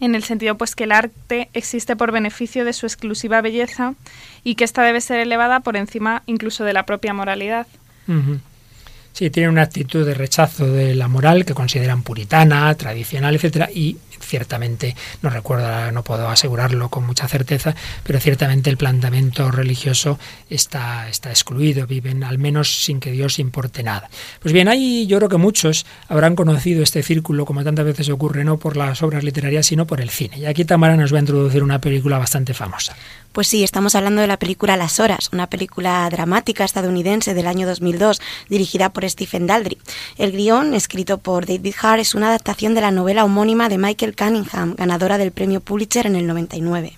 en 0.01 0.15
el 0.15 0.23
sentido 0.23 0.57
pues 0.57 0.75
que 0.75 0.85
el 0.85 0.93
arte 0.93 1.49
existe 1.53 1.97
por 1.97 2.13
beneficio 2.13 2.65
de 2.65 2.73
su 2.73 2.87
exclusiva 2.87 3.41
belleza 3.41 3.95
y 4.45 4.55
que 4.55 4.65
ésta 4.65 4.83
debe 4.83 5.01
ser 5.01 5.21
elevada 5.21 5.61
por 5.61 5.77
encima 5.77 6.23
incluso 6.27 6.65
de 6.65 6.73
la 6.73 6.87
propia 6.87 7.15
moralidad. 7.15 7.67
Sí, 9.17 9.31
tienen 9.31 9.49
una 9.49 9.63
actitud 9.63 10.05
de 10.05 10.13
rechazo 10.13 10.67
de 10.67 10.95
la 10.95 11.09
moral 11.09 11.47
que 11.47 11.55
consideran 11.55 12.03
puritana, 12.03 12.75
tradicional, 12.75 13.35
etcétera, 13.35 13.71
y 13.73 13.97
ciertamente, 14.21 14.95
no 15.23 15.31
recuerdo, 15.31 15.91
no 15.91 16.05
puedo 16.05 16.29
asegurarlo 16.29 16.91
con 16.91 17.07
mucha 17.07 17.27
certeza, 17.27 17.75
pero 18.05 18.21
ciertamente 18.21 18.69
el 18.69 18.77
planteamiento 18.77 19.51
religioso 19.51 20.19
está, 20.51 21.09
está 21.09 21.31
excluido, 21.31 21.87
viven 21.87 22.25
al 22.25 22.37
menos 22.37 22.85
sin 22.85 23.01
que 23.01 23.11
Dios 23.11 23.39
importe 23.39 23.83
nada. 23.83 24.11
Pues 24.41 24.53
bien, 24.53 24.69
ahí 24.69 25.07
yo 25.07 25.17
creo 25.17 25.31
que 25.31 25.39
muchos 25.39 25.87
habrán 26.09 26.37
conocido 26.37 26.83
este 26.83 27.03
círculo, 27.03 27.47
como 27.47 27.65
tantas 27.65 27.87
veces 27.87 28.11
ocurre, 28.11 28.45
no 28.45 28.59
por 28.59 28.77
las 28.77 29.03
obras 29.03 29.25
literarias, 29.25 29.65
sino 29.65 29.87
por 29.87 30.03
el 30.03 30.11
cine. 30.11 30.41
Y 30.41 30.45
aquí 30.45 30.67
Tamara 30.67 30.95
nos 30.95 31.15
va 31.15 31.17
a 31.17 31.21
introducir 31.21 31.63
una 31.63 31.81
película 31.81 32.19
bastante 32.19 32.53
famosa. 32.53 32.95
Pues 33.37 33.49
sí, 33.49 33.63
estamos 33.63 33.95
hablando 33.95 34.23
de 34.23 34.29
la 34.29 34.39
película 34.39 34.79
Las 34.79 34.99
Horas, 34.99 35.29
una 35.31 35.47
película 35.47 36.09
dramática 36.09 36.65
estadounidense 36.65 37.35
del 37.35 37.47
año 37.47 37.67
2002, 37.67 38.23
dirigida 38.49 38.89
por 38.89 39.07
Stephen 39.11 39.47
Daldry. 39.47 39.77
El 40.17 40.33
guion, 40.33 40.73
escrito 40.73 41.19
por 41.19 41.45
David 41.45 41.75
Hart, 41.83 42.01
es 42.01 42.15
una 42.15 42.29
adaptación 42.29 42.75
de 42.75 42.81
la 42.81 42.91
novela 42.91 43.27
homónima 43.27 43.69
de 43.69 43.77
Michael 43.77 44.17
Cunningham, 44.17 44.75
ganadora 44.75 45.19
del 45.19 45.33
premio 45.33 45.61
Pulitzer 45.61 46.07
en 46.07 46.17
el 46.17 46.27
99. 46.27 46.97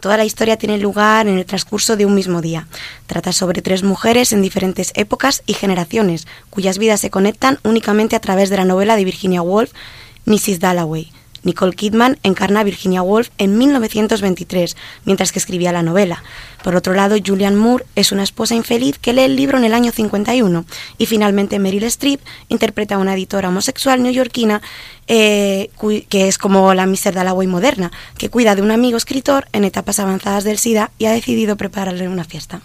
Toda 0.00 0.18
la 0.18 0.26
historia 0.26 0.58
tiene 0.58 0.76
lugar 0.76 1.26
en 1.26 1.38
el 1.38 1.46
transcurso 1.46 1.96
de 1.96 2.04
un 2.04 2.14
mismo 2.14 2.42
día. 2.42 2.66
Trata 3.06 3.32
sobre 3.32 3.62
tres 3.62 3.82
mujeres 3.82 4.34
en 4.34 4.42
diferentes 4.42 4.92
épocas 4.94 5.42
y 5.46 5.54
generaciones, 5.54 6.26
cuyas 6.50 6.76
vidas 6.76 7.00
se 7.00 7.08
conectan 7.08 7.58
únicamente 7.64 8.14
a 8.14 8.20
través 8.20 8.50
de 8.50 8.58
la 8.58 8.66
novela 8.66 8.94
de 8.94 9.06
Virginia 9.06 9.40
Woolf, 9.40 9.72
Mrs. 10.26 10.60
Dalloway. 10.60 11.10
Nicole 11.42 11.74
Kidman 11.74 12.18
encarna 12.22 12.60
a 12.60 12.64
Virginia 12.64 13.02
Woolf 13.02 13.30
en 13.38 13.58
1923, 13.58 14.76
mientras 15.04 15.32
que 15.32 15.38
escribía 15.38 15.72
la 15.72 15.82
novela. 15.82 16.22
Por 16.62 16.76
otro 16.76 16.94
lado, 16.94 17.16
Julianne 17.24 17.56
Moore 17.56 17.84
es 17.96 18.12
una 18.12 18.22
esposa 18.22 18.54
infeliz 18.54 18.98
que 18.98 19.12
lee 19.12 19.22
el 19.22 19.36
libro 19.36 19.58
en 19.58 19.64
el 19.64 19.74
año 19.74 19.90
51. 19.90 20.64
Y 20.98 21.06
finalmente, 21.06 21.58
Meryl 21.58 21.84
Streep 21.84 22.20
interpreta 22.48 22.94
a 22.94 22.98
una 22.98 23.14
editora 23.14 23.48
homosexual 23.48 24.02
neoyorquina 24.02 24.62
eh, 25.08 25.70
que 26.08 26.28
es 26.28 26.38
como 26.38 26.72
la 26.74 26.86
Mr. 26.86 27.12
Dalloway 27.12 27.48
moderna, 27.48 27.90
que 28.16 28.30
cuida 28.30 28.54
de 28.54 28.62
un 28.62 28.70
amigo 28.70 28.96
escritor 28.96 29.48
en 29.52 29.64
etapas 29.64 29.98
avanzadas 29.98 30.44
del 30.44 30.58
SIDA 30.58 30.92
y 30.98 31.06
ha 31.06 31.12
decidido 31.12 31.56
prepararle 31.56 32.08
una 32.08 32.24
fiesta. 32.24 32.62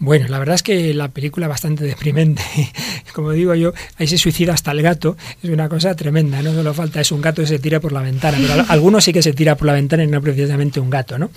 Bueno, 0.00 0.28
la 0.28 0.38
verdad 0.38 0.54
es 0.54 0.62
que 0.62 0.94
la 0.94 1.08
película 1.08 1.46
es 1.46 1.50
bastante 1.50 1.84
deprimente. 1.84 2.42
Como 3.12 3.32
digo 3.32 3.54
yo, 3.56 3.72
ahí 3.96 4.06
se 4.06 4.16
suicida 4.16 4.54
hasta 4.54 4.70
el 4.70 4.80
gato. 4.80 5.16
Es 5.42 5.50
una 5.50 5.68
cosa 5.68 5.94
tremenda, 5.96 6.40
no 6.40 6.52
solo 6.52 6.72
falta, 6.72 7.00
es 7.00 7.10
un 7.10 7.20
gato 7.20 7.42
que 7.42 7.48
se 7.48 7.58
tira 7.58 7.80
por 7.80 7.92
la 7.92 8.02
ventana, 8.02 8.38
pero 8.40 8.64
algunos 8.68 9.02
sí 9.04 9.12
que 9.12 9.22
se 9.22 9.32
tira 9.32 9.56
por 9.56 9.66
la 9.66 9.72
ventana 9.72 10.04
y 10.04 10.06
no 10.06 10.22
precisamente 10.22 10.78
un 10.78 10.88
gato, 10.88 11.18
¿no? 11.18 11.30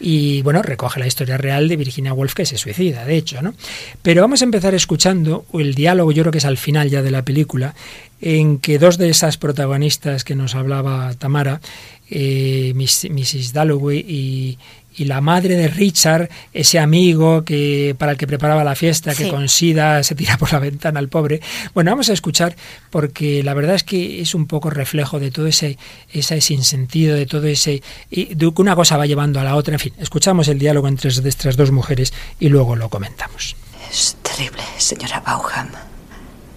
Y 0.00 0.40
bueno, 0.42 0.62
recoge 0.62 0.98
la 0.98 1.06
historia 1.06 1.36
real 1.36 1.68
de 1.68 1.76
Virginia 1.76 2.14
Woolf 2.14 2.32
que 2.32 2.46
se 2.46 2.56
suicida, 2.56 3.04
de 3.04 3.16
hecho, 3.16 3.42
¿no? 3.42 3.54
Pero 4.00 4.22
vamos 4.22 4.40
a 4.40 4.44
empezar 4.44 4.74
escuchando 4.74 5.44
el 5.52 5.74
diálogo, 5.74 6.10
yo 6.12 6.22
creo 6.22 6.32
que 6.32 6.38
es 6.38 6.46
al 6.46 6.56
final 6.56 6.88
ya 6.88 7.02
de 7.02 7.10
la 7.10 7.22
película, 7.22 7.74
en 8.20 8.58
que 8.58 8.78
dos 8.78 8.96
de 8.96 9.10
esas 9.10 9.36
protagonistas 9.36 10.24
que 10.24 10.34
nos 10.34 10.54
hablaba 10.54 11.12
Tamara, 11.14 11.60
eh, 12.08 12.72
Mrs. 12.74 13.52
Dalloway 13.52 13.98
y, 13.98 14.58
y 14.96 15.04
la 15.04 15.20
madre 15.20 15.56
de 15.56 15.68
Richard, 15.68 16.30
ese 16.52 16.78
amigo 16.78 17.44
que 17.44 17.94
para 17.98 18.12
el 18.12 18.18
que 18.18 18.26
preparaba 18.26 18.64
la 18.64 18.74
fiesta, 18.74 19.14
que 19.14 19.28
con 19.28 19.48
sida 19.48 20.02
se 20.02 20.14
tira 20.14 20.38
por 20.38 20.52
la 20.52 20.58
ventana 20.58 20.98
al 20.98 21.08
pobre. 21.08 21.40
Bueno, 21.74 21.90
vamos 21.90 22.08
a 22.08 22.14
escuchar 22.14 22.56
porque 22.90 23.42
la 23.42 23.52
verdad 23.54 23.74
es 23.74 23.84
que 23.84 24.22
es 24.22 24.34
un 24.34 24.46
poco 24.46 24.70
reflejo 24.70 25.20
de 25.20 25.30
todo 25.30 25.46
ese, 25.46 25.76
ese 26.10 26.40
sinsentido, 26.40 27.14
de 27.14 27.26
todo 27.26 27.46
ese... 27.46 27.82
Y 28.10 28.34
de 28.34 28.52
que 28.52 28.62
una 28.62 28.74
cosa 28.74 28.96
va 28.96 29.06
llevando 29.06 29.38
a 29.38 29.44
la 29.44 29.54
otra. 29.54 29.74
En 29.74 29.80
fin, 29.80 29.92
escuchamos 29.98 30.48
el 30.48 30.58
diálogo 30.58 30.88
entre 30.88 31.10
estas 31.10 31.56
dos 31.56 31.70
mujeres 31.70 32.14
y 32.40 32.48
luego 32.48 32.74
lo 32.74 32.88
comentamos. 32.88 33.56
Es 33.90 34.16
terrible, 34.22 34.62
señora 34.78 35.20
Bauham, 35.20 35.68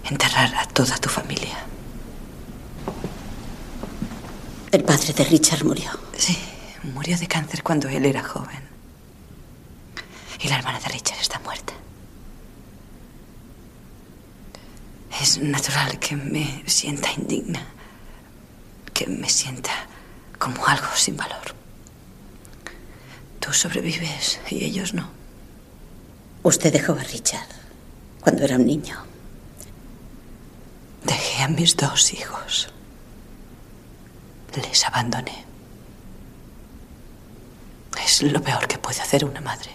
enterrar 0.08 0.54
a 0.54 0.66
toda 0.66 0.96
tu 0.96 1.08
familia. 1.08 1.58
El 4.72 4.82
padre 4.84 5.12
de 5.12 5.24
Richard 5.24 5.64
murió. 5.64 5.90
Sí. 6.16 6.36
Murió 6.82 7.18
de 7.18 7.26
cáncer 7.26 7.62
cuando 7.62 7.88
él 7.88 8.06
era 8.06 8.22
joven. 8.22 8.68
Y 10.40 10.48
la 10.48 10.56
hermana 10.58 10.80
de 10.80 10.88
Richard 10.88 11.20
está 11.20 11.38
muerta. 11.40 11.74
Es 15.20 15.38
natural 15.38 15.98
que 15.98 16.16
me 16.16 16.62
sienta 16.66 17.12
indigna. 17.12 17.66
Que 18.94 19.06
me 19.06 19.28
sienta 19.28 19.72
como 20.38 20.66
algo 20.66 20.88
sin 20.94 21.16
valor. 21.16 21.54
Tú 23.40 23.52
sobrevives 23.52 24.40
y 24.48 24.64
ellos 24.64 24.94
no. 24.94 25.10
Usted 26.42 26.72
dejó 26.72 26.92
a 26.94 27.02
Richard 27.04 27.48
cuando 28.20 28.44
era 28.44 28.56
un 28.56 28.64
niño. 28.64 28.96
Dejé 31.04 31.42
a 31.42 31.48
mis 31.48 31.76
dos 31.76 32.14
hijos. 32.14 32.72
Les 34.56 34.84
abandoné. 34.86 35.49
Es 37.98 38.22
lo 38.22 38.40
peor 38.42 38.66
que 38.66 38.78
puede 38.78 39.00
hacer 39.00 39.24
una 39.24 39.40
madre. 39.40 39.70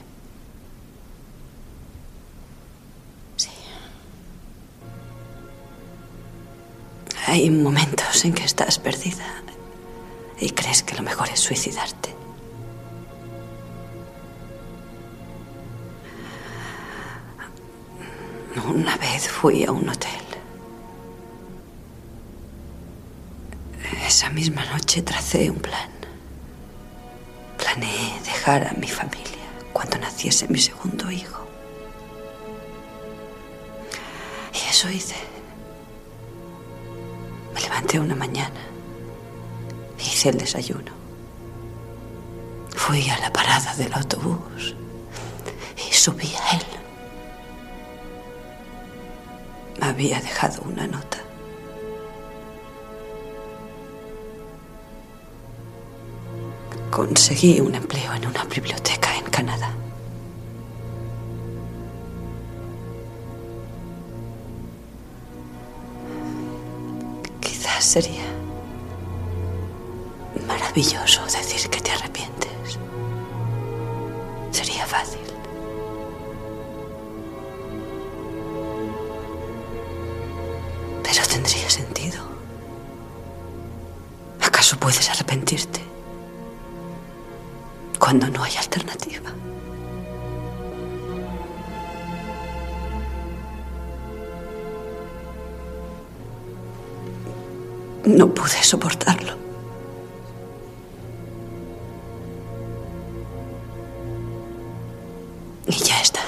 Sí. 3.38 3.49
Hay 7.28 7.49
momentos 7.49 8.26
en 8.26 8.34
que 8.34 8.43
estás 8.43 8.80
perdida 8.80 9.26
y 10.39 10.49
crees 10.51 10.84
que 10.84 10.95
lo 10.95 11.03
mejor 11.03 11.30
es 11.30 11.39
suicidarte. 11.39 12.13
Una 18.68 18.97
vez 18.97 19.28
fui 19.28 19.63
a 19.66 19.72
un 19.72 19.88
hotel. 19.89 20.11
Esa 24.05 24.30
misma 24.30 24.63
noche 24.66 25.01
tracé 25.01 25.49
un 25.49 25.59
plan. 25.59 25.95
Planeé 27.66 28.22
dejar 28.24 28.68
a 28.68 28.74
mi 28.74 28.88
familia 28.88 29.47
cuando 29.74 29.97
naciese 29.97 30.47
mi 30.47 30.59
segundo 30.59 31.09
hijo. 31.09 31.47
Y 34.53 34.70
eso 34.70 34.88
hice. 34.91 35.16
Me 37.55 37.61
levanté 37.61 37.99
una 37.99 38.13
mañana. 38.16 38.61
Hice 39.97 40.30
el 40.30 40.38
desayuno. 40.38 40.91
Fui 42.76 43.09
a 43.09 43.18
la 43.18 43.34
parada 43.34 43.74
del 43.74 43.91
autobús 43.95 44.76
y 45.89 45.91
subí 45.91 46.32
a 46.36 46.57
él. 46.57 46.66
Me 49.80 49.88
había 49.88 50.22
dejado 50.22 50.61
una 50.61 50.86
nota. 50.86 51.24
Conseguí 56.96 57.60
un 57.60 57.76
empleo 57.76 58.14
en 58.14 58.26
una 58.26 58.46
biblioteca 58.46 59.14
en 59.18 59.26
Canadá. 59.26 59.70
Quizás 67.41 67.84
sería 67.84 68.24
maravilloso 70.48 71.26
decir 71.26 71.70
que 71.70 71.82
te 71.82 71.91
arrepientes. 71.91 72.80
Sería 74.52 74.86
fácil. 74.86 75.20
Pero 81.04 81.28
tendría 81.28 81.70
sentido. 81.70 82.24
¿Acaso 84.39 84.78
puedes 84.78 85.10
arrepentirte 85.10 85.85
cuando 88.06 88.28
no 88.28 88.43
hay 88.43 88.56
alternativa? 88.56 89.32
No 98.06 98.28
pude 98.32 98.62
soportarlo. 98.62 99.34
Y 105.66 105.72
ya 105.72 105.99
está. 105.99 106.22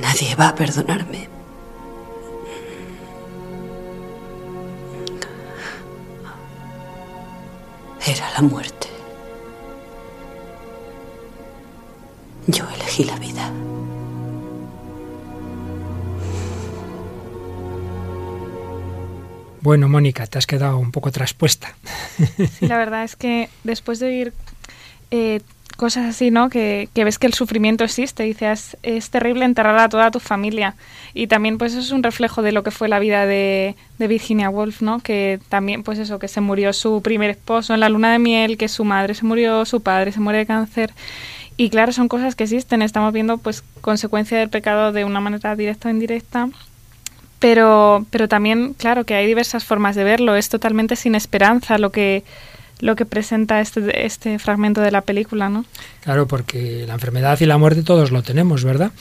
Nadie 0.00 0.34
va 0.34 0.48
a 0.48 0.54
perdonarme. 0.54 1.28
Era 8.06 8.30
la 8.32 8.40
muerte. 8.40 8.75
Elegí 12.96 13.04
la 13.04 13.18
vida. 13.18 13.52
Bueno, 19.60 19.88
Mónica, 19.88 20.26
te 20.26 20.38
has 20.38 20.46
quedado 20.46 20.78
un 20.78 20.92
poco 20.92 21.10
traspuesta. 21.10 21.74
Sí, 22.58 22.66
la 22.66 22.78
verdad 22.78 23.02
es 23.02 23.16
que 23.16 23.48
después 23.64 23.98
de 23.98 24.06
oír 24.06 24.32
eh, 25.10 25.40
cosas 25.76 26.06
así, 26.06 26.30
¿no? 26.30 26.48
Que, 26.48 26.88
que, 26.94 27.02
ves 27.02 27.18
que 27.18 27.26
el 27.26 27.34
sufrimiento 27.34 27.82
existe, 27.82 28.22
dices, 28.22 28.76
es 28.84 29.10
terrible 29.10 29.44
enterrar 29.44 29.76
a 29.78 29.88
toda 29.88 30.12
tu 30.12 30.20
familia. 30.20 30.76
Y 31.14 31.26
también, 31.26 31.58
pues, 31.58 31.72
eso 31.72 31.80
es 31.80 31.90
un 31.90 32.04
reflejo 32.04 32.42
de 32.42 32.52
lo 32.52 32.62
que 32.62 32.70
fue 32.70 32.88
la 32.88 33.00
vida 33.00 33.26
de, 33.26 33.74
de, 33.98 34.06
Virginia 34.06 34.50
Woolf, 34.50 34.82
¿no? 34.82 35.00
Que 35.00 35.40
también, 35.48 35.82
pues, 35.82 35.98
eso, 35.98 36.20
que 36.20 36.28
se 36.28 36.40
murió 36.40 36.72
su 36.72 37.02
primer 37.02 37.30
esposo 37.30 37.74
en 37.74 37.80
la 37.80 37.88
luna 37.88 38.12
de 38.12 38.20
miel, 38.20 38.56
que 38.56 38.68
su 38.68 38.84
madre 38.84 39.14
se 39.14 39.24
murió, 39.24 39.64
su 39.64 39.82
padre 39.82 40.12
se 40.12 40.20
muere 40.20 40.38
de 40.38 40.46
cáncer. 40.46 40.94
Y 41.56 41.70
claro, 41.70 41.92
son 41.92 42.08
cosas 42.08 42.34
que 42.34 42.44
existen. 42.44 42.82
Estamos 42.82 43.12
viendo, 43.12 43.38
pues, 43.38 43.62
consecuencia 43.80 44.38
del 44.38 44.50
pecado 44.50 44.92
de 44.92 45.04
una 45.04 45.20
manera 45.20 45.56
directa 45.56 45.88
o 45.88 45.90
indirecta. 45.90 46.48
Pero, 47.38 48.06
pero 48.10 48.28
también, 48.28 48.74
claro, 48.74 49.04
que 49.04 49.14
hay 49.14 49.26
diversas 49.26 49.64
formas 49.64 49.96
de 49.96 50.04
verlo. 50.04 50.36
Es 50.36 50.48
totalmente 50.48 50.96
sin 50.96 51.14
esperanza 51.14 51.78
lo 51.78 51.90
que 51.90 52.24
lo 52.80 52.94
que 52.94 53.06
presenta 53.06 53.60
este, 53.60 54.04
este 54.04 54.38
fragmento 54.38 54.80
de 54.80 54.90
la 54.90 55.00
película, 55.00 55.48
¿no? 55.48 55.64
Claro, 56.02 56.26
porque 56.26 56.84
la 56.86 56.94
enfermedad 56.94 57.40
y 57.40 57.46
la 57.46 57.56
muerte 57.58 57.82
todos 57.82 58.10
lo 58.10 58.22
tenemos, 58.22 58.64
¿verdad? 58.64 58.92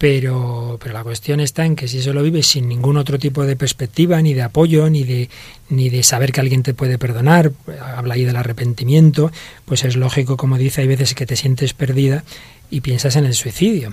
Pero, 0.00 0.78
pero 0.82 0.94
la 0.94 1.02
cuestión 1.02 1.40
está 1.40 1.66
en 1.66 1.76
que 1.76 1.86
si 1.86 1.98
eso 1.98 2.14
lo 2.14 2.22
vives 2.22 2.46
sin 2.46 2.66
ningún 2.66 2.96
otro 2.96 3.18
tipo 3.18 3.44
de 3.44 3.54
perspectiva, 3.54 4.22
ni 4.22 4.32
de 4.32 4.40
apoyo, 4.40 4.88
ni 4.88 5.04
de, 5.04 5.28
ni 5.68 5.90
de 5.90 6.02
saber 6.02 6.32
que 6.32 6.40
alguien 6.40 6.62
te 6.62 6.72
puede 6.72 6.96
perdonar, 6.96 7.52
habla 7.94 8.14
ahí 8.14 8.24
del 8.24 8.36
arrepentimiento, 8.36 9.30
pues 9.66 9.84
es 9.84 9.96
lógico, 9.96 10.38
como 10.38 10.56
dice, 10.56 10.80
hay 10.80 10.86
veces 10.86 11.14
que 11.14 11.26
te 11.26 11.36
sientes 11.36 11.74
perdida 11.74 12.24
y 12.70 12.80
piensas 12.80 13.14
en 13.16 13.26
el 13.26 13.34
suicidio. 13.34 13.92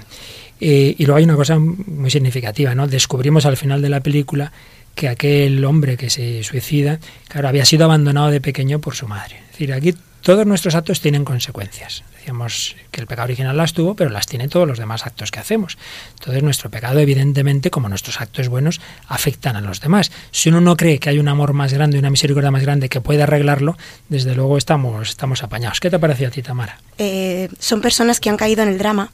Eh, 0.61 0.95
y 0.97 1.05
luego 1.05 1.17
hay 1.17 1.25
una 1.25 1.35
cosa 1.35 1.59
muy 1.59 2.09
significativa, 2.09 2.73
¿no? 2.73 2.87
Descubrimos 2.87 3.45
al 3.45 3.57
final 3.57 3.81
de 3.81 3.89
la 3.89 3.99
película 3.99 4.53
que 4.95 5.09
aquel 5.09 5.65
hombre 5.65 5.97
que 5.97 6.09
se 6.09 6.41
suicida, 6.41 7.01
claro, 7.27 7.49
había 7.49 7.65
sido 7.65 7.83
abandonado 7.83 8.31
de 8.31 8.39
pequeño 8.39 8.79
por 8.79 8.95
su 8.95 9.09
madre. 9.09 9.41
Es 9.47 9.51
decir, 9.51 9.73
aquí 9.73 9.93
todos 10.27 10.45
nuestros 10.45 10.75
actos 10.75 10.99
tienen 10.99 11.23
consecuencias. 11.23 12.03
Decíamos 12.17 12.75
que 12.91 12.99
el 12.99 13.07
pecado 13.07 13.27
original 13.27 13.55
las 13.55 13.71
tuvo, 13.71 13.95
pero 13.95 14.09
las 14.09 14.25
tiene 14.25 14.49
todos 14.49 14.67
los 14.67 14.77
demás 14.77 15.05
actos 15.05 15.31
que 15.31 15.39
hacemos. 15.39 15.77
Entonces 16.19 16.43
nuestro 16.43 16.69
pecado, 16.69 16.99
evidentemente, 16.99 17.71
como 17.71 17.87
nuestros 17.87 18.19
actos 18.19 18.49
buenos, 18.49 18.81
afectan 19.07 19.55
a 19.55 19.61
los 19.61 19.79
demás. 19.79 20.11
Si 20.31 20.49
uno 20.49 20.59
no 20.59 20.75
cree 20.75 20.99
que 20.99 21.11
hay 21.11 21.19
un 21.19 21.29
amor 21.29 21.53
más 21.53 21.71
grande, 21.71 21.97
una 21.97 22.09
misericordia 22.09 22.51
más 22.51 22.61
grande 22.61 22.89
que 22.89 22.99
puede 22.99 23.23
arreglarlo, 23.23 23.77
desde 24.09 24.35
luego 24.35 24.57
estamos, 24.57 25.07
estamos 25.07 25.43
apañados. 25.43 25.79
¿Qué 25.79 25.89
te 25.89 25.97
pareció 25.97 26.27
a 26.27 26.31
ti, 26.31 26.41
Tamara? 26.41 26.77
Eh, 26.97 27.47
son 27.59 27.79
personas 27.79 28.19
que 28.19 28.29
han 28.29 28.35
caído 28.35 28.63
en 28.63 28.67
el 28.67 28.79
drama, 28.79 29.11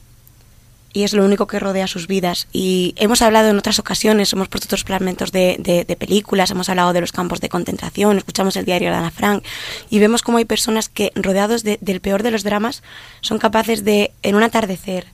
y 0.94 1.02
es 1.02 1.12
lo 1.12 1.24
único 1.24 1.46
que 1.46 1.58
rodea 1.58 1.86
sus 1.88 2.06
vidas. 2.06 2.46
Y 2.52 2.94
hemos 2.96 3.20
hablado 3.20 3.50
en 3.50 3.58
otras 3.58 3.78
ocasiones, 3.80 4.32
hemos 4.32 4.48
puesto 4.48 4.66
otros 4.68 4.84
fragmentos 4.84 5.32
de, 5.32 5.56
de, 5.58 5.96
películas, 5.96 6.52
hemos 6.52 6.68
hablado 6.68 6.92
de 6.92 7.00
los 7.00 7.12
campos 7.12 7.40
de 7.40 7.48
concentración, 7.48 8.16
escuchamos 8.16 8.56
el 8.56 8.64
diario 8.64 8.90
de 8.90 8.96
Ana 8.96 9.10
Frank 9.10 9.44
y 9.90 9.98
vemos 9.98 10.22
cómo 10.22 10.38
hay 10.38 10.44
personas 10.44 10.88
que, 10.88 11.10
rodeados 11.16 11.64
de, 11.64 11.78
del 11.80 12.00
peor 12.00 12.22
de 12.22 12.30
los 12.30 12.44
dramas, 12.44 12.82
son 13.20 13.38
capaces 13.38 13.84
de, 13.84 14.12
en 14.22 14.36
un 14.36 14.44
atardecer, 14.44 15.06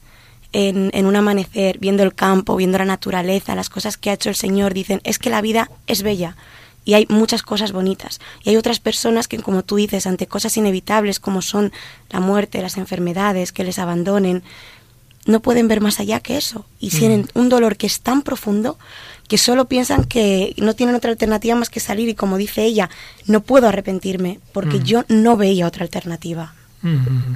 en, 0.53 0.91
en 0.93 1.07
un 1.07 1.17
amanecer, 1.17 1.79
viendo 1.79 2.03
el 2.03 2.15
campo, 2.15 2.57
viendo 2.57 2.77
la 2.77 2.85
naturaleza, 2.85 3.55
las 3.55 3.71
cosas 3.71 3.97
que 3.97 4.11
ha 4.11 4.15
hecho 4.15 4.29
el 4.29 4.37
Señor, 4.37 4.75
dicen, 4.75 5.01
es 5.05 5.19
que 5.19 5.31
la 5.31 5.41
vida 5.41 5.71
es 5.87 6.03
bella 6.03 6.37
y 6.85 6.95
hay 6.95 7.07
muchas 7.09 7.43
cosas 7.43 7.73
bonitas. 7.73 8.21
Y 8.43 8.51
hay 8.51 8.57
otras 8.57 8.81
personas 8.81 9.29
que, 9.29 9.39
como 9.39 9.63
tú 9.63 9.77
dices, 9.77 10.07
ante 10.07 10.27
cosas 10.27 10.57
inevitables 10.57 11.21
como 11.21 11.41
son 11.41 11.73
la 12.11 12.21
muerte, 12.21 12.63
las 12.63 12.77
enfermedades, 12.77 13.53
que 13.53 13.65
les 13.65 13.79
abandonen, 13.79 14.43
no 15.27 15.41
pueden 15.41 15.69
ver 15.69 15.81
más 15.81 16.01
allá 16.01 16.21
que 16.21 16.37
eso 16.37 16.65
y 16.79 16.91
tienen 16.91 17.29
un 17.35 17.49
dolor 17.49 17.77
que 17.77 17.87
es 17.87 18.01
tan 18.01 18.23
profundo 18.23 18.79
que 19.29 19.39
solo 19.39 19.67
piensan 19.67 20.05
que 20.05 20.55
no 20.57 20.75
tienen 20.75 20.95
otra 20.97 21.11
alternativa 21.11 21.55
más 21.55 21.71
que 21.71 21.79
salir 21.79 22.09
y 22.09 22.15
como 22.15 22.37
dice 22.37 22.65
ella, 22.65 22.91
no 23.27 23.41
puedo 23.43 23.69
arrepentirme 23.69 24.41
porque 24.53 24.79
Mm. 24.79 24.83
yo 24.85 25.05
no 25.09 25.37
veía 25.37 25.67
otra 25.67 25.85
alternativa. 25.85 26.55
Mm. 26.83 27.35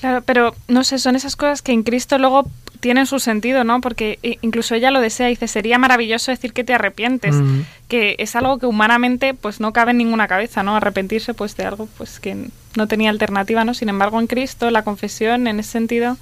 Claro, 0.00 0.22
pero 0.22 0.54
no 0.68 0.84
sé, 0.84 0.98
son 0.98 1.16
esas 1.16 1.36
cosas 1.36 1.60
que 1.62 1.72
en 1.72 1.82
Cristo 1.82 2.18
luego 2.18 2.48
tienen 2.80 3.06
su 3.06 3.18
sentido, 3.18 3.64
¿no? 3.64 3.80
Porque 3.80 4.18
i- 4.22 4.38
incluso 4.42 4.74
ella 4.74 4.90
lo 4.90 5.00
desea, 5.00 5.28
dice, 5.28 5.48
sería 5.48 5.78
maravilloso 5.78 6.30
decir 6.30 6.52
que 6.52 6.64
te 6.64 6.74
arrepientes, 6.74 7.34
Mm. 7.34 7.60
que 7.88 8.16
es 8.18 8.36
algo 8.36 8.58
que 8.58 8.66
humanamente 8.66 9.34
pues 9.34 9.60
no 9.60 9.72
cabe 9.72 9.92
en 9.92 9.98
ninguna 9.98 10.28
cabeza, 10.28 10.62
¿no? 10.62 10.76
Arrepentirse 10.76 11.32
pues 11.34 11.56
de 11.56 11.64
algo 11.64 11.88
pues 11.96 12.20
que 12.20 12.48
no 12.76 12.88
tenía 12.88 13.10
alternativa, 13.10 13.64
¿no? 13.64 13.72
Sin 13.74 13.88
embargo, 13.88 14.18
en 14.20 14.26
Cristo 14.26 14.70
la 14.70 14.82
confesión 14.82 15.46
en 15.46 15.60
ese 15.60 15.70
sentido 15.72 16.16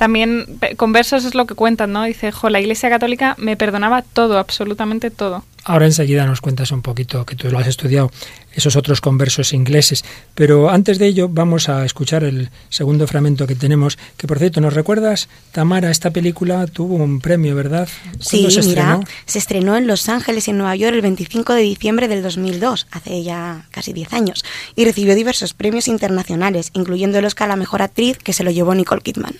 también 0.00 0.46
conversos 0.78 1.26
es 1.26 1.34
lo 1.34 1.44
que 1.44 1.54
cuentan, 1.54 1.92
¿no? 1.92 2.04
Dice, 2.04 2.32
jo, 2.32 2.48
la 2.48 2.58
Iglesia 2.58 2.88
Católica 2.88 3.34
me 3.36 3.58
perdonaba 3.58 4.00
todo, 4.00 4.38
absolutamente 4.38 5.10
todo. 5.10 5.44
Ahora 5.62 5.84
enseguida 5.84 6.24
nos 6.24 6.40
cuentas 6.40 6.70
un 6.70 6.80
poquito, 6.80 7.26
que 7.26 7.36
tú 7.36 7.50
lo 7.50 7.58
has 7.58 7.66
estudiado, 7.66 8.10
esos 8.54 8.76
otros 8.76 9.02
conversos 9.02 9.52
ingleses. 9.52 10.02
Pero 10.34 10.70
antes 10.70 10.98
de 10.98 11.06
ello 11.06 11.28
vamos 11.28 11.68
a 11.68 11.84
escuchar 11.84 12.24
el 12.24 12.48
segundo 12.70 13.06
fragmento 13.06 13.46
que 13.46 13.54
tenemos, 13.54 13.98
que 14.16 14.26
por 14.26 14.38
cierto, 14.38 14.62
¿nos 14.62 14.72
recuerdas, 14.72 15.28
Tamara? 15.52 15.90
Esta 15.90 16.10
película 16.10 16.66
tuvo 16.66 16.94
un 16.94 17.20
premio, 17.20 17.54
¿verdad? 17.54 17.86
Sí, 18.20 18.38
¿Cuándo 18.38 18.50
se 18.62 18.68
mira, 18.68 18.82
estrenó? 18.82 19.04
se 19.26 19.38
estrenó 19.38 19.76
en 19.76 19.86
Los 19.86 20.08
Ángeles 20.08 20.48
y 20.48 20.52
en 20.52 20.56
Nueva 20.56 20.76
York 20.76 20.94
el 20.94 21.02
25 21.02 21.52
de 21.52 21.60
diciembre 21.60 22.08
del 22.08 22.22
2002, 22.22 22.86
hace 22.90 23.22
ya 23.22 23.66
casi 23.70 23.92
10 23.92 24.14
años, 24.14 24.46
y 24.76 24.86
recibió 24.86 25.14
diversos 25.14 25.52
premios 25.52 25.88
internacionales, 25.88 26.70
incluyendo 26.72 27.18
el 27.18 27.26
Oscar 27.26 27.44
a 27.44 27.48
la 27.50 27.56
Mejor 27.56 27.82
Actriz, 27.82 28.16
que 28.16 28.32
se 28.32 28.44
lo 28.44 28.50
llevó 28.50 28.74
Nicole 28.74 29.02
Kidman. 29.02 29.34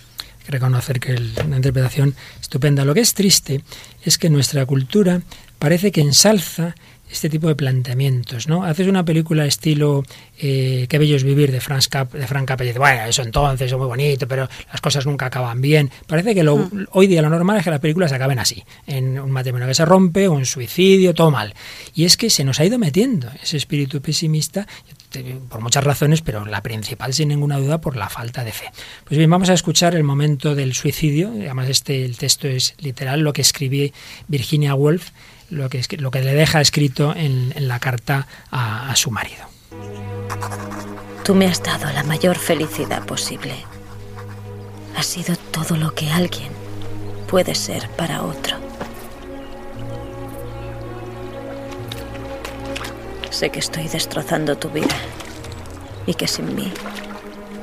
Reconocer 0.50 1.00
que 1.00 1.14
es 1.14 1.20
una 1.44 1.56
interpretación 1.56 2.14
estupenda. 2.40 2.84
Lo 2.84 2.94
que 2.94 3.00
es 3.00 3.14
triste 3.14 3.62
es 4.04 4.18
que 4.18 4.30
nuestra 4.30 4.66
cultura 4.66 5.22
parece 5.58 5.92
que 5.92 6.00
ensalza 6.00 6.74
este 7.10 7.28
tipo 7.28 7.48
de 7.48 7.56
planteamientos, 7.56 8.48
¿no? 8.48 8.64
Haces 8.64 8.86
una 8.86 9.04
película 9.04 9.44
estilo 9.44 10.04
eh, 10.38 10.86
Qué 10.88 10.98
bello 10.98 11.16
es 11.16 11.24
vivir 11.24 11.50
de 11.52 11.60
Frank 11.60 11.86
Cap, 11.88 12.12
de 12.12 12.26
Frank 12.26 12.50
dices, 12.60 12.78
bueno, 12.78 13.04
eso 13.04 13.22
entonces 13.22 13.70
es 13.70 13.76
muy 13.76 13.86
bonito, 13.86 14.26
pero 14.28 14.48
las 14.70 14.80
cosas 14.80 15.06
nunca 15.06 15.26
acaban 15.26 15.60
bien. 15.60 15.90
Parece 16.06 16.34
que 16.34 16.42
lo, 16.42 16.60
Mm. 16.60 16.86
hoy 16.92 17.06
día 17.06 17.22
lo 17.22 17.30
normal 17.30 17.58
es 17.58 17.64
que 17.64 17.70
las 17.70 17.80
películas 17.80 18.12
acaben 18.12 18.38
así, 18.38 18.62
en 18.86 19.18
un 19.18 19.30
matrimonio 19.30 19.66
que 19.66 19.74
se 19.74 19.84
rompe, 19.84 20.28
un 20.28 20.44
suicidio, 20.46 21.14
todo 21.14 21.30
mal. 21.30 21.54
Y 21.94 22.04
es 22.04 22.16
que 22.16 22.30
se 22.30 22.44
nos 22.44 22.60
ha 22.60 22.64
ido 22.64 22.78
metiendo 22.78 23.30
ese 23.42 23.56
espíritu 23.56 24.00
pesimista 24.00 24.66
por 25.48 25.60
muchas 25.60 25.82
razones, 25.82 26.22
pero 26.22 26.44
la 26.46 26.62
principal 26.62 27.12
sin 27.12 27.28
ninguna 27.28 27.58
duda 27.58 27.80
por 27.80 27.96
la 27.96 28.08
falta 28.08 28.44
de 28.44 28.52
fe. 28.52 28.66
Pues 29.04 29.18
bien, 29.18 29.28
vamos 29.28 29.50
a 29.50 29.54
escuchar 29.54 29.94
el 29.94 30.04
momento 30.04 30.54
del 30.54 30.74
suicidio, 30.74 31.30
además 31.30 31.68
este 31.68 32.04
el 32.04 32.16
texto 32.16 32.46
es 32.46 32.74
literal 32.78 33.20
lo 33.20 33.32
que 33.32 33.42
escribí 33.42 33.92
Virginia 34.28 34.74
Woolf, 34.74 35.10
lo 35.50 35.68
que, 35.68 35.82
lo 35.98 36.10
que 36.10 36.22
le 36.22 36.34
deja 36.34 36.60
escrito 36.60 37.14
en, 37.14 37.52
la 37.68 37.78
carta 37.78 38.26
a, 38.50 38.90
a 38.90 38.96
su 38.96 39.10
marido. 39.10 39.44
Tú 41.24 41.34
me 41.34 41.46
has 41.46 41.62
dado 41.62 41.92
la 41.92 42.02
mayor 42.02 42.36
felicidad 42.36 43.04
posible. 43.04 43.54
Has 44.96 45.06
sido 45.06 45.36
todo 45.36 45.76
lo 45.76 45.94
que 45.94 46.10
alguien 46.10 46.50
puede 47.28 47.54
ser 47.54 47.88
para 47.90 48.22
otro. 48.22 48.56
Sé 53.30 53.50
que 53.50 53.60
estoy 53.60 53.88
destrozando 53.88 54.56
tu 54.56 54.68
vida 54.70 54.96
y 56.06 56.14
que 56.14 56.26
sin 56.26 56.54
mí 56.54 56.72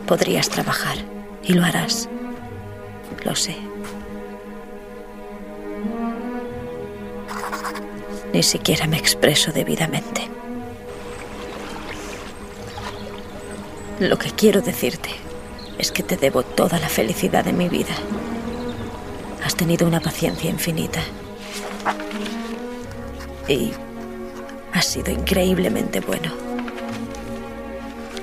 podrías 0.07 0.49
trabajar 0.49 0.97
y 1.43 1.53
lo 1.53 1.63
harás. 1.63 2.09
Lo 3.25 3.35
sé. 3.35 3.55
Ni 8.33 8.43
siquiera 8.43 8.87
me 8.87 8.97
expreso 8.97 9.51
debidamente. 9.51 10.27
Lo 13.99 14.17
que 14.19 14.31
quiero 14.31 14.61
decirte 14.61 15.09
es 15.79 15.91
que 15.91 16.03
te 16.03 16.17
debo 16.17 16.43
toda 16.43 16.79
la 16.79 16.89
felicidad 16.89 17.45
de 17.45 17.53
mi 17.53 17.67
vida. 17.69 17.95
Has 19.43 19.55
tenido 19.55 19.87
una 19.87 19.99
paciencia 19.99 20.49
infinita. 20.49 20.99
Y 23.47 23.71
has 24.73 24.85
sido 24.85 25.11
increíblemente 25.11 25.99
bueno. 25.99 26.31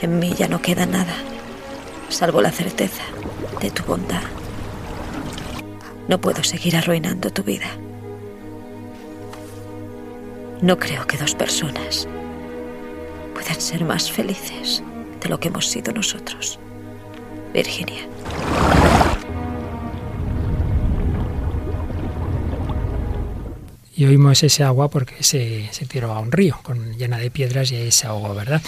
En 0.01 0.19
mí 0.19 0.35
ya 0.37 0.49
no 0.49 0.61
queda 0.61 0.87
nada, 0.87 1.15
salvo 2.09 2.43
la 2.43 2.53
certeza 2.53 3.03
de 3.61 3.71
tu 3.71 3.83
bondad. 3.85 4.23
No 6.09 6.21
puedo 6.21 6.45
seguir 6.45 6.77
arruinando 6.77 7.31
tu 7.31 7.43
vida. 7.43 7.67
No 10.65 10.79
creo 10.79 11.07
que 11.07 11.19
dos 11.19 11.35
personas 11.35 12.09
puedan 13.35 13.61
ser 13.61 13.85
más 13.85 14.11
felices 14.11 14.83
de 15.21 15.29
lo 15.29 15.39
que 15.39 15.49
hemos 15.49 15.67
sido 15.67 15.93
nosotros. 15.93 16.59
Virginia. 17.53 18.09
Y 23.95 24.07
oímos 24.07 24.43
ese 24.43 24.65
agua 24.65 24.89
porque 24.89 25.23
se, 25.23 25.69
se 25.71 25.85
tiró 25.85 26.15
a 26.15 26.21
un 26.21 26.33
río 26.33 26.59
con, 26.63 26.97
llena 26.97 27.19
de 27.19 27.31
piedras 27.31 27.71
y 27.71 27.77
ahí 27.77 27.93
se 27.93 28.09
¿verdad? 28.35 28.63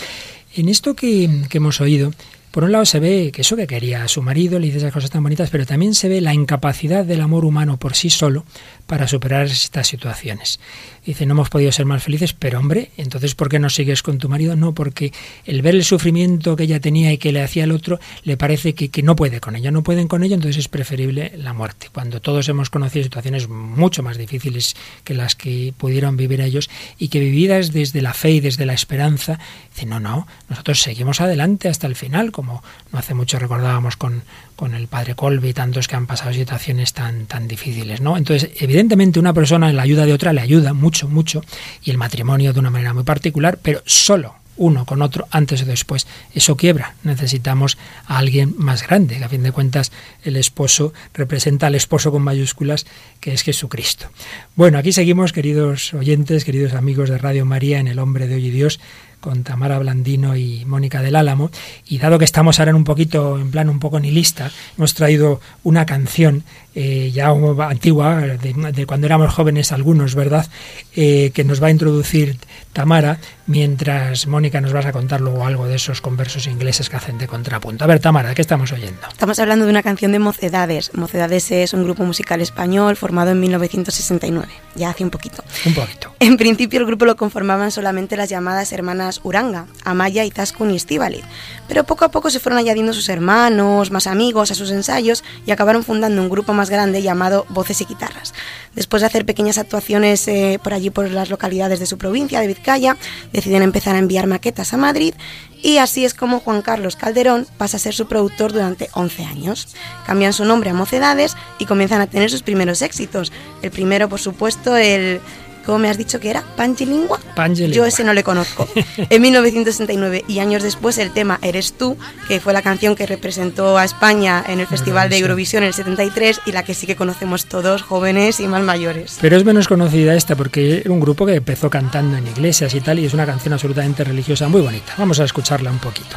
En 0.55 0.69
esto 0.69 0.93
que, 0.95 1.31
que 1.49 1.57
hemos 1.57 1.81
oído, 1.81 2.13
por 2.57 2.65
un 2.65 2.73
lado 2.73 2.87
se 2.87 3.01
ve 3.01 3.33
que 3.35 3.43
eso 3.43 3.55
que 3.55 3.67
quería 3.67 4.03
a 4.03 4.09
su 4.09 4.23
marido, 4.23 4.59
le 4.59 4.65
dice 4.65 4.79
esas 4.79 4.91
cosas 4.91 5.11
tan 5.11 5.23
bonitas, 5.23 5.51
pero 5.51 5.67
también 5.67 5.95
se 5.95 6.09
ve 6.09 6.23
la 6.23 6.33
incapacidad 6.33 7.05
del 7.05 7.21
amor 7.21 7.45
humano 7.45 7.77
por 7.77 7.95
sí 7.95 8.09
solo 8.09 8.47
para 8.87 9.07
superar 9.07 9.45
estas 9.45 9.89
situaciones. 9.89 10.59
Dice, 11.05 11.27
no 11.27 11.35
hemos 11.35 11.51
podido 11.51 11.71
ser 11.71 11.85
más 11.85 12.03
felices, 12.03 12.33
pero 12.33 12.59
hombre, 12.59 12.93
entonces 12.97 13.35
¿por 13.35 13.51
qué 13.51 13.59
no 13.59 13.69
sigues 13.69 14.03
con 14.03 14.17
tu 14.17 14.31
marido? 14.31 14.57
No, 14.57 14.73
porque 14.73 15.13
el 15.45 15.61
ver 15.61 15.75
el 15.75 15.85
sufrimiento 15.85 16.57
que 16.57 16.63
ella 16.65 16.81
tenía 16.81 17.13
y 17.13 17.19
que 17.19 17.31
le 17.31 17.43
hacía 17.43 17.65
el 17.65 17.73
otro, 17.73 18.01
le 18.25 18.39
parece 18.39 18.75
que, 18.75 18.89
que 18.89 19.03
no 19.03 19.17
puede 19.17 19.39
con 19.39 19.55
ella, 19.55 19.71
no 19.71 19.83
pueden 19.83 20.09
con 20.09 20.25
ella, 20.25 20.37
entonces 20.37 20.57
es 20.57 20.69
preferible 20.69 21.33
la 21.37 21.53
muerte. 21.53 21.89
Cuando 21.93 22.23
todos 22.23 22.49
hemos 22.49 22.71
conocido 22.71 23.05
situaciones 23.05 23.49
mucho 23.49 24.03
más 24.03 24.17
difíciles 24.17 24.77
que 25.05 25.13
las 25.13 25.37
que 25.37 25.75
pudieron 25.77 26.17
vivir 26.17 26.41
ellos 26.41 26.71
y 26.99 27.09
que 27.09 27.21
vividas 27.21 27.73
desde 27.73 28.01
la 28.01 28.15
fe 28.15 28.31
y 28.31 28.41
desde 28.41 28.65
la 28.65 28.73
esperanza, 28.73 29.39
dice, 29.75 29.85
no, 29.85 30.01
no, 30.01 30.27
nosotros 30.49 30.81
seguimos 30.81 31.21
adelante 31.21 31.69
hasta 31.69 31.87
el 31.87 31.97
final, 31.97 32.33
no 32.47 32.99
hace 32.99 33.15
mucho 33.15 33.39
recordábamos 33.39 33.97
con, 33.97 34.23
con 34.55 34.75
el 34.75 34.89
padre 34.89 35.15
Colby, 35.15 35.53
tantos 35.53 35.89
que 35.89 35.97
han 35.97 36.07
pasado 36.07 36.33
situaciones 36.33 36.93
tan, 36.93 37.27
tan 37.27 37.47
difíciles, 37.47 38.01
¿no? 38.01 38.17
Entonces, 38.17 38.51
evidentemente 38.61 39.19
una 39.19 39.33
persona 39.33 39.69
en 39.69 39.77
la 39.77 39.83
ayuda 39.83 40.07
de 40.07 40.13
otra 40.13 40.33
le 40.33 40.41
ayuda 40.41 40.73
mucho, 40.73 41.09
mucho, 41.09 41.43
y 41.83 41.91
el 41.91 41.99
matrimonio 41.99 42.53
de 42.53 42.61
una 42.61 42.71
manera 42.71 42.95
muy 42.95 43.05
particular, 43.05 43.59
pero 43.63 43.83
solo 43.85 44.35
uno 44.57 44.85
con 44.85 45.03
otro 45.03 45.29
antes 45.31 45.63
o 45.63 45.65
después. 45.65 46.07
Eso 46.35 46.57
quiebra. 46.57 46.95
Necesitamos 47.05 47.79
a 48.07 48.19
alguien 48.19 48.55
más 48.57 48.87
grande, 48.87 49.19
que 49.19 49.25
a 49.25 49.29
fin 49.29 49.43
de 49.43 49.53
cuentas 49.53 49.93
el 50.25 50.37
esposo 50.37 50.93
representa 51.15 51.67
al 51.67 51.75
esposo 51.75 52.11
con 52.11 52.23
mayúsculas, 52.23 52.87
que 53.21 53.33
es 53.33 53.43
Jesucristo. 53.43 54.09
Bueno, 54.55 54.79
aquí 54.79 54.93
seguimos, 54.93 55.33
queridos 55.33 55.95
oyentes, 55.95 56.45
queridos 56.45 56.75
amigos 56.75 57.11
de 57.11 57.19
Radio 57.19 57.45
María, 57.45 57.79
en 57.79 57.89
El 57.89 57.99
Hombre 57.99 58.27
de 58.27 58.37
Hoy 58.37 58.47
y 58.47 58.51
Dios 58.51 58.81
con 59.21 59.43
Tamara 59.43 59.79
Blandino 59.79 60.37
y 60.37 60.65
Mónica 60.65 61.03
del 61.03 61.17
Álamo. 61.17 61.51
Y 61.89 61.99
dado 61.99 62.19
que 62.19 62.25
estamos 62.25 62.59
ahora 62.59 62.71
en 62.71 62.77
un 62.77 62.85
poquito, 62.85 63.39
en 63.39 63.51
plan 63.51 63.69
un 63.69 63.79
poco 63.79 64.01
nihilista, 64.01 64.51
hemos 64.77 64.95
traído 64.95 65.41
una 65.65 65.87
canción 65.87 66.45
eh, 66.79 67.11
ya 67.11 67.29
antigua, 67.29 68.17
de, 68.21 68.53
de, 68.53 68.87
cuando 68.87 69.07
éramos 69.07 69.33
jóvenes 69.33 69.73
algunos, 69.73 70.15
¿verdad? 70.15 70.47
Eh, 70.95 71.31
que 71.33 71.43
nos 71.43 71.63
va 71.63 71.69
a 71.69 71.71
introducir 71.71 72.37
Tamara, 72.75 73.19
mientras 73.47 74.27
Mónica 74.27 74.61
nos 74.61 74.75
vas 74.75 74.85
a 74.85 74.93
contar 74.93 75.23
luego 75.23 75.47
algo 75.47 75.67
de 75.67 75.77
esos 75.77 76.03
conversos 76.03 76.47
ingleses 76.47 76.91
que 76.91 76.97
hacen 76.97 77.17
de 77.17 77.27
contrapunto. 77.27 77.83
A 77.83 77.87
ver, 77.87 78.01
Tamara, 78.01 78.35
¿qué 78.35 78.43
estamos 78.43 78.73
oyendo? 78.73 79.01
Estamos 79.09 79.39
hablando 79.39 79.65
de 79.65 79.71
una 79.71 79.83
canción 79.83 80.13
de 80.13 80.19
Mocedades. 80.19 80.93
Mocedades 80.93 81.51
es 81.51 81.73
un 81.73 81.83
grupo 81.83 82.05
musical 82.05 82.43
español 82.43 82.97
formado 82.97 83.31
en 83.31 83.41
1969, 83.41 84.47
ya 84.75 84.91
hace 84.91 85.03
un 85.03 85.11
poquito. 85.11 85.43
Un 85.65 85.73
poquito. 85.73 86.13
En 86.21 86.37
principio 86.37 86.81
el 86.81 86.87
grupo 86.87 87.07
lo 87.07 87.17
conformaban 87.17 87.71
solamente 87.71 88.19
las 88.19 88.29
llamadas 88.29 88.71
hermanas 88.73 89.06
Uranga, 89.23 89.67
Amaya, 89.85 90.25
Izaskun 90.25 90.71
y 90.71 90.77
Estíbaliz, 90.77 91.25
pero 91.69 91.85
poco 91.85 92.05
a 92.05 92.11
poco 92.11 92.31
se 92.31 92.41
fueron 92.41 92.59
añadiendo 92.59 92.93
sus 92.93 93.09
hermanos, 93.09 93.91
más 93.91 94.07
amigos 94.07 94.51
a 94.51 94.55
sus 94.55 94.71
ensayos 94.71 95.25
y 95.47 95.51
acabaron 95.51 95.85
fundando 95.85 96.21
un 96.21 96.29
grupo 96.29 96.53
más 96.53 96.71
grande 96.71 97.03
llamado 97.03 97.47
Voces 97.49 97.81
y 97.81 97.85
Guitarras. 97.85 98.35
Después 98.75 99.01
de 99.01 99.07
hacer 99.07 99.25
pequeñas 99.25 99.59
actuaciones 99.59 100.27
eh, 100.29 100.59
por 100.63 100.75
allí 100.75 100.91
por 100.91 101.11
las 101.11 101.31
localidades 101.31 101.81
de 101.81 101.87
su 101.87 101.99
provincia, 101.99 102.41
de 102.41 102.47
Vizcaya, 102.47 102.97
deciden 103.33 103.63
empezar 103.63 103.95
a 103.95 103.99
enviar 103.99 104.27
maquetas 104.27 104.73
a 104.75 104.77
Madrid 104.77 105.15
y 105.63 105.79
así 105.79 106.05
es 106.05 106.15
como 106.15 106.41
Juan 106.41 106.63
Carlos 106.63 106.97
Calderón 106.97 107.47
pasa 107.59 107.77
a 107.77 107.81
ser 107.81 107.95
su 107.95 108.07
productor 108.07 108.53
durante 108.53 108.89
11 108.93 109.25
años. 109.25 109.75
Cambian 110.07 110.33
su 110.33 110.45
nombre 110.45 110.71
a 110.71 110.75
Mocedades 110.75 111.37
y 111.59 111.65
comienzan 111.65 112.01
a 112.01 112.07
tener 112.07 112.31
sus 112.31 112.43
primeros 112.43 112.83
éxitos. 112.83 113.33
El 113.63 113.71
primero, 113.71 114.09
por 114.09 114.21
supuesto, 114.21 114.77
el... 114.77 115.21
¿Cómo 115.67 115.79
me 115.81 115.91
has 115.91 115.99
dicho 115.99 116.21
que 116.21 116.31
era? 116.31 116.43
¿Pangelingua? 116.57 117.19
Pangelingua. 117.35 117.77
Yo 117.77 117.85
ese 117.85 118.05
no 118.05 118.15
le 118.15 118.23
conozco. 118.23 118.69
En 119.11 119.23
1969 119.23 120.25
y 120.29 120.39
años 120.39 120.63
después 120.63 120.99
el 120.99 121.11
tema 121.11 121.39
Eres 121.43 121.73
tú, 121.73 121.97
que 122.29 122.41
fue 122.41 122.53
la 122.53 122.63
canción 122.63 122.95
que 122.95 123.05
representó 123.07 123.77
a 123.77 123.85
España 123.85 124.45
en 124.47 124.61
el 124.61 124.67
Festival 124.67 125.11
de 125.11 125.19
Eurovisión 125.19 125.63
en 125.63 125.69
el 125.69 125.75
73 125.75 126.41
y 126.47 126.53
la 126.53 126.63
que 126.63 126.75
sí 126.75 126.87
que 126.87 126.97
conocemos 126.97 127.47
todos, 127.47 127.83
jóvenes 127.83 128.41
y 128.41 128.47
más 128.47 128.63
mayores. 128.63 129.19
Pero 129.21 129.37
es 129.37 129.45
menos 129.45 129.67
conocida 129.67 130.15
esta 130.15 130.37
porque 130.37 130.79
era 130.79 130.93
un 130.93 131.01
grupo 131.01 131.27
que 131.27 131.35
empezó 131.35 131.69
cantando 131.69 132.17
en 132.17 132.27
iglesias 132.29 132.75
y 132.75 132.81
tal 132.81 133.01
y 133.01 133.07
es 133.07 133.15
una 133.15 133.27
canción 133.27 133.53
absolutamente 133.53 134.05
religiosa 134.05 134.49
muy 134.49 134.61
bonita. 134.61 134.95
Vamos 134.97 135.19
a 135.19 135.25
escucharla 135.25 135.71
un 135.71 135.79
poquito. 135.79 136.17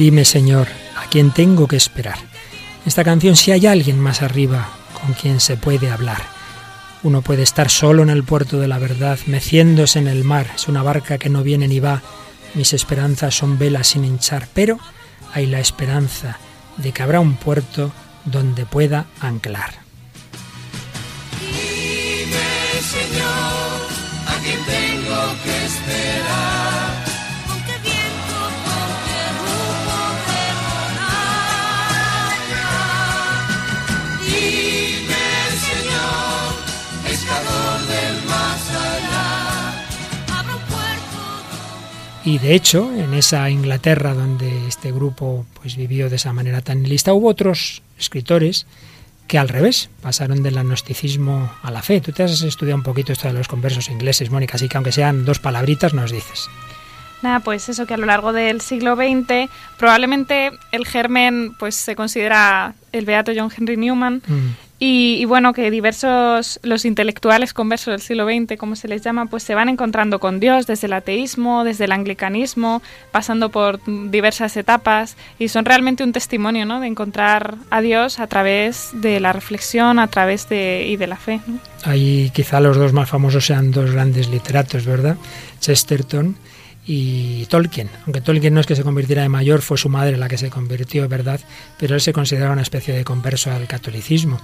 Dime, 0.00 0.24
Señor, 0.24 0.66
a 0.96 1.10
quién 1.10 1.30
tengo 1.30 1.68
que 1.68 1.76
esperar. 1.76 2.16
esta 2.86 3.04
canción, 3.04 3.36
si 3.36 3.52
hay 3.52 3.66
alguien 3.66 4.00
más 4.00 4.22
arriba 4.22 4.70
con 4.98 5.12
quien 5.12 5.40
se 5.40 5.58
puede 5.58 5.90
hablar. 5.90 6.22
Uno 7.02 7.20
puede 7.20 7.42
estar 7.42 7.68
solo 7.68 8.02
en 8.02 8.08
el 8.08 8.24
puerto 8.24 8.58
de 8.58 8.66
la 8.66 8.78
verdad, 8.78 9.18
meciéndose 9.26 9.98
en 9.98 10.08
el 10.08 10.24
mar. 10.24 10.46
Es 10.54 10.68
una 10.68 10.82
barca 10.82 11.18
que 11.18 11.28
no 11.28 11.42
viene 11.42 11.68
ni 11.68 11.80
va. 11.80 12.00
Mis 12.54 12.72
esperanzas 12.72 13.34
son 13.34 13.58
velas 13.58 13.88
sin 13.88 14.06
hinchar, 14.06 14.48
pero 14.54 14.78
hay 15.34 15.44
la 15.44 15.60
esperanza 15.60 16.38
de 16.78 16.92
que 16.92 17.02
habrá 17.02 17.20
un 17.20 17.36
puerto 17.36 17.92
donde 18.24 18.64
pueda 18.64 19.04
anclar. 19.20 19.80
Dime, 21.42 22.80
Señor, 22.80 23.82
a 24.26 24.34
quién 24.42 24.60
tengo 24.64 25.34
que 25.44 25.66
esperar. 25.66 26.59
Y 42.24 42.38
de 42.38 42.54
hecho, 42.54 42.92
en 42.94 43.14
esa 43.14 43.48
Inglaterra 43.48 44.12
donde 44.14 44.66
este 44.68 44.92
grupo 44.92 45.46
pues 45.54 45.76
vivió 45.76 46.10
de 46.10 46.16
esa 46.16 46.32
manera 46.32 46.60
tan 46.60 46.82
lista, 46.82 47.14
hubo 47.14 47.28
otros 47.28 47.82
escritores 47.98 48.66
que 49.26 49.38
al 49.38 49.48
revés 49.48 49.88
pasaron 50.02 50.42
del 50.42 50.58
agnosticismo 50.58 51.50
a 51.62 51.70
la 51.70 51.82
fe. 51.82 52.00
Tú 52.00 52.12
te 52.12 52.24
has 52.24 52.42
estudiado 52.42 52.76
un 52.76 52.82
poquito 52.82 53.12
esto 53.12 53.28
de 53.28 53.34
los 53.34 53.48
conversos 53.48 53.88
ingleses, 53.88 54.30
Mónica, 54.30 54.56
así 54.56 54.68
que 54.68 54.76
aunque 54.76 54.92
sean 54.92 55.24
dos 55.24 55.38
palabritas 55.38 55.94
nos 55.94 56.10
dices. 56.10 56.48
Nada, 57.22 57.40
pues 57.40 57.68
eso 57.68 57.86
que 57.86 57.94
a 57.94 57.96
lo 57.96 58.06
largo 58.06 58.32
del 58.32 58.60
siglo 58.60 58.96
XX 58.96 59.50
probablemente 59.78 60.50
el 60.72 60.86
germen 60.86 61.54
pues 61.58 61.74
se 61.74 61.94
considera 61.94 62.74
el 62.92 63.04
beato 63.04 63.32
John 63.34 63.50
Henry 63.56 63.76
Newman 63.76 64.22
Mm. 64.26 64.56
Y, 64.82 65.24
bueno 65.26 65.52
que 65.52 65.70
diversos 65.70 66.58
los 66.62 66.86
intelectuales 66.86 67.52
conversos 67.52 67.92
del 67.92 68.00
siglo 68.00 68.26
XX 68.26 68.56
como 68.58 68.74
se 68.74 68.88
les 68.88 69.02
llama 69.02 69.26
pues 69.26 69.42
se 69.42 69.54
van 69.54 69.68
encontrando 69.68 70.18
con 70.18 70.40
Dios 70.40 70.66
desde 70.66 70.86
el 70.86 70.94
ateísmo 70.94 71.64
desde 71.64 71.84
el 71.84 71.92
anglicanismo 71.92 72.82
pasando 73.12 73.50
por 73.50 73.78
diversas 74.10 74.56
etapas 74.56 75.16
y 75.38 75.48
son 75.48 75.66
realmente 75.66 76.02
un 76.02 76.12
testimonio 76.12 76.64
¿no? 76.64 76.80
de 76.80 76.86
encontrar 76.86 77.56
a 77.68 77.82
Dios 77.82 78.18
a 78.18 78.26
través 78.26 78.88
de 78.94 79.20
la 79.20 79.34
reflexión 79.34 79.98
a 79.98 80.08
través 80.08 80.48
de 80.48 80.86
y 80.88 80.96
de 80.96 81.06
la 81.06 81.16
fe 81.16 81.40
¿no? 81.46 81.58
Ahí 81.84 82.30
quizá 82.34 82.60
los 82.60 82.76
dos 82.76 82.92
más 82.92 83.08
famosos 83.08 83.46
sean 83.46 83.70
dos 83.70 83.92
grandes 83.92 84.28
literatos, 84.28 84.84
¿verdad? 84.84 85.16
Chesterton 85.60 86.36
y 86.92 87.46
Tolkien. 87.46 87.88
Aunque 88.04 88.20
Tolkien 88.20 88.52
no 88.52 88.58
es 88.58 88.66
que 88.66 88.74
se 88.74 88.82
convirtiera 88.82 89.22
de 89.22 89.28
mayor, 89.28 89.62
fue 89.62 89.78
su 89.78 89.88
madre 89.88 90.16
la 90.16 90.28
que 90.28 90.36
se 90.36 90.50
convirtió, 90.50 91.08
¿verdad? 91.08 91.38
Pero 91.78 91.94
él 91.94 92.00
se 92.00 92.12
consideraba 92.12 92.52
una 92.52 92.62
especie 92.62 92.92
de 92.92 93.04
converso 93.04 93.52
al 93.52 93.68
catolicismo. 93.68 94.40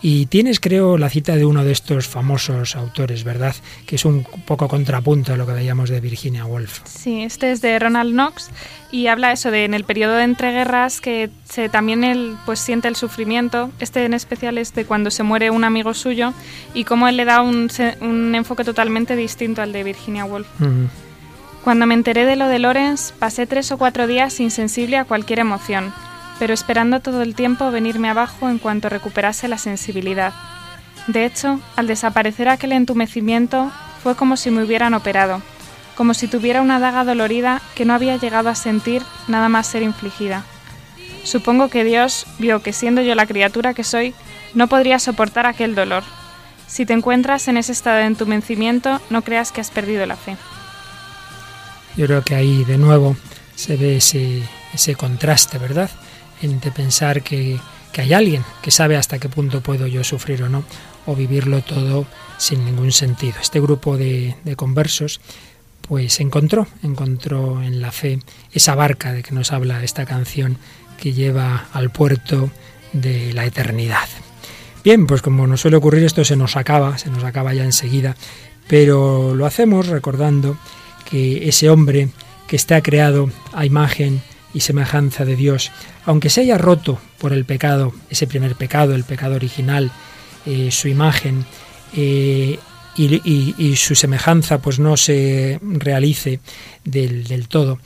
Y 0.00 0.24
tienes, 0.24 0.60
creo, 0.60 0.96
la 0.96 1.10
cita 1.10 1.36
de 1.36 1.44
uno 1.44 1.62
de 1.62 1.72
estos 1.72 2.08
famosos 2.08 2.74
autores, 2.74 3.22
¿verdad? 3.22 3.54
Que 3.84 3.96
es 3.96 4.06
un 4.06 4.24
poco 4.46 4.66
contrapunto 4.66 5.34
a 5.34 5.36
lo 5.36 5.46
que 5.46 5.52
veíamos 5.52 5.90
de 5.90 6.00
Virginia 6.00 6.46
Woolf. 6.46 6.80
Sí, 6.86 7.22
este 7.22 7.52
es 7.52 7.60
de 7.60 7.78
Ronald 7.78 8.12
Knox 8.12 8.48
y 8.90 9.08
habla 9.08 9.32
eso 9.32 9.50
de 9.50 9.66
en 9.66 9.74
el 9.74 9.84
periodo 9.84 10.14
de 10.14 10.24
entreguerras 10.24 11.02
que 11.02 11.28
se 11.44 11.68
también 11.68 12.02
él 12.02 12.34
pues 12.46 12.60
siente 12.60 12.88
el 12.88 12.96
sufrimiento. 12.96 13.70
Este 13.78 14.06
en 14.06 14.14
especial 14.14 14.56
es 14.56 14.74
de 14.74 14.86
cuando 14.86 15.10
se 15.10 15.22
muere 15.22 15.50
un 15.50 15.64
amigo 15.64 15.92
suyo 15.92 16.32
y 16.72 16.84
cómo 16.84 17.08
él 17.08 17.18
le 17.18 17.26
da 17.26 17.42
un, 17.42 17.68
enfoque 18.34 18.64
totalmente 18.64 19.16
distinto 19.16 19.60
al 19.60 19.72
de 19.72 19.84
Virginia 19.84 20.24
Woolf. 20.24 20.48
Cuando 21.64 21.86
me 21.86 21.94
enteré 21.94 22.24
de 22.24 22.36
lo 22.36 22.48
de 22.48 22.58
Lawrence, 22.58 23.12
pasé 23.18 23.46
tres 23.46 23.70
o 23.70 23.76
cuatro 23.76 24.06
días 24.06 24.40
insensible 24.40 24.96
a 24.96 25.04
cualquier 25.04 25.40
emoción, 25.40 25.92
pero 26.38 26.54
esperando 26.54 27.00
todo 27.00 27.20
el 27.20 27.34
tiempo 27.34 27.70
venirme 27.70 28.08
abajo 28.08 28.48
en 28.48 28.58
cuanto 28.58 28.88
recuperase 28.88 29.46
la 29.46 29.58
sensibilidad. 29.58 30.32
De 31.06 31.26
hecho, 31.26 31.60
al 31.76 31.86
desaparecer 31.86 32.48
aquel 32.48 32.72
entumecimiento, 32.72 33.70
fue 34.02 34.16
como 34.16 34.38
si 34.38 34.50
me 34.50 34.64
hubieran 34.64 34.94
operado, 34.94 35.42
como 35.96 36.14
si 36.14 36.28
tuviera 36.28 36.62
una 36.62 36.78
daga 36.78 37.04
dolorida 37.04 37.60
que 37.74 37.84
no 37.84 37.92
había 37.92 38.16
llegado 38.16 38.48
a 38.48 38.54
sentir 38.54 39.02
nada 39.28 39.50
más 39.50 39.66
ser 39.66 39.82
infligida. 39.82 40.44
Supongo 41.24 41.68
que 41.68 41.84
Dios 41.84 42.26
vio 42.38 42.62
que 42.62 42.72
siendo 42.72 43.02
yo 43.02 43.14
la 43.14 43.26
criatura 43.26 43.74
que 43.74 43.84
soy, 43.84 44.14
no 44.54 44.68
podría 44.68 44.98
soportar 44.98 45.44
aquel 45.44 45.74
dolor. 45.74 46.04
Si 46.66 46.86
te 46.86 46.94
encuentras 46.94 47.48
en 47.48 47.58
ese 47.58 47.72
estado 47.72 47.98
de 47.98 48.04
entumecimiento, 48.04 48.98
no 49.10 49.20
creas 49.20 49.52
que 49.52 49.60
has 49.60 49.70
perdido 49.70 50.06
la 50.06 50.16
fe. 50.16 50.38
Yo 51.96 52.06
creo 52.06 52.22
que 52.22 52.34
ahí 52.34 52.64
de 52.64 52.78
nuevo 52.78 53.16
se 53.54 53.76
ve 53.76 53.96
ese, 53.96 54.42
ese 54.72 54.94
contraste, 54.94 55.58
¿verdad? 55.58 55.90
Entre 56.42 56.70
pensar 56.70 57.22
que, 57.22 57.58
que 57.92 58.00
hay 58.02 58.12
alguien 58.12 58.44
que 58.62 58.70
sabe 58.70 58.96
hasta 58.96 59.18
qué 59.18 59.28
punto 59.28 59.60
puedo 59.60 59.86
yo 59.86 60.04
sufrir 60.04 60.42
o 60.42 60.48
no, 60.48 60.64
o 61.06 61.14
vivirlo 61.14 61.62
todo 61.62 62.06
sin 62.38 62.64
ningún 62.64 62.92
sentido. 62.92 63.34
Este 63.40 63.60
grupo 63.60 63.96
de, 63.96 64.36
de 64.44 64.56
conversos 64.56 65.20
pues 65.90 66.20
encontró, 66.20 66.68
encontró 66.82 67.62
en 67.62 67.80
la 67.80 67.90
fe 67.90 68.20
esa 68.52 68.74
barca 68.74 69.12
de 69.12 69.22
que 69.22 69.34
nos 69.34 69.52
habla 69.52 69.82
esta 69.82 70.06
canción 70.06 70.56
que 70.98 71.12
lleva 71.12 71.66
al 71.72 71.90
puerto 71.90 72.50
de 72.92 73.32
la 73.32 73.44
eternidad. 73.44 74.08
Bien, 74.84 75.06
pues 75.06 75.20
como 75.20 75.46
nos 75.46 75.60
suele 75.60 75.76
ocurrir 75.76 76.04
esto 76.04 76.24
se 76.24 76.36
nos 76.36 76.56
acaba, 76.56 76.96
se 76.96 77.10
nos 77.10 77.24
acaba 77.24 77.54
ya 77.54 77.64
enseguida, 77.64 78.16
pero 78.68 79.34
lo 79.34 79.46
hacemos 79.46 79.88
recordando 79.88 80.56
ese 81.12 81.70
hombre 81.70 82.08
que 82.46 82.56
está 82.56 82.82
creado 82.82 83.30
a 83.52 83.64
imagen 83.64 84.22
y 84.52 84.60
semejanza 84.60 85.24
de 85.24 85.36
Dios, 85.36 85.70
aunque 86.04 86.30
se 86.30 86.40
haya 86.40 86.58
roto 86.58 86.98
por 87.18 87.32
el 87.32 87.44
pecado, 87.44 87.92
ese 88.10 88.26
primer 88.26 88.56
pecado, 88.56 88.94
el 88.94 89.04
pecado 89.04 89.36
original, 89.36 89.92
eh, 90.46 90.70
su 90.70 90.88
imagen, 90.88 91.44
eh, 91.94 92.58
y 92.96 93.76
su 93.76 93.94
semejanza 93.94 94.60
pues 94.60 94.78
no 94.78 94.94
se 94.96 95.58
realice 95.62 96.40
del, 96.84 97.24
del 97.24 97.48
todo, 97.48 97.78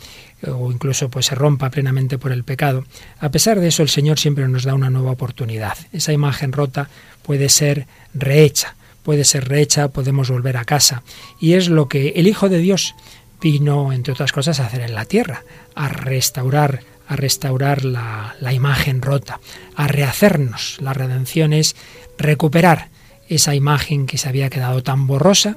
o 0.49 0.73
incluso 0.73 1.09
pues 1.09 1.27
se 1.27 1.35
rompa 1.35 1.71
plenamente 1.71 2.19
por 2.19 2.33
el 2.33 2.43
pecado, 2.43 2.85
a 3.21 3.31
pesar 3.31 3.61
de 3.61 3.69
eso 3.69 3.83
el 3.83 3.89
Señor 3.89 4.19
siempre 4.19 4.49
nos 4.49 4.65
da 4.65 4.75
una 4.75 4.91
nueva 4.91 5.13
oportunidad. 5.13 5.77
Esa 5.93 6.13
imagen 6.13 6.53
rota 6.53 6.89
puede 7.23 7.49
ser 7.49 7.87
rehecha, 8.13 8.75
puede 9.05 9.25
ser 9.25 9.49
rehecha, 9.49 9.89
podemos 9.89 10.31
volver 10.31 10.57
a 10.57 10.65
casa. 10.65 11.05
Y 11.39 11.53
es 11.53 11.69
lo 11.69 11.87
que 11.87 12.09
el 12.17 12.27
Hijo 12.27 12.49
de 12.49 12.59
Dios 12.59 12.97
vino, 13.41 13.93
entre 13.93 14.15
otras 14.15 14.33
cosas, 14.33 14.59
a 14.59 14.67
hacer 14.67 14.81
en 14.81 14.95
la 14.95 15.05
tierra, 15.05 15.45
a 15.77 15.89
restaurar, 15.89 16.81
a 17.07 17.15
restaurar 17.15 17.85
la, 17.85 18.35
imagen 18.53 19.03
rota, 19.03 19.39
a 19.77 19.87
rehacernos. 19.87 20.79
La 20.81 20.95
redención 20.95 21.53
es 21.53 21.77
recuperar 22.19 22.89
esa 23.29 23.55
imagen 23.55 24.07
que 24.07 24.19
se 24.19 24.29
había 24.29 24.51
quedado 24.51 24.83
tan 24.83 25.07
borrosa 25.07 25.57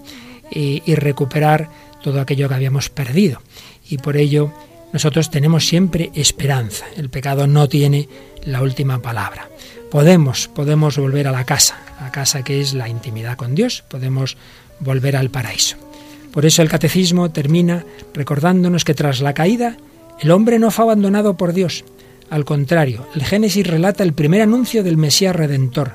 y, 0.51 0.83
y 0.85 0.95
recuperar 0.95 1.69
todo 2.03 2.21
aquello 2.21 2.49
que 2.49 2.55
habíamos 2.55 2.89
perdido. 2.89 3.41
Y 3.89 3.97
por 3.97 4.17
ello 4.17 4.53
nosotros 4.91 5.31
tenemos 5.31 5.65
siempre 5.65 6.11
esperanza. 6.13 6.85
El 6.97 7.09
pecado 7.09 7.47
no 7.47 7.69
tiene 7.69 8.09
la 8.43 8.61
última 8.61 9.01
palabra. 9.01 9.49
Podemos, 9.89 10.49
podemos 10.49 10.97
volver 10.97 11.27
a 11.27 11.31
la 11.31 11.45
casa, 11.45 11.79
a 11.99 12.11
casa 12.11 12.43
que 12.43 12.61
es 12.61 12.73
la 12.73 12.89
intimidad 12.89 13.37
con 13.37 13.55
Dios, 13.55 13.83
podemos 13.87 14.37
volver 14.79 15.15
al 15.15 15.29
paraíso. 15.29 15.77
Por 16.31 16.45
eso 16.45 16.61
el 16.61 16.69
catecismo 16.69 17.31
termina 17.31 17.83
recordándonos 18.13 18.83
que 18.83 18.93
tras 18.93 19.21
la 19.21 19.33
caída 19.33 19.77
el 20.19 20.31
hombre 20.31 20.59
no 20.59 20.71
fue 20.71 20.85
abandonado 20.85 21.37
por 21.37 21.53
Dios. 21.53 21.83
Al 22.29 22.43
contrario, 22.43 23.07
el 23.15 23.23
Génesis 23.23 23.65
relata 23.65 24.03
el 24.03 24.13
primer 24.13 24.41
anuncio 24.41 24.83
del 24.83 24.97
Mesías 24.97 25.35
Redentor, 25.35 25.93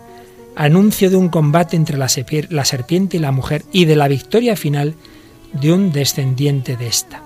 anuncio 0.57 1.11
de 1.11 1.16
un 1.16 1.28
combate 1.28 1.76
entre 1.76 1.98
la 1.98 2.09
serpiente 2.09 3.16
y 3.16 3.20
la 3.20 3.32
mujer 3.32 3.64
y 3.72 3.84
de 3.84 3.96
la 3.96 4.09
victoria 4.09 4.57
final 4.57 4.94
de 5.53 5.72
un 5.72 5.92
descendiente 5.92 6.76
de 6.76 6.86
ésta. 6.86 7.22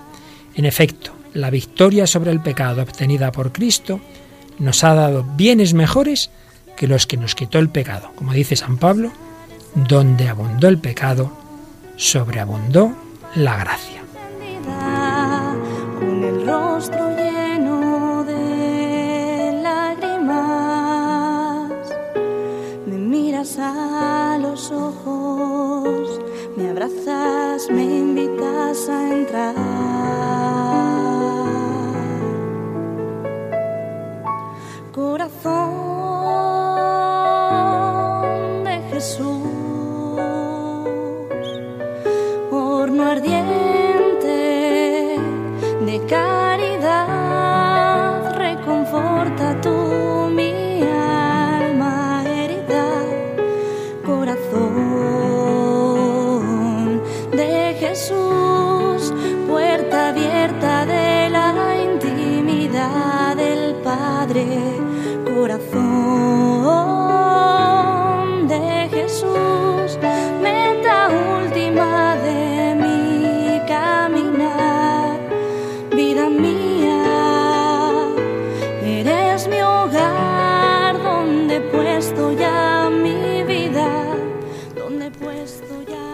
En 0.55 0.65
efecto, 0.65 1.11
la 1.33 1.49
victoria 1.49 2.07
sobre 2.07 2.31
el 2.31 2.41
pecado 2.41 2.81
obtenida 2.81 3.31
por 3.31 3.51
Cristo 3.51 4.01
nos 4.59 4.83
ha 4.83 4.93
dado 4.93 5.23
bienes 5.35 5.73
mejores 5.73 6.31
que 6.77 6.87
los 6.87 7.05
que 7.05 7.17
nos 7.17 7.35
quitó 7.35 7.59
el 7.59 7.69
pecado. 7.69 8.11
Como 8.15 8.31
dice 8.31 8.55
San 8.55 8.77
Pablo, 8.77 9.11
donde 9.75 10.29
abundó 10.29 10.69
el 10.69 10.77
pecado, 10.77 11.31
sobreabundó 11.97 12.93
la 13.35 13.57
gracia. 13.57 14.03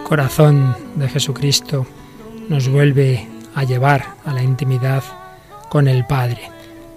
Corazón 0.04 0.76
de 0.94 1.08
Jesucristo 1.08 1.86
nos 2.48 2.68
vuelve 2.68 3.26
a 3.54 3.64
llevar 3.64 4.14
a 4.24 4.32
la 4.32 4.42
intimidad 4.42 5.02
con 5.70 5.88
el 5.88 6.06
Padre. 6.06 6.50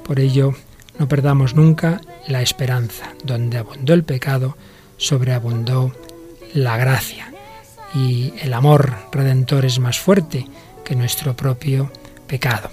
Por 0.04 0.20
ello, 0.20 0.54
no 1.00 1.08
perdamos 1.08 1.56
nunca 1.56 2.02
la 2.28 2.42
esperanza. 2.42 3.14
Donde 3.24 3.58
abundó 3.58 3.94
el 3.94 4.04
pecado, 4.04 4.58
sobreabundó 4.98 5.94
la 6.54 6.78
gracia. 6.78 7.34
Y 7.96 8.34
el 8.42 8.54
amor 8.54 8.94
redentor 9.12 9.66
es 9.66 9.80
más 9.80 9.98
fuerte 9.98 10.46
que 10.84 10.96
nuestro 10.96 11.36
propio 11.36 11.92
pecado. 12.28 12.70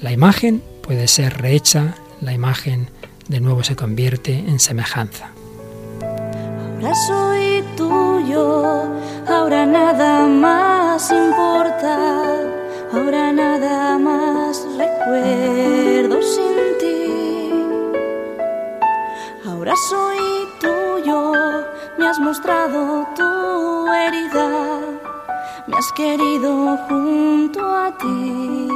La 0.00 0.10
imagen 0.10 0.62
puede 0.82 1.06
ser 1.06 1.40
rehecha, 1.40 1.94
la 2.20 2.32
imagen 2.32 2.88
de 3.28 3.40
nuevo 3.40 3.62
se 3.62 3.76
convierte 3.76 4.32
en 4.32 4.58
semejanza. 4.58 5.30
Tuyo, 7.76 8.84
ahora 9.28 9.66
nada 9.66 10.26
más 10.26 11.10
importa, 11.10 11.96
ahora 12.92 13.32
nada 13.32 13.98
más 13.98 14.66
recuerdo 14.76 16.22
sin 16.22 16.78
ti. 16.80 17.52
Ahora 19.46 19.74
soy 19.88 20.18
tuyo, 20.60 21.32
me 21.98 22.06
has 22.06 22.18
mostrado 22.18 23.06
tu 23.16 23.92
herida, 23.92 24.80
me 25.66 25.76
has 25.76 25.92
querido 25.92 26.76
junto 26.88 27.60
a 27.60 27.96
ti. 27.98 28.75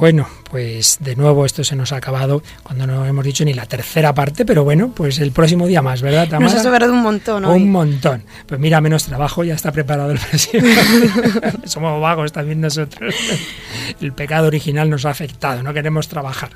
Bueno, 0.00 0.26
pues 0.50 0.96
de 1.00 1.14
nuevo 1.14 1.44
esto 1.44 1.62
se 1.62 1.76
nos 1.76 1.92
ha 1.92 1.96
acabado 1.96 2.42
cuando 2.62 2.86
no 2.86 3.04
hemos 3.04 3.22
dicho 3.22 3.44
ni 3.44 3.52
la 3.52 3.66
tercera 3.66 4.14
parte, 4.14 4.46
pero 4.46 4.64
bueno, 4.64 4.92
pues 4.96 5.18
el 5.18 5.30
próximo 5.30 5.66
día 5.66 5.82
más, 5.82 6.00
¿verdad, 6.00 6.26
Tamara? 6.26 6.50
Nos 6.50 6.58
ha 6.58 6.62
sobrado 6.62 6.94
un 6.94 7.02
montón 7.02 7.44
hoy. 7.44 7.62
Un 7.62 7.70
montón. 7.70 8.24
Pues 8.46 8.58
mira, 8.58 8.80
menos 8.80 9.04
trabajo, 9.04 9.44
ya 9.44 9.52
está 9.52 9.72
preparado 9.72 10.12
el 10.12 10.18
próximo. 10.30 10.66
Somos 11.64 12.00
vagos 12.00 12.32
también 12.32 12.62
nosotros. 12.62 13.14
El 14.00 14.14
pecado 14.14 14.46
original 14.46 14.88
nos 14.88 15.04
ha 15.04 15.10
afectado, 15.10 15.62
no 15.62 15.74
queremos 15.74 16.08
trabajar. 16.08 16.48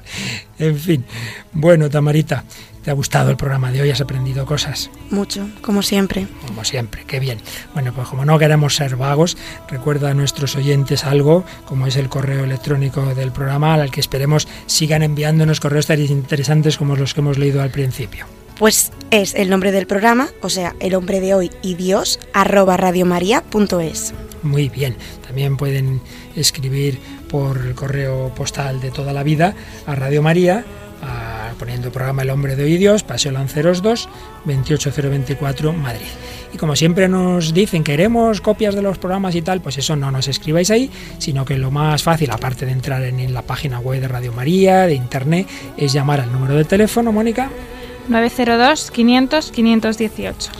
En 0.58 0.78
fin. 0.78 1.04
Bueno, 1.52 1.90
Tamarita, 1.90 2.44
¿te 2.84 2.90
ha 2.90 2.94
gustado 2.94 3.30
el 3.30 3.36
programa 3.36 3.72
de 3.72 3.82
hoy? 3.82 3.90
¿Has 3.90 4.00
aprendido 4.00 4.44
cosas? 4.44 4.90
Mucho, 5.10 5.48
como 5.62 5.82
siempre. 5.82 6.28
Como 6.46 6.64
siempre, 6.64 7.04
qué 7.06 7.18
bien. 7.18 7.40
Bueno, 7.72 7.92
pues 7.94 8.08
como 8.08 8.24
no 8.24 8.38
queremos 8.38 8.76
ser 8.76 8.96
vagos, 8.96 9.36
recuerda 9.68 10.10
a 10.10 10.14
nuestros 10.14 10.54
oyentes 10.54 11.04
algo, 11.04 11.44
como 11.64 11.86
es 11.86 11.96
el 11.96 12.08
correo 12.08 12.44
electrónico 12.44 13.14
del 13.14 13.32
programa, 13.32 13.74
al 13.74 13.90
que 13.90 14.00
esperemos 14.00 14.46
sigan 14.66 15.02
enviándonos 15.02 15.60
correos 15.60 15.86
tan 15.86 16.00
interesantes 16.00 16.76
como 16.76 16.96
los 16.96 17.14
que 17.14 17.20
hemos 17.20 17.38
leído 17.38 17.62
al 17.62 17.70
principio. 17.70 18.26
Pues 18.58 18.92
es 19.10 19.34
el 19.34 19.50
nombre 19.50 19.72
del 19.72 19.86
programa, 19.86 20.28
o 20.40 20.48
sea, 20.48 20.76
el 20.78 20.94
hombre 20.94 21.20
de 21.20 21.34
hoy 21.34 21.50
y 21.62 21.74
Dios, 21.74 22.20
arroba 22.32 22.76
radiomaria.es. 22.76 24.14
Muy 24.44 24.68
bien. 24.68 24.96
También 25.26 25.56
pueden 25.56 26.00
escribir 26.36 26.98
por 27.28 27.56
el 27.58 27.74
correo 27.74 28.32
postal 28.36 28.80
de 28.80 28.90
toda 28.90 29.12
la 29.12 29.24
vida 29.24 29.54
a 29.86 29.94
Radio 29.96 30.22
María, 30.22 30.64
a- 31.04 31.52
poniendo 31.58 31.92
programa 31.92 32.22
El 32.22 32.30
Hombre 32.30 32.56
de 32.56 32.64
Hoy 32.64 32.76
Dios, 32.78 33.02
Paseo 33.04 33.30
Lanceros 33.32 33.80
2, 33.82 34.08
28024, 34.44 35.72
Madrid. 35.72 36.06
Y 36.52 36.56
como 36.56 36.76
siempre 36.76 37.08
nos 37.08 37.52
dicen, 37.52 37.82
queremos 37.84 38.40
copias 38.40 38.74
de 38.74 38.82
los 38.82 38.98
programas 38.98 39.34
y 39.34 39.42
tal, 39.42 39.60
pues 39.60 39.76
eso 39.78 39.96
no 39.96 40.10
nos 40.10 40.28
escribáis 40.28 40.70
ahí, 40.70 40.90
sino 41.18 41.44
que 41.44 41.56
lo 41.58 41.70
más 41.70 42.02
fácil, 42.02 42.30
aparte 42.30 42.64
de 42.66 42.72
entrar 42.72 43.02
en, 43.02 43.18
en 43.20 43.34
la 43.34 43.42
página 43.42 43.80
web 43.80 44.00
de 44.00 44.08
Radio 44.08 44.32
María, 44.32 44.86
de 44.86 44.94
Internet, 44.94 45.48
es 45.76 45.92
llamar 45.92 46.20
al 46.20 46.30
número 46.32 46.54
de 46.54 46.64
teléfono, 46.64 47.10
Mónica. 47.12 47.50
902 48.08 48.90
500 48.90 49.50
518. 49.50 50.50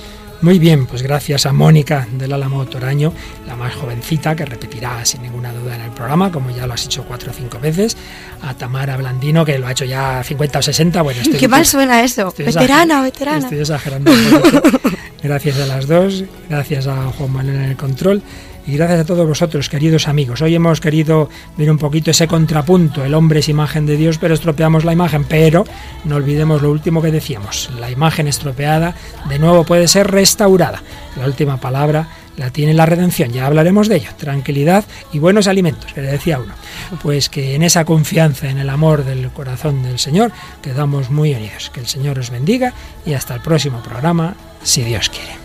Muy 0.44 0.58
bien, 0.58 0.84
pues 0.84 1.00
gracias 1.00 1.46
a 1.46 1.54
Mónica 1.54 2.06
del 2.18 2.30
Álamo 2.30 2.66
Toraño, 2.66 3.14
la 3.46 3.56
más 3.56 3.74
jovencita, 3.76 4.36
que 4.36 4.44
repetirá 4.44 5.02
sin 5.06 5.22
ninguna 5.22 5.50
duda 5.54 5.74
en 5.74 5.80
el 5.80 5.90
programa, 5.92 6.30
como 6.30 6.50
ya 6.50 6.66
lo 6.66 6.74
has 6.74 6.84
hecho 6.84 7.02
cuatro 7.04 7.30
o 7.30 7.34
cinco 7.34 7.58
veces, 7.58 7.96
a 8.42 8.52
Tamara 8.52 8.98
Blandino, 8.98 9.42
que 9.46 9.58
lo 9.58 9.66
ha 9.66 9.72
hecho 9.72 9.86
ya 9.86 10.22
50 10.22 10.58
o 10.58 10.62
60, 10.62 11.00
bueno, 11.00 11.22
estoy... 11.22 11.38
Qué 11.40 11.48
mal 11.48 11.64
suena 11.64 12.04
eso. 12.04 12.30
Veterana, 12.36 13.00
veterana. 13.00 13.38
Estoy 13.38 13.60
exagerando. 13.60 14.12
Gracias 15.22 15.58
a 15.58 15.64
las 15.64 15.86
dos, 15.86 16.24
gracias 16.50 16.88
a 16.88 17.06
Juan 17.12 17.32
Manuel 17.32 17.56
en 17.56 17.62
el 17.62 17.76
control 17.78 18.22
y 18.66 18.76
gracias 18.76 19.00
a 19.00 19.04
todos 19.04 19.26
vosotros, 19.26 19.68
queridos 19.68 20.08
amigos. 20.08 20.40
Hoy 20.40 20.54
hemos 20.54 20.80
querido 20.80 21.28
ver 21.56 21.70
un 21.70 21.78
poquito 21.78 22.10
ese 22.10 22.26
contrapunto. 22.26 23.04
El 23.04 23.14
hombre 23.14 23.40
es 23.40 23.48
imagen 23.48 23.84
de 23.84 23.96
Dios, 23.96 24.18
pero 24.18 24.34
estropeamos 24.34 24.84
la 24.84 24.92
imagen. 24.92 25.24
Pero 25.24 25.64
no 26.04 26.16
olvidemos 26.16 26.62
lo 26.62 26.70
último 26.70 27.02
que 27.02 27.10
decíamos. 27.10 27.70
La 27.78 27.90
imagen 27.90 28.26
estropeada 28.26 28.94
de 29.28 29.38
nuevo 29.38 29.64
puede 29.64 29.86
ser 29.86 30.10
restaurada. 30.10 30.82
La 31.16 31.26
última 31.26 31.58
palabra 31.58 32.08
la 32.36 32.50
tiene 32.50 32.72
la 32.72 32.86
redención. 32.86 33.32
Ya 33.32 33.46
hablaremos 33.46 33.88
de 33.88 33.96
ello. 33.96 34.10
Tranquilidad 34.16 34.84
y 35.12 35.18
buenos 35.18 35.46
alimentos, 35.46 35.92
que 35.92 36.00
le 36.00 36.12
decía 36.12 36.38
uno. 36.38 36.54
Pues 37.02 37.28
que 37.28 37.54
en 37.54 37.62
esa 37.62 37.84
confianza, 37.84 38.48
en 38.48 38.58
el 38.58 38.70
amor 38.70 39.04
del 39.04 39.28
corazón 39.28 39.82
del 39.82 39.98
Señor, 39.98 40.32
quedamos 40.62 41.10
muy 41.10 41.34
unidos. 41.34 41.70
Que 41.72 41.80
el 41.80 41.86
Señor 41.86 42.18
os 42.18 42.30
bendiga 42.30 42.72
y 43.04 43.12
hasta 43.12 43.34
el 43.34 43.40
próximo 43.40 43.82
programa, 43.82 44.34
si 44.62 44.82
Dios 44.82 45.10
quiere. 45.10 45.43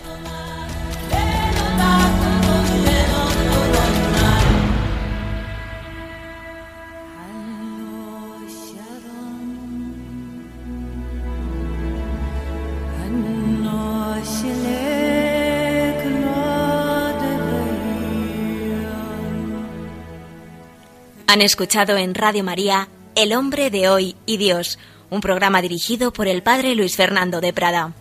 Han 21.30 21.42
escuchado 21.42 21.96
en 21.96 22.16
Radio 22.16 22.42
María 22.42 22.88
El 23.14 23.32
hombre 23.34 23.70
de 23.70 23.88
hoy 23.88 24.16
y 24.26 24.36
Dios, 24.36 24.80
un 25.10 25.20
programa 25.20 25.62
dirigido 25.62 26.12
por 26.12 26.26
el 26.26 26.42
padre 26.42 26.74
Luis 26.74 26.96
Fernando 26.96 27.40
de 27.40 27.52
Prada. 27.52 27.92